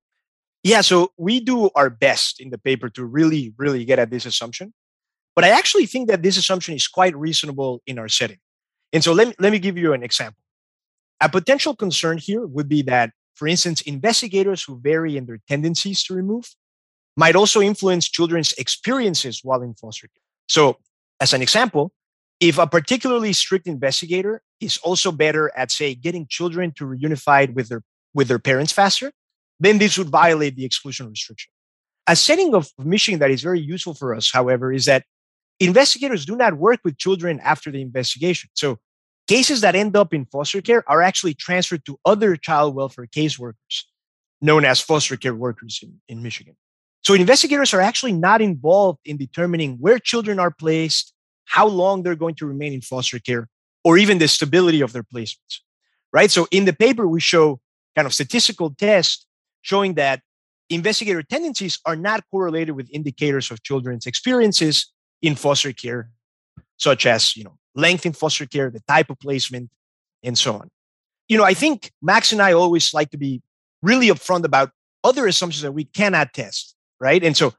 Yeah, 0.64 0.80
so 0.80 1.12
we 1.16 1.40
do 1.40 1.70
our 1.76 1.90
best 1.90 2.40
in 2.40 2.50
the 2.50 2.58
paper 2.58 2.88
to 2.90 3.04
really, 3.04 3.54
really 3.56 3.84
get 3.84 3.98
at 3.98 4.10
this 4.10 4.26
assumption. 4.26 4.74
But 5.36 5.44
I 5.44 5.50
actually 5.50 5.86
think 5.86 6.08
that 6.08 6.22
this 6.22 6.36
assumption 6.36 6.74
is 6.74 6.88
quite 6.88 7.14
reasonable 7.16 7.82
in 7.86 7.98
our 7.98 8.08
setting. 8.08 8.38
And 8.92 9.04
so 9.04 9.12
let 9.12 9.28
me, 9.28 9.34
let 9.38 9.52
me 9.52 9.58
give 9.58 9.78
you 9.78 9.92
an 9.92 10.02
example. 10.02 10.42
A 11.20 11.28
potential 11.28 11.76
concern 11.76 12.18
here 12.18 12.46
would 12.46 12.68
be 12.68 12.82
that 12.82 13.10
for 13.34 13.48
instance, 13.48 13.80
investigators 13.82 14.62
who 14.62 14.80
vary 14.80 15.16
in 15.16 15.26
their 15.26 15.40
tendencies 15.48 16.02
to 16.04 16.14
remove 16.14 16.54
might 17.16 17.36
also 17.36 17.60
influence 17.60 18.08
children's 18.08 18.52
experiences 18.52 19.40
while 19.42 19.62
in 19.62 19.74
foster 19.74 20.08
care. 20.08 20.22
So, 20.48 20.78
as 21.20 21.32
an 21.32 21.42
example, 21.42 21.92
if 22.40 22.58
a 22.58 22.66
particularly 22.66 23.32
strict 23.32 23.66
investigator 23.66 24.42
is 24.60 24.78
also 24.78 25.12
better 25.12 25.50
at, 25.56 25.70
say, 25.70 25.94
getting 25.94 26.26
children 26.28 26.72
to 26.76 26.84
reunify 26.84 27.52
with 27.52 27.68
their 27.68 27.82
with 28.14 28.28
their 28.28 28.38
parents 28.38 28.72
faster, 28.72 29.12
then 29.60 29.78
this 29.78 29.98
would 29.98 30.08
violate 30.08 30.56
the 30.56 30.64
exclusion 30.64 31.08
restriction. 31.08 31.50
A 32.06 32.16
setting 32.16 32.54
of 32.54 32.70
Michigan 32.78 33.20
that 33.20 33.30
is 33.30 33.42
very 33.42 33.60
useful 33.60 33.94
for 33.94 34.14
us, 34.14 34.30
however, 34.30 34.72
is 34.72 34.84
that 34.84 35.04
investigators 35.60 36.26
do 36.26 36.36
not 36.36 36.54
work 36.54 36.80
with 36.84 36.98
children 36.98 37.40
after 37.40 37.70
the 37.70 37.80
investigation. 37.80 38.50
So 38.54 38.78
cases 39.26 39.62
that 39.62 39.74
end 39.74 39.96
up 39.96 40.12
in 40.12 40.26
foster 40.26 40.60
care 40.60 40.84
are 40.88 41.02
actually 41.02 41.34
transferred 41.34 41.84
to 41.86 41.98
other 42.04 42.36
child 42.36 42.74
welfare 42.74 43.06
caseworkers, 43.06 43.84
known 44.42 44.64
as 44.64 44.80
foster 44.80 45.16
care 45.16 45.34
workers 45.34 45.80
in, 45.82 46.00
in 46.08 46.22
Michigan. 46.22 46.56
So 47.02 47.14
investigators 47.14 47.72
are 47.74 47.80
actually 47.80 48.12
not 48.12 48.40
involved 48.40 49.00
in 49.04 49.16
determining 49.16 49.76
where 49.78 49.98
children 49.98 50.38
are 50.38 50.50
placed, 50.50 51.12
how 51.44 51.66
long 51.66 52.02
they're 52.02 52.14
going 52.14 52.34
to 52.36 52.46
remain 52.46 52.72
in 52.72 52.80
foster 52.80 53.18
care, 53.18 53.48
or 53.82 53.98
even 53.98 54.18
the 54.18 54.28
stability 54.28 54.80
of 54.80 54.92
their 54.92 55.02
placements. 55.04 55.60
Right. 56.12 56.30
So 56.30 56.46
in 56.50 56.64
the 56.64 56.72
paper, 56.72 57.06
we 57.08 57.20
show 57.20 57.60
kind 57.96 58.06
of 58.06 58.14
statistical 58.14 58.74
tests 58.74 59.26
showing 59.64 59.94
that 59.94 60.20
investigator 60.70 61.22
tendencies 61.22 61.80
are 61.84 61.96
not 61.96 62.22
correlated 62.30 62.76
with 62.76 62.88
indicators 62.92 63.50
of 63.50 63.62
children's 63.64 64.06
experiences 64.06 64.92
in 65.22 65.34
foster 65.34 65.72
care, 65.72 66.10
such 66.76 67.06
as 67.06 67.36
you 67.36 67.42
know 67.42 67.58
length 67.74 68.06
in 68.06 68.12
foster 68.12 68.46
care, 68.46 68.70
the 68.70 68.82
type 68.86 69.10
of 69.10 69.18
placement, 69.18 69.70
and 70.22 70.38
so 70.38 70.54
on. 70.54 70.70
You 71.28 71.38
know, 71.38 71.44
I 71.44 71.54
think 71.54 71.90
Max 72.00 72.32
and 72.32 72.40
I 72.40 72.52
always 72.52 72.94
like 72.94 73.10
to 73.10 73.16
be 73.16 73.42
really 73.82 74.08
upfront 74.08 74.44
about 74.44 74.70
other 75.02 75.26
assumptions 75.26 75.62
that 75.62 75.72
we 75.72 75.84
cannot 75.84 76.32
test, 76.32 76.74
right? 77.00 77.22
And 77.22 77.36
so 77.36 77.54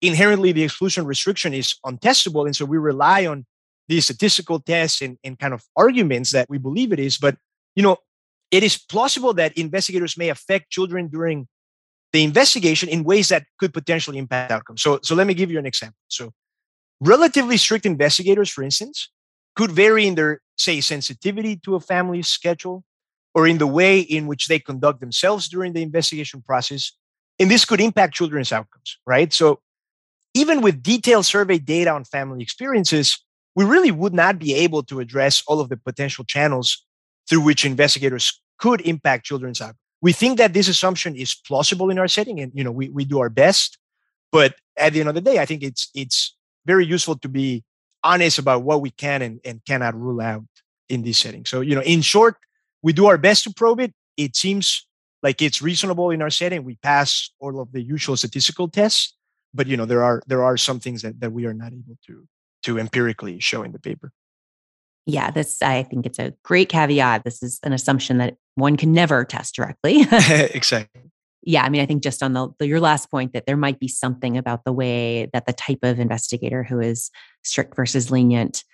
inherently 0.00 0.52
the 0.52 0.62
exclusion 0.62 1.04
restriction 1.04 1.52
is 1.52 1.76
untestable. 1.84 2.46
And 2.46 2.54
so 2.54 2.64
we 2.64 2.78
rely 2.78 3.26
on 3.26 3.44
these 3.88 4.04
statistical 4.04 4.60
tests 4.60 5.00
and, 5.02 5.18
and 5.24 5.38
kind 5.38 5.54
of 5.54 5.64
arguments 5.76 6.32
that 6.32 6.48
we 6.48 6.58
believe 6.58 6.92
it 6.92 6.98
is. 6.98 7.18
But, 7.18 7.36
you 7.74 7.82
know, 7.82 7.96
it 8.50 8.62
is 8.62 8.78
plausible 8.78 9.34
that 9.34 9.56
investigators 9.56 10.16
may 10.16 10.28
affect 10.28 10.70
children 10.70 11.08
during 11.08 11.46
the 12.12 12.24
investigation 12.24 12.88
in 12.88 13.04
ways 13.04 13.28
that 13.28 13.44
could 13.58 13.74
potentially 13.74 14.18
impact 14.18 14.50
outcomes. 14.50 14.82
So, 14.82 14.98
so 15.02 15.14
let 15.14 15.26
me 15.26 15.34
give 15.34 15.50
you 15.50 15.58
an 15.58 15.66
example. 15.66 15.98
So, 16.08 16.32
relatively 17.00 17.56
strict 17.56 17.84
investigators, 17.84 18.48
for 18.50 18.62
instance, 18.62 19.10
could 19.56 19.70
vary 19.70 20.06
in 20.06 20.14
their, 20.14 20.40
say, 20.56 20.80
sensitivity 20.80 21.56
to 21.64 21.74
a 21.74 21.80
family's 21.80 22.28
schedule 22.28 22.84
or 23.34 23.46
in 23.46 23.58
the 23.58 23.66
way 23.66 24.00
in 24.00 24.26
which 24.26 24.46
they 24.46 24.58
conduct 24.58 25.00
themselves 25.00 25.48
during 25.48 25.74
the 25.74 25.82
investigation 25.82 26.42
process. 26.42 26.92
And 27.38 27.50
this 27.50 27.64
could 27.64 27.80
impact 27.80 28.14
children's 28.14 28.52
outcomes, 28.52 28.98
right? 29.06 29.32
So, 29.32 29.60
even 30.34 30.62
with 30.62 30.82
detailed 30.82 31.26
survey 31.26 31.58
data 31.58 31.90
on 31.90 32.04
family 32.04 32.42
experiences, 32.42 33.22
we 33.54 33.64
really 33.64 33.90
would 33.90 34.14
not 34.14 34.38
be 34.38 34.54
able 34.54 34.82
to 34.84 35.00
address 35.00 35.42
all 35.46 35.60
of 35.60 35.68
the 35.68 35.76
potential 35.76 36.24
channels 36.24 36.86
through 37.28 37.40
which 37.40 37.64
investigators 37.64 38.40
could 38.58 38.80
impact 38.82 39.26
children's 39.26 39.60
outcomes. 39.60 39.78
We 40.00 40.12
think 40.12 40.38
that 40.38 40.52
this 40.52 40.68
assumption 40.68 41.16
is 41.16 41.34
plausible 41.34 41.90
in 41.90 41.98
our 41.98 42.08
setting, 42.08 42.40
and 42.40 42.52
you 42.54 42.62
know 42.62 42.70
we, 42.70 42.88
we 42.88 43.04
do 43.04 43.18
our 43.18 43.28
best. 43.28 43.78
But 44.30 44.54
at 44.76 44.92
the 44.92 45.00
end 45.00 45.08
of 45.08 45.14
the 45.14 45.20
day, 45.20 45.38
I 45.38 45.46
think 45.46 45.62
it's 45.62 45.90
it's 45.94 46.36
very 46.66 46.86
useful 46.86 47.16
to 47.18 47.28
be 47.28 47.64
honest 48.04 48.38
about 48.38 48.62
what 48.62 48.80
we 48.80 48.90
can 48.90 49.22
and, 49.22 49.40
and 49.44 49.64
cannot 49.64 49.98
rule 49.98 50.20
out 50.20 50.44
in 50.88 51.02
this 51.02 51.18
setting. 51.18 51.44
So, 51.44 51.60
you 51.60 51.74
know, 51.74 51.82
in 51.82 52.02
short, 52.02 52.36
we 52.82 52.92
do 52.92 53.06
our 53.06 53.18
best 53.18 53.44
to 53.44 53.52
probe 53.52 53.80
it. 53.80 53.92
It 54.16 54.36
seems 54.36 54.86
like 55.22 55.42
it's 55.42 55.60
reasonable 55.60 56.10
in 56.10 56.22
our 56.22 56.30
setting. 56.30 56.64
We 56.64 56.76
pass 56.76 57.30
all 57.40 57.60
of 57.60 57.72
the 57.72 57.82
usual 57.82 58.16
statistical 58.16 58.68
tests, 58.68 59.14
but 59.52 59.66
you 59.66 59.76
know, 59.76 59.84
there 59.84 60.02
are 60.02 60.22
there 60.26 60.44
are 60.44 60.56
some 60.56 60.80
things 60.80 61.02
that, 61.02 61.20
that 61.20 61.32
we 61.32 61.46
are 61.46 61.54
not 61.54 61.72
able 61.72 61.98
to 62.06 62.26
to 62.62 62.78
empirically 62.78 63.40
show 63.40 63.62
in 63.62 63.72
the 63.72 63.78
paper. 63.78 64.12
Yeah, 65.08 65.30
this 65.30 65.62
I 65.62 65.84
think 65.84 66.04
it's 66.04 66.18
a 66.18 66.34
great 66.42 66.68
caveat. 66.68 67.24
This 67.24 67.42
is 67.42 67.58
an 67.62 67.72
assumption 67.72 68.18
that 68.18 68.36
one 68.56 68.76
can 68.76 68.92
never 68.92 69.24
test 69.24 69.54
directly. 69.54 70.02
exactly. 70.12 71.10
Yeah, 71.42 71.62
I 71.62 71.70
mean, 71.70 71.80
I 71.80 71.86
think 71.86 72.02
just 72.02 72.22
on 72.22 72.34
the, 72.34 72.50
the, 72.58 72.66
your 72.66 72.78
last 72.78 73.10
point 73.10 73.32
that 73.32 73.46
there 73.46 73.56
might 73.56 73.80
be 73.80 73.88
something 73.88 74.36
about 74.36 74.64
the 74.64 74.72
way 74.72 75.30
that 75.32 75.46
the 75.46 75.54
type 75.54 75.78
of 75.82 75.98
investigator 75.98 76.62
who 76.62 76.78
is 76.78 77.10
strict 77.42 77.74
versus 77.74 78.10
lenient, 78.10 78.64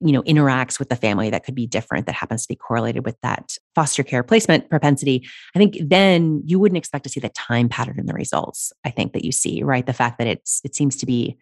you 0.00 0.10
know, 0.10 0.22
interacts 0.22 0.80
with 0.80 0.88
the 0.88 0.96
family 0.96 1.30
that 1.30 1.44
could 1.44 1.54
be 1.54 1.68
different 1.68 2.06
that 2.06 2.16
happens 2.16 2.42
to 2.42 2.48
be 2.48 2.56
correlated 2.56 3.04
with 3.04 3.16
that 3.22 3.56
foster 3.76 4.02
care 4.02 4.24
placement 4.24 4.68
propensity. 4.68 5.24
I 5.54 5.60
think 5.60 5.76
then 5.80 6.42
you 6.44 6.58
wouldn't 6.58 6.78
expect 6.78 7.04
to 7.04 7.10
see 7.10 7.20
the 7.20 7.28
time 7.28 7.68
pattern 7.68 8.00
in 8.00 8.06
the 8.06 8.14
results. 8.14 8.72
I 8.84 8.90
think 8.90 9.12
that 9.12 9.24
you 9.24 9.30
see, 9.30 9.62
right? 9.62 9.86
The 9.86 9.92
fact 9.92 10.18
that 10.18 10.26
it's 10.26 10.60
it 10.64 10.74
seems 10.74 10.96
to 10.96 11.06
be 11.06 11.36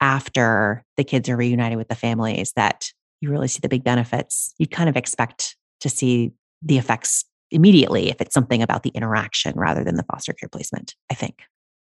after 0.00 0.84
the 0.96 1.02
kids 1.02 1.28
are 1.28 1.36
reunited 1.36 1.76
with 1.76 1.88
the 1.88 1.96
families 1.96 2.52
that 2.54 2.92
you 3.26 3.32
really 3.32 3.48
see 3.48 3.60
the 3.60 3.68
big 3.68 3.84
benefits, 3.84 4.54
you'd 4.58 4.70
kind 4.70 4.88
of 4.88 4.96
expect 4.96 5.56
to 5.80 5.88
see 5.88 6.32
the 6.62 6.78
effects 6.78 7.24
immediately 7.50 8.08
if 8.08 8.20
it's 8.20 8.34
something 8.34 8.62
about 8.62 8.82
the 8.82 8.90
interaction 8.90 9.52
rather 9.56 9.84
than 9.84 9.96
the 9.96 10.02
foster 10.04 10.32
care 10.32 10.48
placement, 10.48 10.94
I 11.10 11.14
think. 11.14 11.42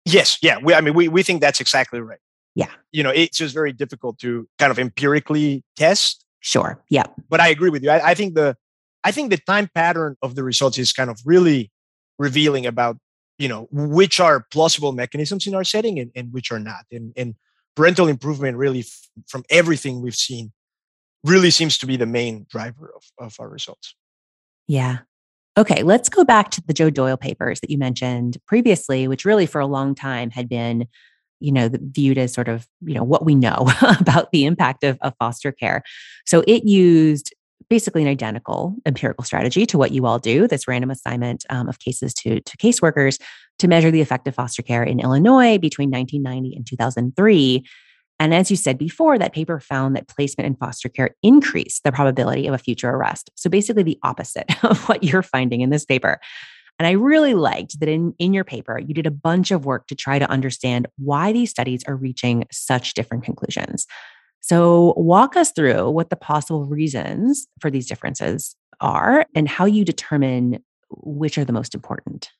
Yes. 0.04 0.38
Yeah. 0.42 0.58
We, 0.62 0.74
I 0.74 0.80
mean, 0.80 0.94
we, 0.94 1.08
we 1.08 1.22
think 1.22 1.40
that's 1.40 1.60
exactly 1.60 2.00
right. 2.00 2.18
Yeah. 2.54 2.70
You 2.92 3.02
know, 3.02 3.10
it's 3.10 3.38
just 3.38 3.54
very 3.54 3.72
difficult 3.72 4.18
to 4.20 4.48
kind 4.58 4.70
of 4.70 4.78
empirically 4.78 5.64
test. 5.76 6.24
Sure. 6.40 6.82
Yeah. 6.88 7.04
But 7.28 7.40
I 7.40 7.48
agree 7.48 7.70
with 7.70 7.82
you. 7.82 7.90
I, 7.90 8.10
I 8.10 8.14
think 8.14 8.34
the 8.34 8.56
I 9.02 9.12
think 9.12 9.30
the 9.30 9.38
time 9.38 9.68
pattern 9.74 10.16
of 10.20 10.34
the 10.34 10.42
results 10.42 10.78
is 10.78 10.92
kind 10.92 11.10
of 11.10 11.20
really 11.24 11.70
revealing 12.18 12.66
about, 12.66 12.98
you 13.38 13.48
know, 13.48 13.68
which 13.70 14.20
are 14.20 14.46
plausible 14.50 14.92
mechanisms 14.92 15.46
in 15.46 15.54
our 15.54 15.64
setting 15.64 15.98
and, 15.98 16.10
and 16.14 16.32
which 16.32 16.50
are 16.50 16.58
not. 16.58 16.84
And 16.90 17.12
and 17.16 17.34
parental 17.76 18.08
improvement 18.08 18.56
really 18.56 18.80
f- 18.80 19.08
from 19.26 19.44
everything 19.48 20.02
we've 20.02 20.14
seen 20.14 20.52
really 21.24 21.50
seems 21.50 21.78
to 21.78 21.86
be 21.86 21.96
the 21.96 22.06
main 22.06 22.46
driver 22.48 22.92
of, 22.94 23.02
of 23.18 23.36
our 23.38 23.48
results. 23.48 23.94
Yeah. 24.66 24.98
Okay, 25.58 25.82
let's 25.82 26.08
go 26.08 26.24
back 26.24 26.50
to 26.52 26.62
the 26.66 26.72
Joe 26.72 26.90
Doyle 26.90 27.16
papers 27.16 27.60
that 27.60 27.70
you 27.70 27.78
mentioned 27.78 28.38
previously, 28.46 29.08
which 29.08 29.24
really 29.24 29.46
for 29.46 29.60
a 29.60 29.66
long 29.66 29.94
time 29.94 30.30
had 30.30 30.48
been, 30.48 30.86
you 31.40 31.52
know, 31.52 31.68
viewed 31.72 32.18
as 32.18 32.32
sort 32.32 32.48
of, 32.48 32.66
you 32.80 32.94
know, 32.94 33.02
what 33.02 33.24
we 33.24 33.34
know 33.34 33.68
about 34.00 34.30
the 34.30 34.44
impact 34.46 34.84
of, 34.84 34.96
of 35.02 35.14
foster 35.18 35.50
care. 35.52 35.82
So 36.24 36.44
it 36.46 36.64
used 36.64 37.34
basically 37.68 38.02
an 38.02 38.08
identical 38.08 38.74
empirical 38.86 39.24
strategy 39.24 39.64
to 39.64 39.78
what 39.78 39.92
you 39.92 40.06
all 40.06 40.18
do 40.18 40.48
this 40.48 40.66
random 40.66 40.90
assignment 40.90 41.44
um, 41.50 41.68
of 41.68 41.78
cases 41.78 42.12
to, 42.14 42.40
to 42.40 42.56
caseworkers 42.56 43.20
to 43.58 43.68
measure 43.68 43.90
the 43.90 44.00
effect 44.00 44.26
of 44.26 44.34
foster 44.34 44.62
care 44.62 44.82
in 44.82 45.00
Illinois 45.00 45.58
between 45.58 45.90
1990 45.90 46.56
and 46.56 46.66
2003. 46.66 47.64
And 48.20 48.34
as 48.34 48.50
you 48.50 48.56
said 48.56 48.76
before, 48.76 49.18
that 49.18 49.32
paper 49.32 49.58
found 49.58 49.96
that 49.96 50.06
placement 50.06 50.46
in 50.46 50.54
foster 50.54 50.90
care 50.90 51.16
increased 51.22 51.82
the 51.84 51.90
probability 51.90 52.46
of 52.46 52.52
a 52.52 52.58
future 52.58 52.90
arrest. 52.90 53.30
So 53.34 53.48
basically, 53.48 53.82
the 53.82 53.98
opposite 54.02 54.44
of 54.64 54.86
what 54.88 55.02
you're 55.02 55.22
finding 55.22 55.62
in 55.62 55.70
this 55.70 55.86
paper. 55.86 56.20
And 56.78 56.86
I 56.86 56.92
really 56.92 57.34
liked 57.34 57.80
that 57.80 57.88
in, 57.88 58.14
in 58.18 58.32
your 58.32 58.44
paper, 58.44 58.78
you 58.78 58.94
did 58.94 59.06
a 59.06 59.10
bunch 59.10 59.50
of 59.50 59.64
work 59.64 59.86
to 59.88 59.94
try 59.94 60.18
to 60.18 60.30
understand 60.30 60.86
why 60.96 61.32
these 61.32 61.50
studies 61.50 61.82
are 61.86 61.96
reaching 61.96 62.44
such 62.52 62.94
different 62.94 63.24
conclusions. 63.24 63.86
So, 64.40 64.94
walk 64.96 65.36
us 65.36 65.52
through 65.52 65.90
what 65.90 66.10
the 66.10 66.16
possible 66.16 66.66
reasons 66.66 67.46
for 67.60 67.70
these 67.70 67.86
differences 67.86 68.54
are 68.80 69.26
and 69.34 69.48
how 69.48 69.64
you 69.64 69.84
determine 69.84 70.62
which 70.90 71.38
are 71.38 71.44
the 71.44 71.52
most 71.52 71.74
important. 71.74 72.30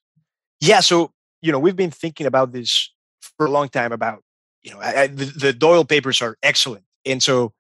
Yeah. 0.61 0.81
So, 0.81 1.13
you 1.41 1.53
know, 1.53 1.59
we've 1.59 1.77
been 1.77 1.91
thinking 1.91 2.27
about 2.27 2.53
this 2.53 2.91
for 3.37 3.47
a 3.47 3.51
long 3.51 3.69
time 3.69 3.93
about 3.93 4.23
you 4.63 4.73
know, 4.73 4.81
I, 4.81 5.03
I, 5.03 5.07
the, 5.07 5.25
the 5.25 5.53
Doyle 5.53 5.85
papers 5.85 6.21
are 6.21 6.37
excellent, 6.43 6.85
and 7.05 7.23
so 7.23 7.53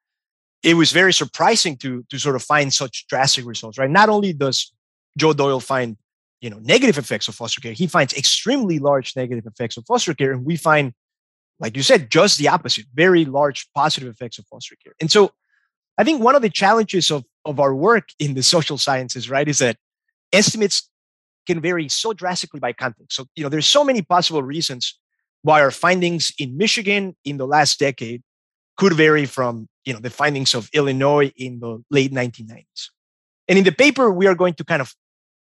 it 0.62 0.74
was 0.74 0.92
very 0.92 1.12
surprising 1.12 1.76
to 1.78 2.05
to 2.11 2.18
sort 2.18 2.36
of 2.36 2.42
find 2.42 2.72
such 2.72 3.07
drastic 3.09 3.46
results. 3.46 3.78
Right? 3.78 3.90
Not 3.90 4.09
only 4.09 4.32
does 4.32 4.72
Joe 5.16 5.32
Doyle 5.32 5.61
find 5.61 5.96
you 6.40 6.51
know 6.51 6.59
negative 6.61 6.98
effects 6.98 7.28
of 7.28 7.34
foster 7.34 7.61
care, 7.61 7.72
he 7.72 7.86
finds 7.86 8.12
extremely 8.14 8.78
large 8.78 9.16
negative 9.16 9.46
effects 9.46 9.76
of 9.76 9.84
foster 9.86 10.14
care, 10.14 10.32
and 10.32 10.44
we 10.44 10.57
find, 10.57 10.92
like 11.59 11.76
you 11.76 11.82
said, 11.82 12.11
just 12.11 12.38
the 12.38 12.48
opposite: 12.48 12.86
very 12.94 13.24
large 13.24 13.66
positive 13.74 14.09
effects 14.09 14.38
of 14.38 14.46
foster 14.46 14.76
care. 14.82 14.94
And 15.01 15.11
so, 15.11 15.30
I 15.96 16.05
think 16.05 16.22
one 16.22 16.34
of 16.34 16.42
the 16.42 16.51
challenges 16.51 17.11
of 17.11 17.24
of 17.46 17.61
our 17.61 17.74
work 17.74 18.09
in 18.18 18.34
the 18.34 18.42
social 18.55 18.76
sciences, 18.76 19.30
right, 19.30 19.48
is 19.48 19.59
that 19.61 19.76
estimates 20.32 20.88
can 21.46 21.61
vary 21.62 21.88
so 21.88 22.12
drastically 22.12 22.61
by 22.61 22.74
context. 22.74 23.16
So 23.16 23.24
you 23.34 23.42
know, 23.42 23.48
there's 23.48 23.66
so 23.66 23.84
many 23.84 24.03
possible 24.03 24.42
reasons 24.42 24.99
why 25.43 25.61
our 25.61 25.70
findings 25.70 26.32
in 26.38 26.57
Michigan 26.57 27.16
in 27.24 27.36
the 27.36 27.47
last 27.47 27.78
decade 27.78 28.22
could 28.76 28.93
vary 28.93 29.26
from 29.26 29.68
you 29.84 29.93
know 29.93 30.01
the 30.01 30.11
findings 30.11 30.55
of 30.55 30.68
Illinois 30.72 31.32
in 31.36 31.61
the 31.61 31.82
late 31.91 32.12
1990s. 32.12 32.91
And 33.49 33.59
in 33.59 33.64
the 33.64 33.72
paper, 33.72 34.11
we 34.11 34.26
are 34.26 34.34
going 34.34 34.55
to 34.55 34.64
kind 34.64 34.80
of 34.80 34.95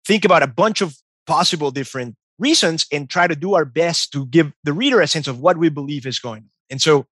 think 0.06 0.24
about 0.26 0.44
a 0.44 0.48
bunch 0.48 0.82
of 0.82 0.96
possible 1.28 1.72
different 1.72 2.16
reasons 2.40 2.86
and 2.92 3.10
try 3.10 3.28
to 3.28 3.36
do 3.36 3.54
our 3.54 3.66
best 3.66 4.12
to 4.14 4.26
give 4.28 4.52
the 4.64 4.74
reader 4.74 5.02
a 5.02 5.08
sense 5.08 5.28
of 5.28 5.40
what 5.40 5.58
we 5.58 5.70
believe 5.70 6.06
is 6.06 6.20
going 6.20 6.44
on. 6.44 6.50
And 6.70 6.82
so 6.82 7.06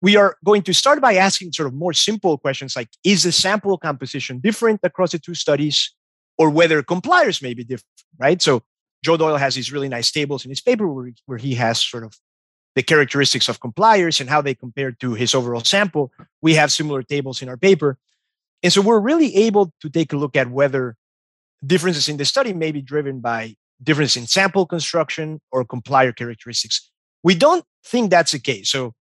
we 0.00 0.16
are 0.16 0.36
going 0.44 0.62
to 0.62 0.72
start 0.72 1.00
by 1.02 1.16
asking 1.16 1.52
sort 1.52 1.66
of 1.66 1.74
more 1.74 1.92
simple 1.92 2.38
questions 2.38 2.76
like 2.76 2.88
Is 3.04 3.24
the 3.24 3.32
sample 3.32 3.76
composition 3.78 4.38
different 4.38 4.80
across 4.82 5.12
the 5.12 5.18
two 5.18 5.34
studies? 5.34 5.92
or 6.40 6.48
whether 6.48 6.82
compliers 6.82 7.42
may 7.42 7.52
be 7.52 7.62
different, 7.62 8.02
right? 8.18 8.40
So 8.40 8.62
Joe 9.02 9.16
Doyle 9.16 9.36
has 9.36 9.54
these 9.54 9.72
really 9.72 9.88
nice 9.88 10.10
tables 10.10 10.44
in 10.44 10.50
his 10.50 10.60
paper 10.60 10.86
where, 10.86 11.10
where 11.26 11.38
he 11.38 11.54
has 11.54 11.80
sort 11.80 12.04
of 12.04 12.14
the 12.74 12.82
characteristics 12.82 13.48
of 13.48 13.60
compliers 13.60 14.20
and 14.20 14.30
how 14.30 14.40
they 14.40 14.54
compare 14.54 14.92
to 14.92 15.14
his 15.14 15.34
overall 15.34 15.64
sample. 15.64 16.12
We 16.42 16.54
have 16.54 16.70
similar 16.70 17.02
tables 17.02 17.42
in 17.42 17.48
our 17.48 17.56
paper. 17.56 17.98
And 18.62 18.72
so 18.72 18.80
we're 18.80 19.00
really 19.00 19.34
able 19.36 19.72
to 19.80 19.88
take 19.88 20.12
a 20.12 20.16
look 20.16 20.36
at 20.36 20.50
whether 20.50 20.96
differences 21.64 22.08
in 22.08 22.16
the 22.16 22.24
study 22.24 22.52
may 22.52 22.72
be 22.72 22.82
driven 22.82 23.20
by 23.20 23.56
difference 23.82 24.16
in 24.16 24.26
sample 24.26 24.66
construction 24.66 25.40
or 25.50 25.64
complier 25.64 26.12
characteristics. 26.12 26.90
We 27.22 27.34
don't 27.34 27.64
think 27.84 28.10
that's 28.10 28.32
the 28.32 28.38
case. 28.38 28.70
So 28.70 28.94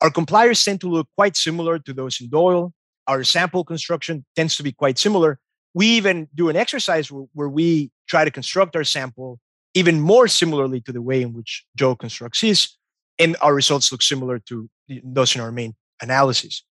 our 0.00 0.10
compliers 0.10 0.62
tend 0.62 0.80
to 0.82 0.88
look 0.88 1.08
quite 1.16 1.36
similar 1.36 1.78
to 1.80 1.92
those 1.92 2.20
in 2.20 2.28
Doyle. 2.28 2.72
Our 3.06 3.24
sample 3.24 3.64
construction 3.64 4.24
tends 4.34 4.56
to 4.56 4.62
be 4.62 4.72
quite 4.72 4.98
similar. 4.98 5.38
We 5.74 5.86
even 5.88 6.28
do 6.34 6.48
an 6.48 6.56
exercise 6.56 7.10
where, 7.10 7.26
where 7.32 7.48
we 7.48 7.90
try 8.06 8.24
to 8.24 8.30
construct 8.30 8.76
our 8.76 8.84
sample 8.84 9.40
even 9.76 10.00
more 10.00 10.26
similarly 10.26 10.80
to 10.80 10.90
the 10.90 11.02
way 11.02 11.20
in 11.20 11.34
which 11.34 11.66
Joe 11.76 11.94
constructs 11.94 12.40
his, 12.40 12.70
and 13.18 13.36
our 13.42 13.54
results 13.54 13.92
look 13.92 14.00
similar 14.00 14.38
to 14.48 14.70
those 14.88 15.34
in 15.34 15.42
our 15.42 15.52
main 15.52 15.74
analysis. 16.00 16.64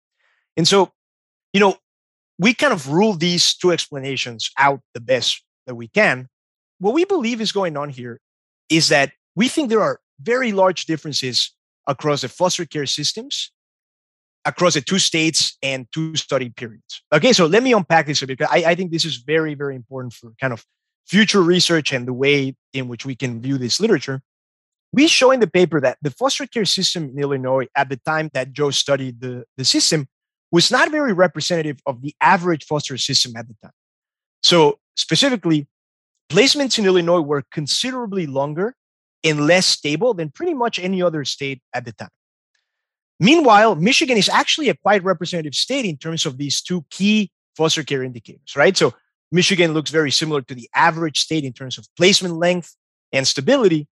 And 0.57 0.67
so, 0.67 0.91
you 1.53 1.59
know, 1.59 1.77
we 2.39 2.55
kind 2.55 2.73
of 2.73 2.89
rule 2.89 3.13
these 3.13 3.53
two 3.53 3.71
explanations 3.71 4.49
out 4.57 4.81
the 4.95 4.99
best 4.99 5.43
that 5.67 5.75
we 5.75 5.87
can. 5.87 6.29
What 6.79 6.95
we 6.95 7.05
believe 7.05 7.41
is 7.41 7.51
going 7.51 7.77
on 7.77 7.89
here 7.89 8.19
is 8.69 8.89
that 8.89 9.11
we 9.35 9.49
think 9.49 9.69
there 9.69 9.83
are 9.83 9.99
very 10.19 10.51
large 10.51 10.85
differences 10.85 11.53
across 11.85 12.21
the 12.21 12.29
foster 12.29 12.65
care 12.65 12.87
systems, 12.87 13.51
across 14.45 14.73
the 14.73 14.81
two 14.81 14.97
states 14.97 15.59
and 15.61 15.85
two 15.93 16.15
study 16.15 16.49
periods. 16.49 17.03
Okay, 17.13 17.33
so 17.33 17.45
let 17.45 17.61
me 17.61 17.71
unpack 17.71 18.07
this 18.07 18.23
a 18.23 18.27
bit 18.27 18.39
because 18.39 18.51
I, 18.51 18.71
I 18.71 18.75
think 18.75 18.91
this 18.91 19.05
is 19.05 19.17
very, 19.17 19.53
very 19.53 19.75
important 19.75 20.13
for 20.13 20.33
kind 20.41 20.53
of 20.53 20.65
future 21.07 21.41
research 21.41 21.93
and 21.93 22.07
the 22.07 22.13
way 22.13 22.55
in 22.73 22.87
which 22.87 23.05
we 23.05 23.15
can 23.15 23.41
view 23.41 23.57
this 23.57 23.79
literature. 23.79 24.21
We 24.93 25.07
show 25.07 25.31
in 25.31 25.39
the 25.39 25.47
paper 25.47 25.81
that 25.81 25.97
the 26.01 26.11
foster 26.11 26.47
care 26.47 26.65
system 26.65 27.09
in 27.09 27.19
Illinois 27.19 27.67
at 27.75 27.89
the 27.89 27.97
time 27.97 28.29
that 28.33 28.53
Joe 28.53 28.71
studied 28.71 29.21
the, 29.21 29.43
the 29.57 29.65
system 29.65 30.07
was 30.51 30.71
not 30.71 30.91
very 30.91 31.11
representative 31.11 31.79
of 31.85 32.01
the 32.01 32.15
average 32.21 32.65
foster 32.65 32.97
system 32.97 33.33
at 33.35 33.47
the 33.47 33.55
time. 33.61 33.73
So, 34.41 34.79
specifically, 34.95 35.67
placements 36.29 36.79
in 36.79 36.85
Illinois 36.85 37.19
were 37.19 37.43
considerably 37.51 38.25
longer 38.25 38.75
and 39.23 39.47
less 39.47 39.65
stable 39.65 40.13
than 40.13 40.29
pretty 40.29 40.53
much 40.53 40.79
any 40.79 41.01
other 41.01 41.25
state 41.25 41.61
at 41.73 41.83
the 41.83 41.91
time. 41.91 42.09
Meanwhile, 43.19 43.75
Michigan 43.75 44.17
is 44.17 44.29
actually 44.29 44.69
a 44.69 44.75
quite 44.75 45.03
representative 45.03 45.55
state 45.55 45.85
in 45.85 45.97
terms 45.97 46.25
of 46.25 46.37
these 46.37 46.61
two 46.61 46.85
key 46.89 47.31
foster 47.57 47.83
care 47.83 48.03
indicators, 48.03 48.55
right? 48.55 48.77
So, 48.77 48.93
Michigan 49.35 49.73
looks 49.73 49.91
very 49.91 50.11
similar 50.11 50.41
to 50.43 50.55
the 50.55 50.69
average 50.73 51.19
state 51.19 51.43
in 51.43 51.53
terms 51.53 51.77
of 51.77 51.87
placement 51.97 52.35
length 52.35 52.75
and 53.11 53.27
stability. 53.27 53.87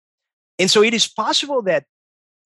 And 0.59 0.71
so, 0.71 0.83
it 0.83 0.95
is 0.95 1.09
possible 1.09 1.63
that 1.63 1.85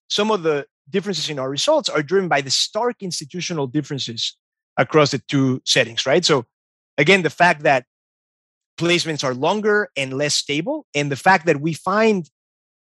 some 0.09 0.31
of 0.31 0.43
the 0.43 0.65
differences 0.89 1.29
in 1.29 1.39
our 1.39 1.49
results 1.49 1.89
are 1.89 2.03
driven 2.03 2.29
by 2.29 2.41
the 2.41 2.51
stark 2.51 3.01
institutional 3.01 3.67
differences 3.67 4.37
across 4.77 5.11
the 5.11 5.19
two 5.27 5.61
settings, 5.65 6.05
right? 6.05 6.23
So, 6.23 6.45
again, 6.97 7.23
the 7.23 7.29
fact 7.29 7.63
that 7.63 7.85
placements 8.77 9.23
are 9.23 9.33
longer 9.33 9.89
and 9.97 10.13
less 10.13 10.35
stable, 10.35 10.85
and 10.93 11.11
the 11.11 11.15
fact 11.15 11.45
that 11.47 11.61
we 11.61 11.73
find 11.73 12.29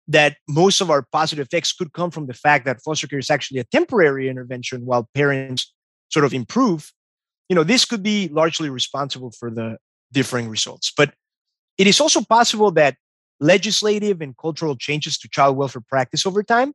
that 0.07 0.37
most 0.47 0.81
of 0.81 0.91
our 0.91 1.03
positive 1.11 1.47
effects 1.47 1.73
could 1.73 1.93
come 1.93 2.11
from 2.11 2.27
the 2.27 2.33
fact 2.33 2.65
that 2.65 2.81
foster 2.83 3.07
care 3.07 3.19
is 3.19 3.31
actually 3.31 3.59
a 3.59 3.63
temporary 3.63 4.29
intervention 4.29 4.85
while 4.85 5.09
parents 5.15 5.73
sort 6.09 6.25
of 6.25 6.33
improve. 6.33 6.91
You 7.49 7.55
know, 7.55 7.63
this 7.63 7.85
could 7.85 8.03
be 8.03 8.27
largely 8.27 8.69
responsible 8.69 9.31
for 9.31 9.49
the 9.49 9.77
differing 10.11 10.49
results. 10.49 10.91
But 10.95 11.13
it 11.77 11.87
is 11.87 11.99
also 11.99 12.21
possible 12.21 12.71
that 12.71 12.95
legislative 13.39 14.21
and 14.21 14.37
cultural 14.37 14.75
changes 14.75 15.17
to 15.19 15.29
child 15.29 15.57
welfare 15.57 15.83
practice 15.87 16.25
over 16.25 16.41
time 16.41 16.73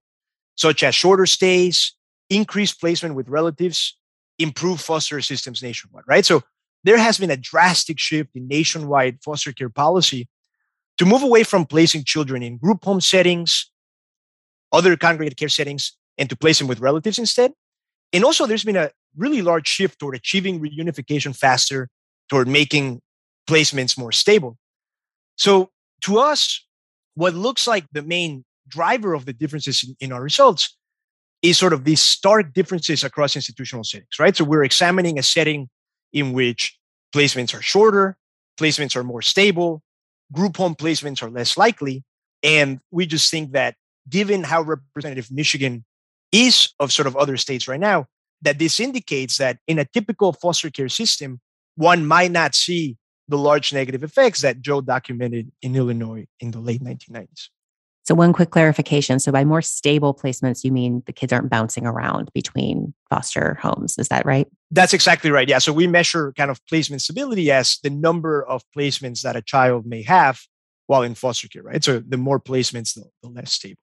such 0.61 0.83
as 0.83 0.95
shorter 0.95 1.25
stays, 1.25 1.95
increased 2.29 2.81
placement 2.81 3.15
with 3.15 3.29
relatives, 3.29 3.97
improve 4.39 4.79
foster 4.79 5.21
systems 5.23 5.63
nationwide, 5.63 6.05
right? 6.07 6.25
So 6.25 6.43
there 6.85 6.99
has 6.99 7.17
been 7.19 7.31
a 7.31 7.37
drastic 7.37 7.99
shift 7.99 8.37
in 8.37 8.47
nationwide 8.47 9.21
foster 9.25 9.53
care 9.53 9.71
policy 9.71 10.29
to 10.99 11.07
move 11.07 11.23
away 11.23 11.45
from 11.45 11.65
placing 11.65 12.05
children 12.05 12.43
in 12.43 12.59
group 12.59 12.85
home 12.85 13.01
settings, 13.01 13.71
other 14.71 14.99
congregate 14.99 15.39
care 15.39 15.49
settings, 15.49 15.97
and 16.19 16.29
to 16.29 16.37
place 16.37 16.59
them 16.59 16.69
with 16.69 16.81
relatives 16.81 17.19
instead. 17.19 17.53
And 18.13 18.23
also, 18.23 18.47
there's 18.47 18.65
been 18.65 18.77
a 18.77 18.91
really 19.17 19.41
large 19.41 19.67
shift 19.67 19.99
toward 19.99 20.15
achieving 20.15 20.61
reunification 20.61 21.35
faster, 21.35 21.89
toward 22.29 22.49
making 22.49 23.01
placements 23.51 23.99
more 23.99 24.13
stable. 24.13 24.57
So, 25.37 25.71
to 26.03 26.19
us, 26.19 26.65
what 27.15 27.35
looks 27.35 27.67
like 27.67 27.85
the 27.93 28.03
main 28.03 28.45
driver 28.69 29.13
of 29.15 29.27
the 29.27 29.33
differences 29.33 29.85
in, 29.85 29.97
in 30.01 30.13
our 30.13 30.23
results 30.23 30.77
is 31.43 31.59
sort 31.59 31.73
of 31.73 31.85
these 31.85 32.01
stark 32.01 32.53
differences 32.53 33.03
across 33.03 33.35
institutional 33.35 33.85
settings, 33.85 34.19
right? 34.19 34.37
So 34.37 34.45
we're 34.45 34.65
examining 34.65 35.19
a 35.19 35.23
setting 35.23 35.69
in 36.13 36.33
which 36.33 36.79
placements 37.15 37.55
are 37.59 37.63
shorter, 37.63 38.17
placements 38.59 38.95
are 38.95 39.05
more 39.05 39.23
stable, 39.23 39.83
group 40.33 40.57
home 40.57 40.75
placements 40.75 41.23
are 41.23 41.31
less 41.31 41.57
likely. 41.57 42.05
And 42.43 42.81
we 42.91 43.07
just 43.07 43.31
think 43.31 43.53
that 43.53 43.75
given 44.09 44.45
how 44.45 44.63
representative 44.63 45.31
Michigan 45.31 45.85
is 46.33 46.73
of 46.79 46.93
sort 46.93 47.07
of 47.07 47.17
other 47.17 47.37
states 47.37 47.67
right 47.67 47.81
now, 47.81 48.07
that 48.43 48.59
this 48.59 48.81
indicates 48.81 49.39
that 49.39 49.59
in 49.67 49.79
a 49.79 49.85
typical 49.85 50.33
foster 50.33 50.71
care 50.71 50.89
system, 50.89 51.41
one 51.77 52.07
might 52.07 52.31
not 52.31 52.55
see 52.55 52.97
the 53.31 53.39
large 53.39 53.73
negative 53.73 54.05
effects 54.05 54.43
that 54.43 54.61
Joe 54.61 54.81
documented 54.81 55.51
in 55.63 55.77
Illinois 55.77 56.27
in 56.41 56.51
the 56.51 56.59
late 56.59 56.83
1990s. 56.83 57.49
So, 58.03 58.15
one 58.15 58.33
quick 58.33 58.51
clarification. 58.51 59.21
So, 59.21 59.31
by 59.31 59.45
more 59.45 59.63
stable 59.63 60.15
placements, 60.15 60.65
you 60.65 60.73
mean 60.73 61.03
the 61.07 61.13
kids 61.13 61.33
aren't 61.33 61.49
bouncing 61.49 61.87
around 61.87 62.31
between 62.35 62.93
foster 63.09 63.57
homes. 63.63 63.99
Is 63.99 64.09
that 64.09 64.27
right? 64.27 64.49
That's 64.71 64.93
exactly 64.93 65.31
right. 65.31 65.49
Yeah. 65.49 65.59
So, 65.59 65.73
we 65.73 65.87
measure 65.87 66.33
kind 66.33 66.51
of 66.51 66.61
placement 66.67 67.03
stability 67.03 67.53
as 67.53 67.79
the 67.83 67.91
number 67.91 68.43
of 68.43 68.65
placements 68.77 69.23
that 69.23 69.37
a 69.37 69.43
child 69.43 69.87
may 69.87 70.03
have 70.03 70.41
while 70.89 71.03
in 71.03 71.15
foster 71.15 71.47
care, 71.47 71.63
right? 71.63 71.85
So, 71.85 72.01
the 72.01 72.17
more 72.17 72.41
placements, 72.41 72.95
the, 72.95 73.05
the 73.23 73.29
less 73.29 73.53
stable. 73.53 73.79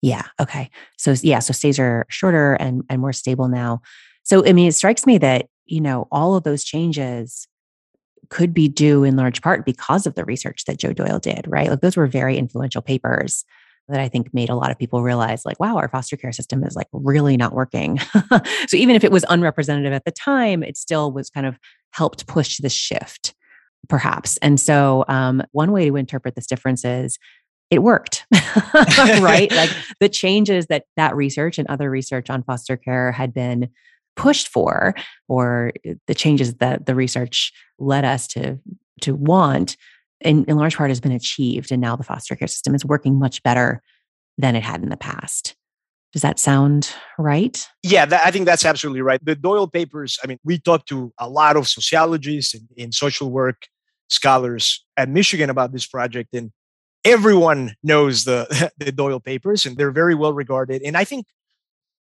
Yeah. 0.00 0.26
Okay. 0.38 0.70
So, 0.96 1.14
yeah. 1.20 1.40
So, 1.40 1.52
stays 1.52 1.80
are 1.80 2.06
shorter 2.08 2.54
and, 2.54 2.84
and 2.88 3.00
more 3.00 3.12
stable 3.12 3.48
now. 3.48 3.80
So, 4.22 4.46
I 4.46 4.52
mean, 4.52 4.68
it 4.68 4.74
strikes 4.74 5.06
me 5.06 5.18
that, 5.18 5.46
you 5.66 5.80
know, 5.80 6.06
all 6.12 6.36
of 6.36 6.44
those 6.44 6.62
changes 6.62 7.48
could 8.30 8.54
be 8.54 8.68
due 8.68 9.04
in 9.04 9.16
large 9.16 9.42
part 9.42 9.66
because 9.66 10.06
of 10.06 10.14
the 10.14 10.24
research 10.24 10.64
that 10.64 10.78
Joe 10.78 10.92
Doyle 10.92 11.18
did, 11.18 11.44
right? 11.48 11.68
Like 11.68 11.80
those 11.80 11.96
were 11.96 12.06
very 12.06 12.38
influential 12.38 12.80
papers 12.80 13.44
that 13.88 14.00
I 14.00 14.08
think 14.08 14.32
made 14.32 14.48
a 14.48 14.54
lot 14.54 14.70
of 14.70 14.78
people 14.78 15.02
realize, 15.02 15.44
like, 15.44 15.58
wow, 15.58 15.76
our 15.76 15.88
foster 15.88 16.16
care 16.16 16.32
system 16.32 16.62
is 16.62 16.76
like 16.76 16.86
really 16.92 17.36
not 17.36 17.52
working. 17.52 17.98
so 18.68 18.76
even 18.76 18.94
if 18.94 19.02
it 19.02 19.10
was 19.10 19.24
unrepresentative 19.28 19.92
at 19.92 20.04
the 20.04 20.12
time, 20.12 20.62
it 20.62 20.76
still 20.76 21.12
was 21.12 21.28
kind 21.28 21.44
of 21.44 21.58
helped 21.90 22.26
push 22.28 22.58
the 22.58 22.68
shift, 22.68 23.34
perhaps. 23.88 24.36
And 24.38 24.60
so 24.60 25.04
um, 25.08 25.42
one 25.52 25.72
way 25.72 25.88
to 25.88 25.96
interpret 25.96 26.36
this 26.36 26.46
difference 26.46 26.84
is 26.84 27.18
it 27.70 27.82
worked, 27.82 28.26
right? 28.74 29.50
like 29.52 29.70
the 29.98 30.08
changes 30.08 30.66
that 30.66 30.84
that 30.96 31.16
research 31.16 31.58
and 31.58 31.68
other 31.68 31.90
research 31.90 32.30
on 32.30 32.42
foster 32.42 32.76
care 32.76 33.12
had 33.12 33.34
been 33.34 33.70
pushed 34.16 34.48
for 34.48 34.94
or 35.28 35.72
uh, 35.88 35.94
the 36.06 36.14
changes 36.14 36.54
that 36.54 36.86
the 36.86 36.94
research 36.94 37.52
led 37.78 38.04
us 38.04 38.26
to 38.28 38.58
to 39.00 39.14
want 39.14 39.76
in, 40.20 40.44
in 40.44 40.56
large 40.56 40.76
part 40.76 40.90
has 40.90 41.00
been 41.00 41.12
achieved 41.12 41.72
and 41.72 41.80
now 41.80 41.96
the 41.96 42.04
foster 42.04 42.36
care 42.36 42.48
system 42.48 42.74
is 42.74 42.84
working 42.84 43.18
much 43.18 43.42
better 43.42 43.82
than 44.36 44.54
it 44.54 44.62
had 44.62 44.82
in 44.82 44.90
the 44.90 44.96
past 44.96 45.54
does 46.12 46.22
that 46.22 46.38
sound 46.38 46.92
right? 47.18 47.66
Yeah, 47.82 48.04
that, 48.06 48.26
I 48.26 48.30
think 48.30 48.46
that's 48.46 48.64
absolutely 48.64 49.02
right. 49.02 49.24
The 49.24 49.36
Doyle 49.36 49.68
papers, 49.68 50.18
I 50.22 50.26
mean, 50.26 50.38
we 50.44 50.58
talked 50.58 50.88
to 50.88 51.12
a 51.18 51.28
lot 51.28 51.56
of 51.56 51.68
sociologists 51.68 52.54
and, 52.54 52.68
and, 52.76 52.94
social 52.94 53.30
work 53.30 53.66
scholars 54.08 54.84
at 54.96 55.08
Michigan 55.08 55.50
about 55.50 55.72
this 55.72 55.86
project, 55.86 56.34
and 56.34 56.50
everyone 57.04 57.74
knows 57.84 58.24
the, 58.24 58.72
the 58.78 58.90
Doyle 58.90 59.20
papers, 59.20 59.66
and 59.66 59.76
they're 59.76 59.92
very 59.92 60.14
well 60.14 60.32
regarded. 60.32 60.82
And 60.82 60.96
I 60.96 61.04
think 61.04 61.26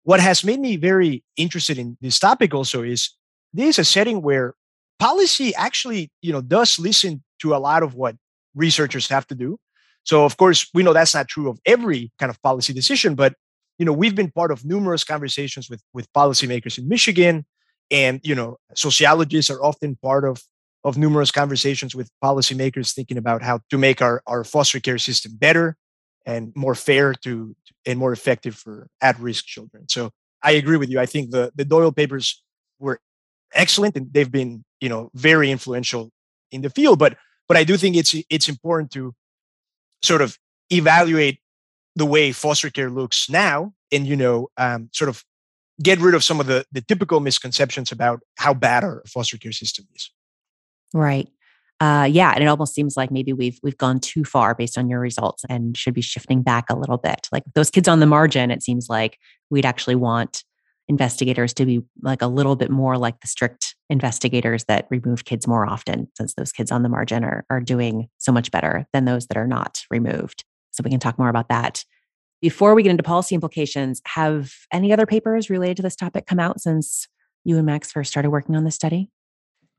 what 0.06 0.20
has 0.20 0.44
made 0.44 0.60
me 0.60 0.78
very 0.78 1.24
interested 1.36 1.78
in 1.78 1.98
this 2.00 2.20
topic 2.20 2.54
also 2.54 2.84
is 2.84 3.12
this 3.54 3.70
is 3.72 3.80
a 3.80 3.84
setting 3.84 4.22
where 4.22 4.54
policy 5.00 5.54
actually 5.56 6.10
you 6.22 6.32
know 6.32 6.42
does 6.42 6.80
listen 6.80 7.24
to 7.42 7.54
a 7.54 7.58
lot 7.58 7.84
of 7.84 7.96
what 7.96 8.16
researchers 8.56 9.10
have 9.10 9.28
to 9.28 9.36
do. 9.36 9.58
So 10.04 10.24
of 10.24 10.38
course 10.38 10.70
we 10.74 10.84
know 10.84 10.94
that's 10.94 11.14
not 11.14 11.28
true 11.28 11.50
of 11.50 11.60
every 11.66 12.12
kind 12.20 12.30
of 12.30 12.42
policy 12.42 12.72
decision 12.72 13.16
but 13.16 13.34
you 13.78 13.86
know 13.86 13.94
we've 13.94 14.16
been 14.16 14.32
part 14.32 14.52
of 14.52 14.64
numerous 14.64 15.04
conversations 15.04 15.70
with 15.70 15.82
with 15.94 16.12
policymakers 16.14 16.78
in 16.78 16.88
michigan 16.88 17.46
and 17.92 18.22
you 18.24 18.36
know 18.36 18.58
sociologists 18.74 19.52
are 19.52 19.62
often 19.62 19.98
part 20.02 20.24
of 20.24 20.42
of 20.84 20.98
numerous 20.98 21.32
conversations 21.32 21.96
with 21.96 22.10
policymakers 22.24 22.94
thinking 22.94 23.18
about 23.18 23.42
how 23.42 23.60
to 23.72 23.78
make 23.78 24.02
our, 24.02 24.22
our 24.28 24.44
foster 24.44 24.80
care 24.80 25.00
system 25.00 25.36
better 25.36 25.76
and 26.26 26.52
more 26.56 26.76
fair 26.76 27.14
to 27.14 27.56
and 27.86 28.00
more 28.00 28.12
effective 28.12 28.56
for 28.56 28.88
at-risk 29.02 29.46
children. 29.46 29.88
So 29.90 30.12
I 30.44 30.52
agree 30.52 30.78
with 30.78 30.90
you. 30.90 31.00
I 31.00 31.06
think 31.06 31.32
the 31.32 31.52
the 31.56 31.66
Doyle 31.66 31.92
papers 31.92 32.44
were 32.80 33.00
excellent 33.54 33.96
and 33.96 34.12
they've 34.14 34.32
been 34.32 34.64
you 34.82 34.90
know 34.90 35.10
very 35.14 35.52
influential 35.52 36.12
in 36.52 36.62
the 36.62 36.70
field. 36.70 37.00
But 37.00 37.18
but 37.48 37.58
I 37.58 37.64
do 37.64 37.78
think 37.78 37.96
it's 37.96 38.16
it's 38.30 38.50
important 38.50 38.92
to 38.92 39.14
sort 40.02 40.22
of 40.22 40.38
evaluate 40.72 41.40
the 41.96 42.06
way 42.06 42.32
foster 42.32 42.70
care 42.70 42.90
looks 42.90 43.30
now, 43.30 43.74
and 43.92 44.06
you 44.06 44.16
know, 44.16 44.50
um, 44.58 44.90
sort 44.92 45.10
of 45.10 45.24
get 45.82 46.00
rid 46.00 46.16
of 46.16 46.24
some 46.24 46.40
of 46.40 46.48
the 46.48 46.66
the 46.72 46.82
typical 46.82 47.20
misconceptions 47.20 47.92
about 47.92 48.22
how 48.38 48.54
bad 48.54 48.84
our 48.84 49.04
foster 49.08 49.38
care 49.38 49.52
system 49.52 49.86
is. 49.96 50.12
Right. 50.94 51.28
Uh, 51.82 52.08
yeah, 52.10 52.32
and 52.34 52.42
it 52.42 52.48
almost 52.48 52.74
seems 52.74 52.96
like 52.96 53.12
maybe 53.12 53.34
we've 53.34 53.60
we've 53.62 53.78
gone 53.78 54.00
too 54.00 54.24
far 54.24 54.56
based 54.56 54.78
on 54.78 54.90
your 54.90 55.00
results 55.00 55.44
and 55.50 55.76
should 55.76 55.94
be 55.94 56.02
shifting 56.02 56.42
back 56.42 56.66
a 56.70 56.76
little 56.76 56.98
bit. 56.98 57.28
Like 57.32 57.44
those 57.54 57.70
kids 57.70 57.88
on 57.88 58.00
the 58.00 58.06
margin, 58.06 58.50
it 58.50 58.64
seems 58.64 58.88
like 58.90 59.18
we'd 59.50 59.66
actually 59.66 59.96
want 59.96 60.44
investigators 60.88 61.54
to 61.56 61.66
be 61.66 61.82
like 62.02 62.22
a 62.22 62.28
little 62.28 62.56
bit 62.56 62.70
more 62.70 62.98
like 62.98 63.20
the 63.20 63.28
strict 63.28 63.76
investigators 63.90 64.66
that 64.66 64.88
remove 64.90 65.26
kids 65.26 65.48
more 65.48 65.68
often, 65.68 66.08
since 66.16 66.34
those 66.36 66.52
kids 66.54 66.72
on 66.72 66.84
the 66.84 66.90
margin 66.90 67.26
are 67.26 67.46
are 67.50 67.60
doing 67.60 68.08
so 68.20 68.32
much 68.32 68.52
better 68.52 68.86
than 68.94 69.04
those 69.04 69.28
that 69.28 69.38
are 69.38 69.48
not 69.48 69.84
removed. 69.92 70.46
So 70.72 70.82
we 70.84 70.92
can 70.92 71.00
talk 71.00 71.20
more 71.20 71.30
about 71.30 71.50
that. 71.50 71.84
Before 72.42 72.74
we 72.74 72.84
get 72.84 72.92
into 72.92 73.04
policy 73.04 73.36
implications, 73.36 74.02
have 74.06 74.54
any 74.72 74.94
other 74.94 75.06
papers 75.06 75.50
related 75.50 75.78
to 75.78 75.84
this 75.84 75.96
topic 75.96 76.26
come 76.26 76.40
out 76.40 76.62
since 76.62 77.08
you 77.44 77.58
and 77.58 77.66
Max 77.66 77.92
first 77.92 78.12
started 78.12 78.30
working 78.30 78.56
on 78.56 78.64
this 78.64 78.76
study? 78.76 79.10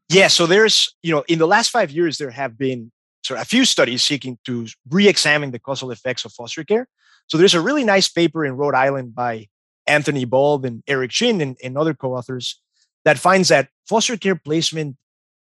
Yeah, 0.08 0.28
so 0.28 0.46
there's, 0.46 0.94
you 1.02 1.12
know, 1.12 1.24
in 1.28 1.38
the 1.38 1.46
last 1.46 1.70
five 1.70 1.90
years, 1.90 2.18
there 2.18 2.30
have 2.30 2.56
been 2.56 2.92
sort 3.24 3.40
of 3.40 3.42
a 3.42 3.46
few 3.46 3.64
studies 3.64 4.02
seeking 4.02 4.38
to 4.44 4.66
re-examine 4.88 5.50
the 5.50 5.58
causal 5.58 5.90
effects 5.90 6.24
of 6.24 6.32
foster 6.32 6.62
care. 6.62 6.86
So 7.26 7.36
there's 7.36 7.54
a 7.54 7.60
really 7.60 7.82
nice 7.82 8.08
paper 8.08 8.44
in 8.44 8.56
Rhode 8.56 8.76
Island 8.76 9.14
by 9.14 9.48
Anthony 9.86 10.24
Bald 10.24 10.64
and 10.64 10.82
Eric 10.86 11.10
Chyn 11.10 11.40
and, 11.40 11.56
and 11.62 11.76
other 11.76 11.92
co-authors 11.92 12.60
that 13.04 13.18
finds 13.18 13.48
that 13.48 13.68
foster 13.88 14.16
care 14.16 14.36
placement 14.36 14.96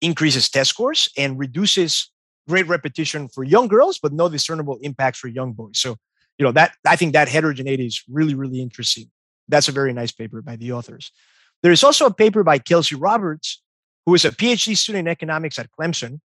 increases 0.01 0.49
test 0.49 0.71
scores 0.71 1.09
and 1.17 1.39
reduces 1.39 2.11
grade 2.49 2.69
repetition 2.69 3.29
for 3.29 3.43
young 3.43 3.67
girls, 3.67 3.99
but 3.99 4.13
no 4.13 4.29
discernible 4.29 4.79
impacts 4.83 5.19
for 5.19 5.29
young 5.29 5.53
boys. 5.53 5.79
So, 5.79 5.97
you 6.39 6.45
know, 6.45 6.53
that 6.53 6.75
I 6.87 6.95
think 6.95 7.13
that 7.15 7.29
heterogeneity 7.29 7.87
is 7.87 8.05
really, 8.09 8.35
really 8.35 8.61
interesting. 8.61 9.11
That's 9.49 9.69
a 9.69 9.73
very 9.73 9.93
nice 9.93 10.13
paper 10.13 10.43
by 10.43 10.57
the 10.57 10.73
authors. 10.73 11.11
There 11.63 11.73
is 11.73 11.83
also 11.83 12.07
a 12.07 12.15
paper 12.15 12.45
by 12.45 12.59
Kelsey 12.59 12.95
Roberts 12.95 13.63
who 14.07 14.15
is 14.15 14.25
a 14.25 14.31
PhD 14.31 14.77
student 14.77 15.07
in 15.07 15.11
economics 15.11 15.59
at 15.59 15.71
Clemson. 15.79 16.21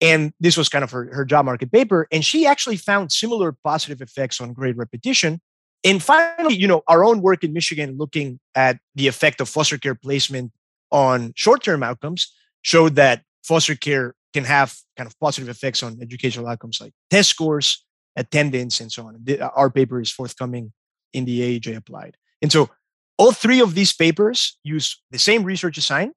And 0.00 0.32
this 0.40 0.56
was 0.56 0.68
kind 0.68 0.82
of 0.82 0.90
her, 0.92 1.12
her 1.12 1.24
job 1.24 1.44
market 1.44 1.70
paper. 1.70 2.08
And 2.10 2.24
she 2.24 2.46
actually 2.46 2.76
found 2.76 3.12
similar 3.12 3.54
positive 3.64 4.00
effects 4.00 4.40
on 4.40 4.54
grade 4.54 4.78
repetition. 4.78 5.40
And 5.84 6.02
finally, 6.02 6.54
you 6.54 6.66
know, 6.66 6.82
our 6.88 7.04
own 7.04 7.20
work 7.20 7.44
in 7.44 7.52
Michigan 7.52 7.96
looking 7.98 8.40
at 8.54 8.78
the 8.94 9.08
effect 9.08 9.40
of 9.40 9.48
foster 9.48 9.78
care 9.78 9.94
placement 9.94 10.52
on 10.90 11.32
short-term 11.36 11.82
outcomes 11.82 12.34
showed 12.62 12.96
that 12.96 13.22
foster 13.42 13.74
care 13.74 14.14
can 14.32 14.44
have 14.44 14.74
kind 14.96 15.06
of 15.06 15.18
positive 15.18 15.48
effects 15.48 15.82
on 15.82 15.98
educational 16.00 16.46
outcomes 16.46 16.80
like 16.80 16.92
test 17.10 17.30
scores, 17.30 17.84
attendance, 18.16 18.80
and 18.80 18.90
so 18.90 19.06
on. 19.06 19.24
Our 19.54 19.70
paper 19.70 20.00
is 20.00 20.10
forthcoming 20.10 20.72
in 21.12 21.24
the 21.24 21.58
AEJ 21.60 21.76
applied. 21.76 22.16
And 22.42 22.50
so 22.52 22.70
all 23.18 23.32
three 23.32 23.60
of 23.60 23.74
these 23.74 23.92
papers 23.92 24.58
use 24.62 25.00
the 25.10 25.18
same 25.18 25.44
research 25.44 25.74
design 25.74 26.12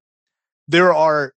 there 0.68 0.93
are 0.93 1.34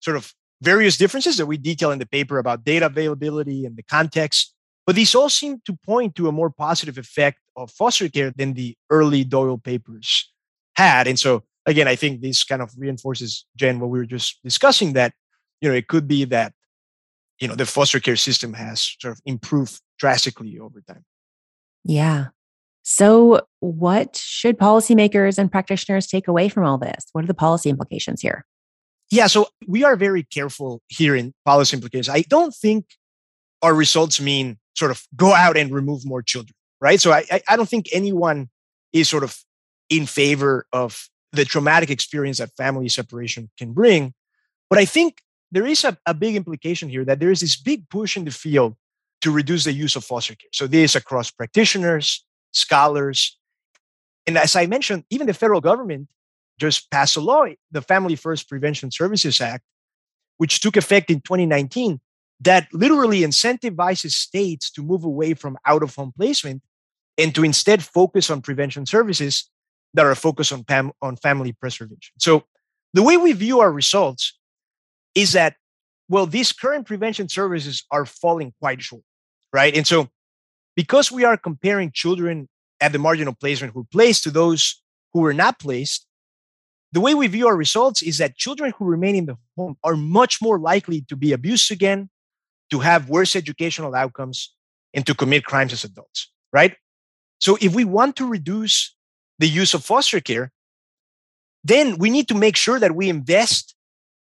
sort 0.00 0.16
of 0.16 0.32
various 0.62 0.96
differences 0.96 1.36
that 1.36 1.46
we 1.46 1.56
detail 1.56 1.90
in 1.90 1.98
the 1.98 2.06
paper 2.06 2.38
about 2.38 2.64
data 2.64 2.86
availability 2.86 3.64
and 3.64 3.76
the 3.76 3.82
context, 3.82 4.54
but 4.86 4.96
these 4.96 5.14
all 5.14 5.28
seem 5.28 5.60
to 5.66 5.76
point 5.84 6.14
to 6.16 6.28
a 6.28 6.32
more 6.32 6.50
positive 6.50 6.98
effect 6.98 7.38
of 7.56 7.70
foster 7.70 8.08
care 8.08 8.32
than 8.34 8.54
the 8.54 8.76
early 8.90 9.24
Doyle 9.24 9.58
papers 9.58 10.30
had. 10.76 11.06
And 11.06 11.18
so, 11.18 11.44
again, 11.66 11.88
I 11.88 11.96
think 11.96 12.20
this 12.20 12.44
kind 12.44 12.62
of 12.62 12.70
reinforces, 12.76 13.46
Jen, 13.56 13.80
what 13.80 13.90
we 13.90 13.98
were 13.98 14.06
just 14.06 14.42
discussing 14.42 14.92
that, 14.94 15.12
you 15.60 15.68
know, 15.68 15.74
it 15.74 15.88
could 15.88 16.06
be 16.08 16.24
that, 16.26 16.52
you 17.40 17.48
know, 17.48 17.54
the 17.54 17.66
foster 17.66 18.00
care 18.00 18.16
system 18.16 18.52
has 18.54 18.96
sort 19.00 19.12
of 19.12 19.20
improved 19.24 19.80
drastically 19.98 20.58
over 20.58 20.82
time. 20.86 21.04
Yeah. 21.84 22.28
So, 22.82 23.46
what 23.60 24.16
should 24.16 24.58
policymakers 24.58 25.38
and 25.38 25.50
practitioners 25.50 26.06
take 26.06 26.28
away 26.28 26.48
from 26.50 26.66
all 26.66 26.76
this? 26.76 27.06
What 27.12 27.24
are 27.24 27.28
the 27.28 27.34
policy 27.34 27.70
implications 27.70 28.20
here? 28.20 28.44
Yeah, 29.10 29.26
so 29.26 29.48
we 29.66 29.84
are 29.84 29.96
very 29.96 30.22
careful 30.22 30.82
here 30.88 31.14
in 31.14 31.34
policy 31.44 31.76
implications. 31.76 32.08
I 32.08 32.22
don't 32.22 32.54
think 32.54 32.86
our 33.62 33.74
results 33.74 34.20
mean 34.20 34.58
sort 34.76 34.90
of 34.90 35.02
go 35.14 35.32
out 35.32 35.56
and 35.56 35.72
remove 35.72 36.04
more 36.04 36.22
children, 36.22 36.54
right? 36.80 37.00
So 37.00 37.12
I, 37.12 37.24
I 37.48 37.56
don't 37.56 37.68
think 37.68 37.86
anyone 37.92 38.48
is 38.92 39.08
sort 39.08 39.22
of 39.22 39.38
in 39.88 40.06
favor 40.06 40.66
of 40.72 41.08
the 41.32 41.44
traumatic 41.44 41.90
experience 41.90 42.38
that 42.38 42.50
family 42.56 42.88
separation 42.88 43.50
can 43.58 43.72
bring. 43.72 44.14
But 44.70 44.78
I 44.78 44.84
think 44.84 45.20
there 45.52 45.66
is 45.66 45.84
a, 45.84 45.96
a 46.06 46.14
big 46.14 46.36
implication 46.36 46.88
here 46.88 47.04
that 47.04 47.20
there 47.20 47.30
is 47.30 47.40
this 47.40 47.60
big 47.60 47.88
push 47.88 48.16
in 48.16 48.24
the 48.24 48.30
field 48.30 48.74
to 49.20 49.30
reduce 49.30 49.64
the 49.64 49.72
use 49.72 49.96
of 49.96 50.04
foster 50.04 50.34
care. 50.34 50.48
So 50.52 50.66
this 50.66 50.94
across 50.94 51.30
practitioners, 51.30 52.24
scholars, 52.52 53.38
and 54.26 54.38
as 54.38 54.56
I 54.56 54.66
mentioned, 54.66 55.04
even 55.10 55.26
the 55.26 55.34
federal 55.34 55.60
government 55.60 56.08
just 56.58 56.90
passed 56.90 57.16
a 57.16 57.20
law, 57.20 57.46
the 57.70 57.82
Family 57.82 58.16
First 58.16 58.48
Prevention 58.48 58.90
Services 58.90 59.40
Act, 59.40 59.64
which 60.38 60.60
took 60.60 60.76
effect 60.76 61.10
in 61.10 61.20
2019, 61.20 62.00
that 62.40 62.68
literally 62.72 63.20
incentivizes 63.20 64.12
states 64.12 64.70
to 64.72 64.82
move 64.82 65.04
away 65.04 65.34
from 65.34 65.56
out 65.66 65.82
of 65.82 65.94
home 65.94 66.12
placement 66.16 66.62
and 67.16 67.34
to 67.34 67.44
instead 67.44 67.82
focus 67.82 68.30
on 68.30 68.42
prevention 68.42 68.86
services 68.86 69.48
that 69.94 70.04
are 70.04 70.14
focused 70.14 70.52
on, 70.52 70.64
fam- 70.64 70.92
on 71.00 71.16
family 71.16 71.52
preservation. 71.52 72.14
So, 72.18 72.44
the 72.92 73.02
way 73.02 73.16
we 73.16 73.32
view 73.32 73.60
our 73.60 73.72
results 73.72 74.38
is 75.14 75.32
that, 75.32 75.56
well, 76.08 76.26
these 76.26 76.52
current 76.52 76.86
prevention 76.86 77.28
services 77.28 77.84
are 77.90 78.06
falling 78.06 78.52
quite 78.60 78.82
short, 78.82 79.02
right? 79.52 79.74
And 79.76 79.86
so, 79.86 80.08
because 80.76 81.10
we 81.10 81.24
are 81.24 81.36
comparing 81.36 81.90
children 81.92 82.48
at 82.80 82.92
the 82.92 82.98
marginal 82.98 83.34
placement 83.34 83.72
who 83.72 83.84
placed 83.84 84.24
to 84.24 84.30
those 84.30 84.82
who 85.12 85.20
were 85.20 85.32
not 85.32 85.58
placed, 85.58 86.06
the 86.94 87.00
way 87.00 87.12
we 87.12 87.26
view 87.26 87.48
our 87.48 87.56
results 87.56 88.02
is 88.02 88.18
that 88.18 88.36
children 88.36 88.72
who 88.78 88.84
remain 88.84 89.16
in 89.16 89.26
the 89.26 89.36
home 89.56 89.76
are 89.82 89.96
much 89.96 90.40
more 90.40 90.60
likely 90.60 91.00
to 91.08 91.16
be 91.16 91.32
abused 91.32 91.72
again, 91.72 92.08
to 92.70 92.78
have 92.78 93.08
worse 93.08 93.34
educational 93.34 93.96
outcomes, 93.96 94.54
and 94.94 95.04
to 95.04 95.12
commit 95.12 95.44
crimes 95.44 95.72
as 95.72 95.82
adults, 95.82 96.30
right? 96.52 96.76
So 97.40 97.58
if 97.60 97.74
we 97.74 97.84
want 97.84 98.14
to 98.16 98.28
reduce 98.28 98.94
the 99.40 99.48
use 99.48 99.74
of 99.74 99.84
foster 99.84 100.20
care, 100.20 100.52
then 101.64 101.98
we 101.98 102.10
need 102.10 102.28
to 102.28 102.34
make 102.36 102.54
sure 102.54 102.78
that 102.78 102.94
we 102.94 103.08
invest 103.08 103.74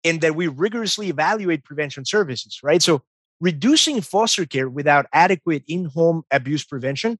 and 0.05 0.21
that 0.21 0.35
we 0.35 0.47
rigorously 0.47 1.09
evaluate 1.09 1.65
prevention 1.65 2.05
services, 2.05 2.61
right? 2.63 2.81
So 2.81 3.01
reducing 3.41 3.99
foster 3.99 4.45
care 4.45 4.69
without 4.69 5.07
adequate 5.11 5.63
in-home 5.67 6.23
abuse 6.31 6.63
prevention 6.63 7.19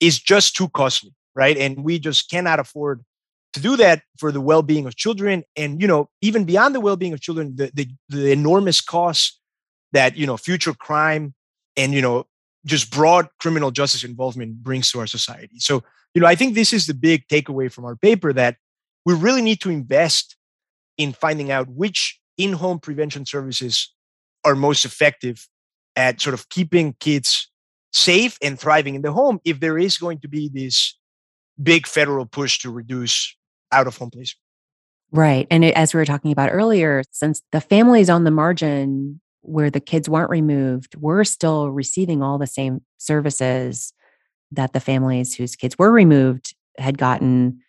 is 0.00 0.18
just 0.18 0.56
too 0.56 0.70
costly, 0.70 1.12
right? 1.34 1.58
And 1.58 1.84
we 1.84 1.98
just 1.98 2.30
cannot 2.30 2.60
afford 2.60 3.04
to 3.56 3.62
do 3.62 3.74
that 3.74 4.02
for 4.18 4.30
the 4.30 4.40
well-being 4.40 4.84
of 4.86 4.96
children 4.96 5.42
and 5.56 5.80
you 5.80 5.88
know 5.88 6.10
even 6.20 6.44
beyond 6.44 6.74
the 6.74 6.80
well-being 6.80 7.14
of 7.14 7.22
children 7.22 7.56
the, 7.56 7.70
the, 7.72 7.88
the 8.10 8.30
enormous 8.30 8.82
costs 8.82 9.40
that 9.92 10.14
you 10.14 10.26
know 10.26 10.36
future 10.36 10.74
crime 10.74 11.34
and 11.74 11.94
you 11.94 12.02
know 12.02 12.26
just 12.66 12.90
broad 12.90 13.28
criminal 13.40 13.70
justice 13.70 14.04
involvement 14.04 14.62
brings 14.62 14.90
to 14.90 14.98
our 14.98 15.06
society. 15.06 15.58
So 15.58 15.82
you 16.14 16.20
know 16.20 16.26
i 16.26 16.34
think 16.34 16.54
this 16.54 16.74
is 16.74 16.86
the 16.86 16.92
big 16.92 17.26
takeaway 17.28 17.72
from 17.72 17.86
our 17.86 17.96
paper 17.96 18.30
that 18.34 18.56
we 19.06 19.14
really 19.14 19.42
need 19.42 19.60
to 19.62 19.70
invest 19.70 20.36
in 20.98 21.14
finding 21.14 21.50
out 21.50 21.66
which 21.68 22.20
in-home 22.36 22.78
prevention 22.78 23.24
services 23.24 23.94
are 24.44 24.54
most 24.54 24.84
effective 24.84 25.48
at 25.94 26.20
sort 26.20 26.34
of 26.34 26.50
keeping 26.50 26.94
kids 27.00 27.50
safe 27.94 28.36
and 28.42 28.60
thriving 28.60 28.94
in 28.96 29.00
the 29.00 29.12
home 29.12 29.40
if 29.46 29.60
there 29.60 29.78
is 29.78 29.96
going 29.96 30.20
to 30.20 30.28
be 30.28 30.50
this 30.52 30.98
big 31.62 31.86
federal 31.86 32.26
push 32.26 32.58
to 32.58 32.70
reduce 32.70 33.34
out 33.72 33.86
of 33.86 33.96
home 33.96 34.10
placement. 34.10 34.42
Right. 35.12 35.46
And 35.50 35.64
it, 35.64 35.74
as 35.74 35.94
we 35.94 35.98
were 35.98 36.04
talking 36.04 36.32
about 36.32 36.50
earlier, 36.52 37.02
since 37.10 37.42
the 37.52 37.60
families 37.60 38.10
on 38.10 38.24
the 38.24 38.30
margin 38.30 39.20
where 39.42 39.70
the 39.70 39.80
kids 39.80 40.08
weren't 40.08 40.30
removed 40.30 40.96
were 41.00 41.24
still 41.24 41.70
receiving 41.70 42.22
all 42.22 42.38
the 42.38 42.46
same 42.46 42.80
services 42.98 43.92
that 44.50 44.72
the 44.72 44.80
families 44.80 45.34
whose 45.34 45.54
kids 45.54 45.78
were 45.78 45.92
removed 45.92 46.54
had 46.78 46.98
gotten, 46.98 47.60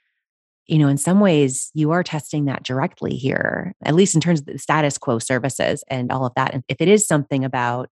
you 0.66 0.80
know, 0.80 0.88
in 0.88 0.98
some 0.98 1.20
ways 1.20 1.70
you 1.74 1.91
are 1.91 2.04
testing 2.04 2.45
that 2.45 2.64
directly 2.64 3.16
here, 3.16 3.74
at 3.84 3.95
least 3.95 4.16
in 4.16 4.22
terms 4.22 4.39
of 4.39 4.48
the 4.48 4.58
status 4.58 4.98
quo 4.98 5.20
services 5.20 5.84
and 5.88 6.12
all 6.12 6.26
of 6.26 6.34
that. 6.36 6.54
And 6.54 6.64
if 6.68 6.78
it 6.80 6.88
is 6.88 7.08
something 7.08 7.45
about, 7.45 7.89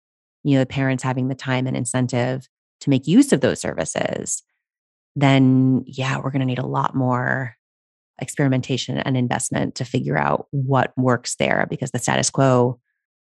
you 0.44 0.54
know, 0.54 0.60
the 0.60 0.66
parents 0.66 1.02
having 1.02 1.28
the 1.28 1.34
time 1.34 1.66
and 1.66 1.76
incentive 1.76 2.46
to 2.80 2.90
make 2.90 3.06
use 3.06 3.32
of 3.32 3.40
those 3.40 3.60
services, 3.60 4.42
then 5.16 5.82
yeah, 5.86 6.18
we're 6.18 6.30
going 6.30 6.40
to 6.40 6.46
need 6.46 6.58
a 6.58 6.66
lot 6.66 6.94
more 6.94 7.56
experimentation 8.20 8.98
and 8.98 9.16
investment 9.16 9.74
to 9.76 9.84
figure 9.84 10.18
out 10.18 10.46
what 10.50 10.92
works 10.96 11.36
there 11.36 11.66
because 11.68 11.90
the 11.90 11.98
status 11.98 12.30
quo 12.30 12.78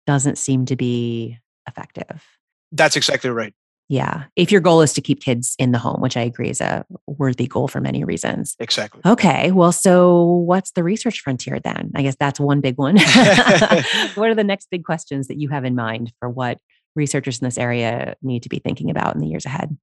doesn't 0.07 0.37
seem 0.37 0.65
to 0.65 0.75
be 0.75 1.37
effective. 1.67 2.23
That's 2.71 2.95
exactly 2.95 3.29
right. 3.29 3.53
Yeah. 3.87 4.23
If 4.35 4.51
your 4.51 4.61
goal 4.61 4.81
is 4.81 4.93
to 4.93 5.01
keep 5.01 5.21
kids 5.21 5.55
in 5.59 5.71
the 5.71 5.77
home, 5.77 6.01
which 6.01 6.17
I 6.17 6.21
agree 6.21 6.49
is 6.49 6.59
a 6.59 6.85
worthy 7.05 7.47
goal 7.47 7.67
for 7.67 7.79
many 7.79 8.03
reasons. 8.03 8.55
Exactly. 8.59 9.01
Okay. 9.05 9.51
Well, 9.51 9.71
so 9.71 10.23
what's 10.23 10.71
the 10.71 10.83
research 10.83 11.21
frontier 11.21 11.59
then? 11.59 11.91
I 11.95 12.01
guess 12.01 12.15
that's 12.19 12.39
one 12.39 12.61
big 12.61 12.77
one. 12.77 12.97
what 14.15 14.29
are 14.29 14.35
the 14.35 14.43
next 14.43 14.69
big 14.71 14.83
questions 14.83 15.27
that 15.27 15.39
you 15.39 15.49
have 15.49 15.65
in 15.65 15.75
mind 15.75 16.11
for 16.19 16.29
what 16.29 16.57
researchers 16.95 17.39
in 17.39 17.45
this 17.45 17.59
area 17.59 18.15
need 18.23 18.43
to 18.43 18.49
be 18.49 18.59
thinking 18.59 18.89
about 18.89 19.13
in 19.13 19.21
the 19.21 19.27
years 19.27 19.45
ahead? 19.45 19.77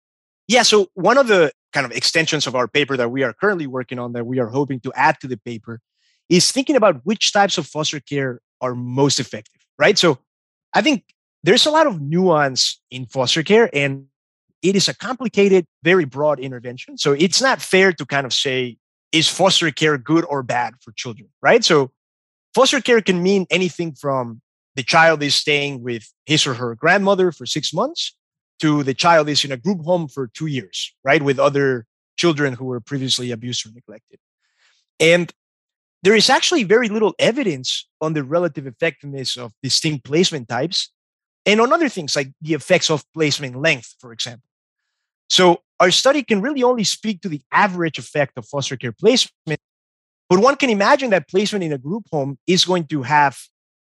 Yeah. 0.49 0.63
So, 0.63 0.89
one 0.95 1.19
of 1.19 1.29
the 1.29 1.53
kind 1.73 1.87
of 1.87 1.93
extensions 1.93 2.47
of 2.47 2.55
our 2.55 2.69
paper 2.69 2.97
that 2.97 3.11
we 3.11 3.23
are 3.23 3.33
currently 3.33 3.67
working 3.67 3.99
on 3.99 4.13
that 4.13 4.27
we 4.27 4.39
are 4.39 4.49
hoping 4.49 4.81
to 4.81 4.93
add 4.95 5.19
to 5.21 5.27
the 5.27 5.39
paper 5.39 5.81
is 6.29 6.53
thinking 6.53 6.77
about 6.77 7.01
which 7.05 7.33
types 7.33 7.59
of 7.59 7.67
foster 7.67 8.01
care 8.01 8.41
are 8.61 8.75
most 8.75 9.19
effective, 9.19 9.63
right? 9.79 9.99
So, 9.99 10.19
I 10.75 10.83
think 10.83 11.05
there's 11.43 11.67
a 11.67 11.71
lot 11.71 11.87
of 11.87 12.01
nuance 12.01 12.81
in 12.91 13.07
foster 13.07 13.43
care 13.43 13.69
and 13.73 14.07
it 14.63 14.77
is 14.77 14.89
a 14.89 14.95
complicated, 14.95 15.67
very 15.83 16.05
broad 16.05 16.39
intervention. 16.39 16.97
So 16.97 17.13
it's 17.13 17.43
not 17.43 17.61
fair 17.61 17.93
to 17.93 18.07
kind 18.07 18.25
of 18.25 18.33
say, 18.33 18.79
is 19.11 19.29
foster 19.29 19.71
care 19.71 19.99
good 19.99 20.25
or 20.29 20.43
bad 20.43 20.75
for 20.81 20.93
children, 20.93 21.29
right? 21.43 21.65
So 21.65 21.91
foster 22.55 22.81
care 22.81 23.03
can 23.03 23.23
mean 23.23 23.47
anything 23.51 23.93
from 23.93 24.41
the 24.75 24.83
child 24.83 25.23
is 25.23 25.35
staying 25.35 25.83
with 25.83 26.11
his 26.25 26.47
or 26.47 26.55
her 26.55 26.75
grandmother 26.75 27.33
for 27.33 27.45
six 27.45 27.75
months 27.75 28.17
to 28.61 28.83
the 28.83 28.95
child 28.95 29.29
is 29.29 29.45
in 29.45 29.53
a 29.53 29.57
group 29.57 29.85
home 29.85 30.09
for 30.09 30.29
two 30.29 30.47
years, 30.47 30.95
right? 31.05 31.23
With 31.23 31.39
other 31.39 31.87
children 32.17 32.55
who 32.55 32.67
were 32.67 32.81
previously 32.81 33.31
abused 33.31 33.67
or 33.67 33.71
neglected. 33.73 34.19
And 35.01 35.33
there 36.03 36.15
is 36.15 36.29
actually 36.29 36.65
very 36.65 36.89
little 36.89 37.15
evidence 37.19 37.89
on 38.01 38.13
the 38.13 38.25
relative 38.25 38.67
effectiveness 38.67 39.37
of 39.37 39.53
distinct 39.63 40.05
placement 40.05 40.49
types 40.49 40.91
and 41.47 41.61
on 41.61 41.73
other 41.73 41.89
things 41.89 42.15
like 42.15 42.33
the 42.41 42.55
effects 42.55 42.91
of 42.91 43.05
placement 43.13 43.57
length, 43.57 43.95
for 44.01 44.13
example. 44.13 44.47
So 45.29 45.63
our 45.81 45.91
study 45.91 46.23
can 46.23 46.43
really 46.43 46.63
only 46.63 46.85
speak 46.85 47.23
to 47.23 47.29
the 47.29 47.41
average 47.51 47.99
effect 47.99 48.37
of 48.37 48.47
foster 48.47 48.77
care 48.77 48.93
placement, 48.93 49.61
but 50.29 50.39
one 50.39 50.57
can 50.57 50.71
imagine 50.71 51.11
that 51.11 51.29
placement 51.29 51.65
in 51.65 51.73
a 51.73 51.79
group 51.79 52.05
home 52.13 52.39
is 52.47 52.65
going 52.65 52.87
to 52.89 53.03
have 53.03 53.39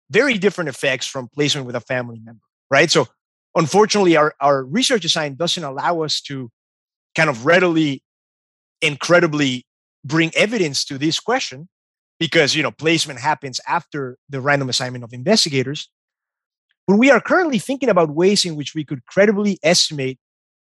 very 0.10 0.38
different 0.38 0.70
effects 0.70 1.08
from 1.08 1.28
placement 1.28 1.68
with 1.68 1.76
a 1.76 1.82
family 1.82 2.20
member, 2.24 2.42
right? 2.70 2.90
So 2.90 3.08
unfortunately, 3.56 4.18
our, 4.18 4.36
our 4.40 4.64
research 4.64 5.02
design 5.02 5.36
doesn't 5.36 5.64
allow 5.64 6.02
us 6.02 6.22
to 6.22 6.50
kind 7.16 7.30
of 7.30 7.46
readily, 7.46 8.04
incredibly 8.82 9.66
bring 10.04 10.32
evidence 10.36 10.86
to 10.86 10.98
this 10.98 11.20
question 11.20 11.68
because 12.20 12.56
you 12.56 12.64
know 12.64 12.72
placement 12.72 13.20
happens 13.20 13.60
after 13.68 14.18
the 14.30 14.40
random 14.40 14.70
assignment 14.70 15.04
of 15.04 15.12
investigators 15.14 15.90
but 16.88 16.98
we 16.98 17.10
are 17.10 17.20
currently 17.20 17.58
thinking 17.58 17.90
about 17.90 18.12
ways 18.12 18.46
in 18.46 18.56
which 18.56 18.76
we 18.76 18.84
could 18.84 19.06
credibly 19.06 19.58
estimate, 19.64 20.20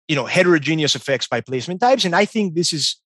you 0.07 0.15
know, 0.15 0.25
heterogeneous 0.25 0.95
effects 0.95 1.27
by 1.27 1.41
placement 1.41 1.79
types. 1.79 2.05
And 2.05 2.15
I 2.15 2.25
think 2.25 2.55
this 2.55 2.73
is 2.73 2.99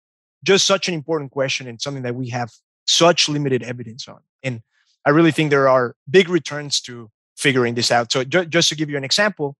just 0.43 0.65
such 0.65 0.87
an 0.87 0.93
important 0.93 1.31
question 1.31 1.67
and 1.67 1.81
something 1.81 2.03
that 2.03 2.15
we 2.15 2.29
have 2.29 2.51
such 2.85 3.27
limited 3.27 3.63
evidence 3.63 4.07
on. 4.07 4.19
And 4.43 4.61
I 5.05 5.09
really 5.09 5.31
think 5.31 5.49
there 5.49 5.67
are 5.67 5.95
big 6.09 6.29
returns 6.29 6.81
to 6.81 7.09
figuring 7.35 7.73
this 7.73 7.91
out. 7.91 8.11
So 8.11 8.23
ju- 8.23 8.45
just 8.45 8.69
to 8.69 8.75
give 8.75 8.89
you 8.89 8.97
an 8.97 9.03
example, 9.03 9.55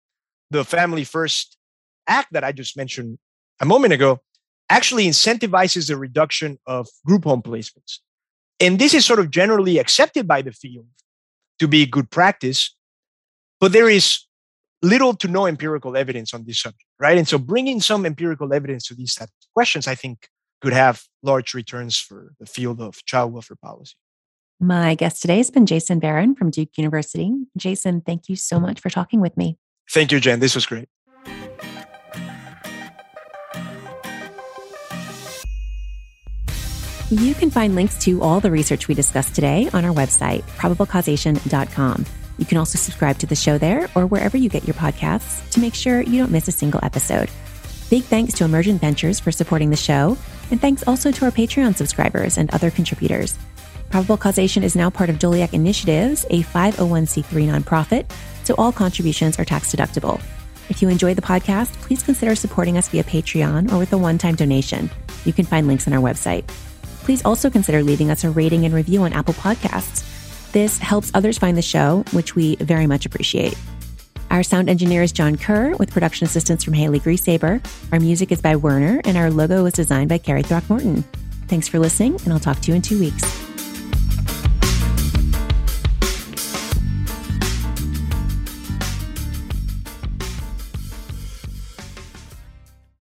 the 0.51 0.63
Family 0.63 1.03
First 1.03 1.57
Act 2.07 2.29
that 2.31 2.43
I 2.43 2.51
just 2.51 2.75
mentioned 2.75 3.17
a 3.59 3.65
moment 3.65 3.93
ago 3.93 4.19
actually 4.69 5.07
incentivizes 5.07 5.87
the 5.87 5.97
reduction 5.97 6.57
of 6.65 6.87
group 7.05 7.23
home 7.23 7.41
placements. 7.41 7.99
And 8.59 8.77
this 8.77 8.93
is 8.93 9.05
sort 9.05 9.19
of 9.19 9.31
generally 9.31 9.77
accepted 9.77 10.27
by 10.27 10.41
the 10.41 10.51
field 10.51 10.87
to 11.59 11.67
be 11.67 11.85
good 11.85 12.09
practice 12.09 12.75
but 13.59 13.73
there 13.73 13.89
is 13.89 14.25
little 14.81 15.13
to 15.13 15.27
no 15.27 15.45
empirical 15.45 15.97
evidence 15.97 16.33
on 16.33 16.45
this 16.45 16.61
subject, 16.61 16.85
right? 16.99 17.17
And 17.17 17.27
so 17.27 17.37
bringing 17.37 17.81
some 17.81 18.05
empirical 18.05 18.53
evidence 18.53 18.87
to 18.87 18.95
these 18.95 19.13
types 19.15 19.31
of 19.31 19.53
questions, 19.53 19.87
I 19.87 19.95
think, 19.95 20.29
could 20.61 20.73
have 20.73 21.03
large 21.21 21.53
returns 21.53 21.97
for 21.97 22.33
the 22.39 22.45
field 22.45 22.81
of 22.81 23.03
child 23.05 23.33
welfare 23.33 23.57
policy. 23.61 23.95
My 24.61 24.95
guest 24.95 25.21
today 25.21 25.37
has 25.37 25.49
been 25.49 25.65
Jason 25.65 25.99
Baron 25.99 26.35
from 26.35 26.49
Duke 26.49 26.77
University. 26.77 27.33
Jason, 27.57 28.01
thank 28.01 28.27
you 28.27 28.35
so 28.35 28.59
much 28.59 28.79
for 28.79 28.89
talking 28.89 29.21
with 29.21 29.37
me. 29.37 29.57
Thank 29.91 30.11
you, 30.11 30.19
Jen. 30.19 30.39
This 30.39 30.55
was 30.55 30.65
great. 30.65 30.87
You 37.11 37.33
can 37.33 37.49
find 37.49 37.73
links 37.73 37.97
to 38.03 38.21
all 38.21 38.39
the 38.39 38.51
research 38.51 38.87
we 38.87 38.93
discussed 38.93 39.33
today 39.33 39.67
on 39.73 39.83
our 39.83 39.93
website, 39.93 40.43
probablecausation.com. 40.57 42.05
You 42.37 42.45
can 42.45 42.59
also 42.59 42.77
subscribe 42.77 43.17
to 43.17 43.25
the 43.25 43.35
show 43.35 43.57
there 43.57 43.89
or 43.95 44.05
wherever 44.05 44.37
you 44.37 44.47
get 44.47 44.65
your 44.65 44.75
podcasts 44.75 45.49
to 45.49 45.59
make 45.59 45.73
sure 45.73 46.01
you 46.01 46.19
don't 46.19 46.31
miss 46.31 46.47
a 46.47 46.51
single 46.51 46.79
episode. 46.83 47.31
Big 47.89 48.03
thanks 48.03 48.33
to 48.33 48.45
Emergent 48.45 48.79
Ventures 48.79 49.19
for 49.19 49.31
supporting 49.31 49.71
the 49.71 49.75
show, 49.75 50.15
and 50.51 50.61
thanks 50.61 50.87
also 50.87 51.11
to 51.11 51.25
our 51.25 51.31
Patreon 51.31 51.75
subscribers 51.75 52.37
and 52.37 52.53
other 52.53 52.69
contributors. 52.69 53.35
Probable 53.89 54.17
Causation 54.17 54.63
is 54.63 54.75
now 54.75 54.91
part 54.91 55.09
of 55.09 55.17
Doleac 55.17 55.53
Initiatives, 55.53 56.27
a 56.29 56.43
501c3 56.43 57.23
nonprofit, 57.51 58.07
so 58.49 58.55
all 58.57 58.71
contributions 58.71 59.37
are 59.37 59.45
tax 59.45 59.75
deductible. 59.75 60.19
If 60.69 60.81
you 60.81 60.89
enjoy 60.89 61.13
the 61.13 61.21
podcast, 61.21 61.71
please 61.83 62.01
consider 62.01 62.33
supporting 62.33 62.79
us 62.79 62.89
via 62.89 63.03
Patreon 63.03 63.71
or 63.71 63.77
with 63.77 63.93
a 63.93 63.97
one 63.97 64.17
time 64.17 64.33
donation. 64.33 64.89
You 65.23 65.33
can 65.33 65.45
find 65.45 65.67
links 65.67 65.85
on 65.85 65.93
our 65.93 66.01
website. 66.01 66.47
Please 67.03 67.23
also 67.23 67.51
consider 67.51 67.83
leaving 67.83 68.09
us 68.09 68.23
a 68.23 68.31
rating 68.31 68.65
and 68.65 68.73
review 68.73 69.03
on 69.03 69.13
Apple 69.13 69.35
Podcasts. 69.35 70.51
This 70.51 70.79
helps 70.79 71.11
others 71.13 71.37
find 71.37 71.55
the 71.55 71.61
show, 71.61 72.03
which 72.11 72.35
we 72.35 72.55
very 72.55 72.87
much 72.87 73.05
appreciate. 73.05 73.55
Our 74.31 74.41
sound 74.41 74.67
engineer 74.67 75.03
is 75.03 75.11
Jon 75.11 75.35
Keur, 75.35 75.77
with 75.77 75.91
production 75.91 76.25
assistance 76.25 76.63
from 76.63 76.73
Haley 76.73 76.99
Grieshaber. 76.99 77.63
Our 77.91 77.99
music 77.99 78.31
is 78.31 78.41
by 78.41 78.55
Werner, 78.55 78.99
and 79.05 79.15
our 79.15 79.29
logo 79.29 79.61
was 79.61 79.73
designed 79.73 80.09
by 80.09 80.17
Carrie 80.17 80.41
Throckmorton. 80.41 81.03
Thanks 81.47 81.67
for 81.67 81.77
listening, 81.77 82.19
and 82.23 82.33
I'll 82.33 82.39
talk 82.39 82.61
to 82.61 82.71
you 82.71 82.75
in 82.75 82.81
two 82.81 82.99
weeks. 82.99 83.48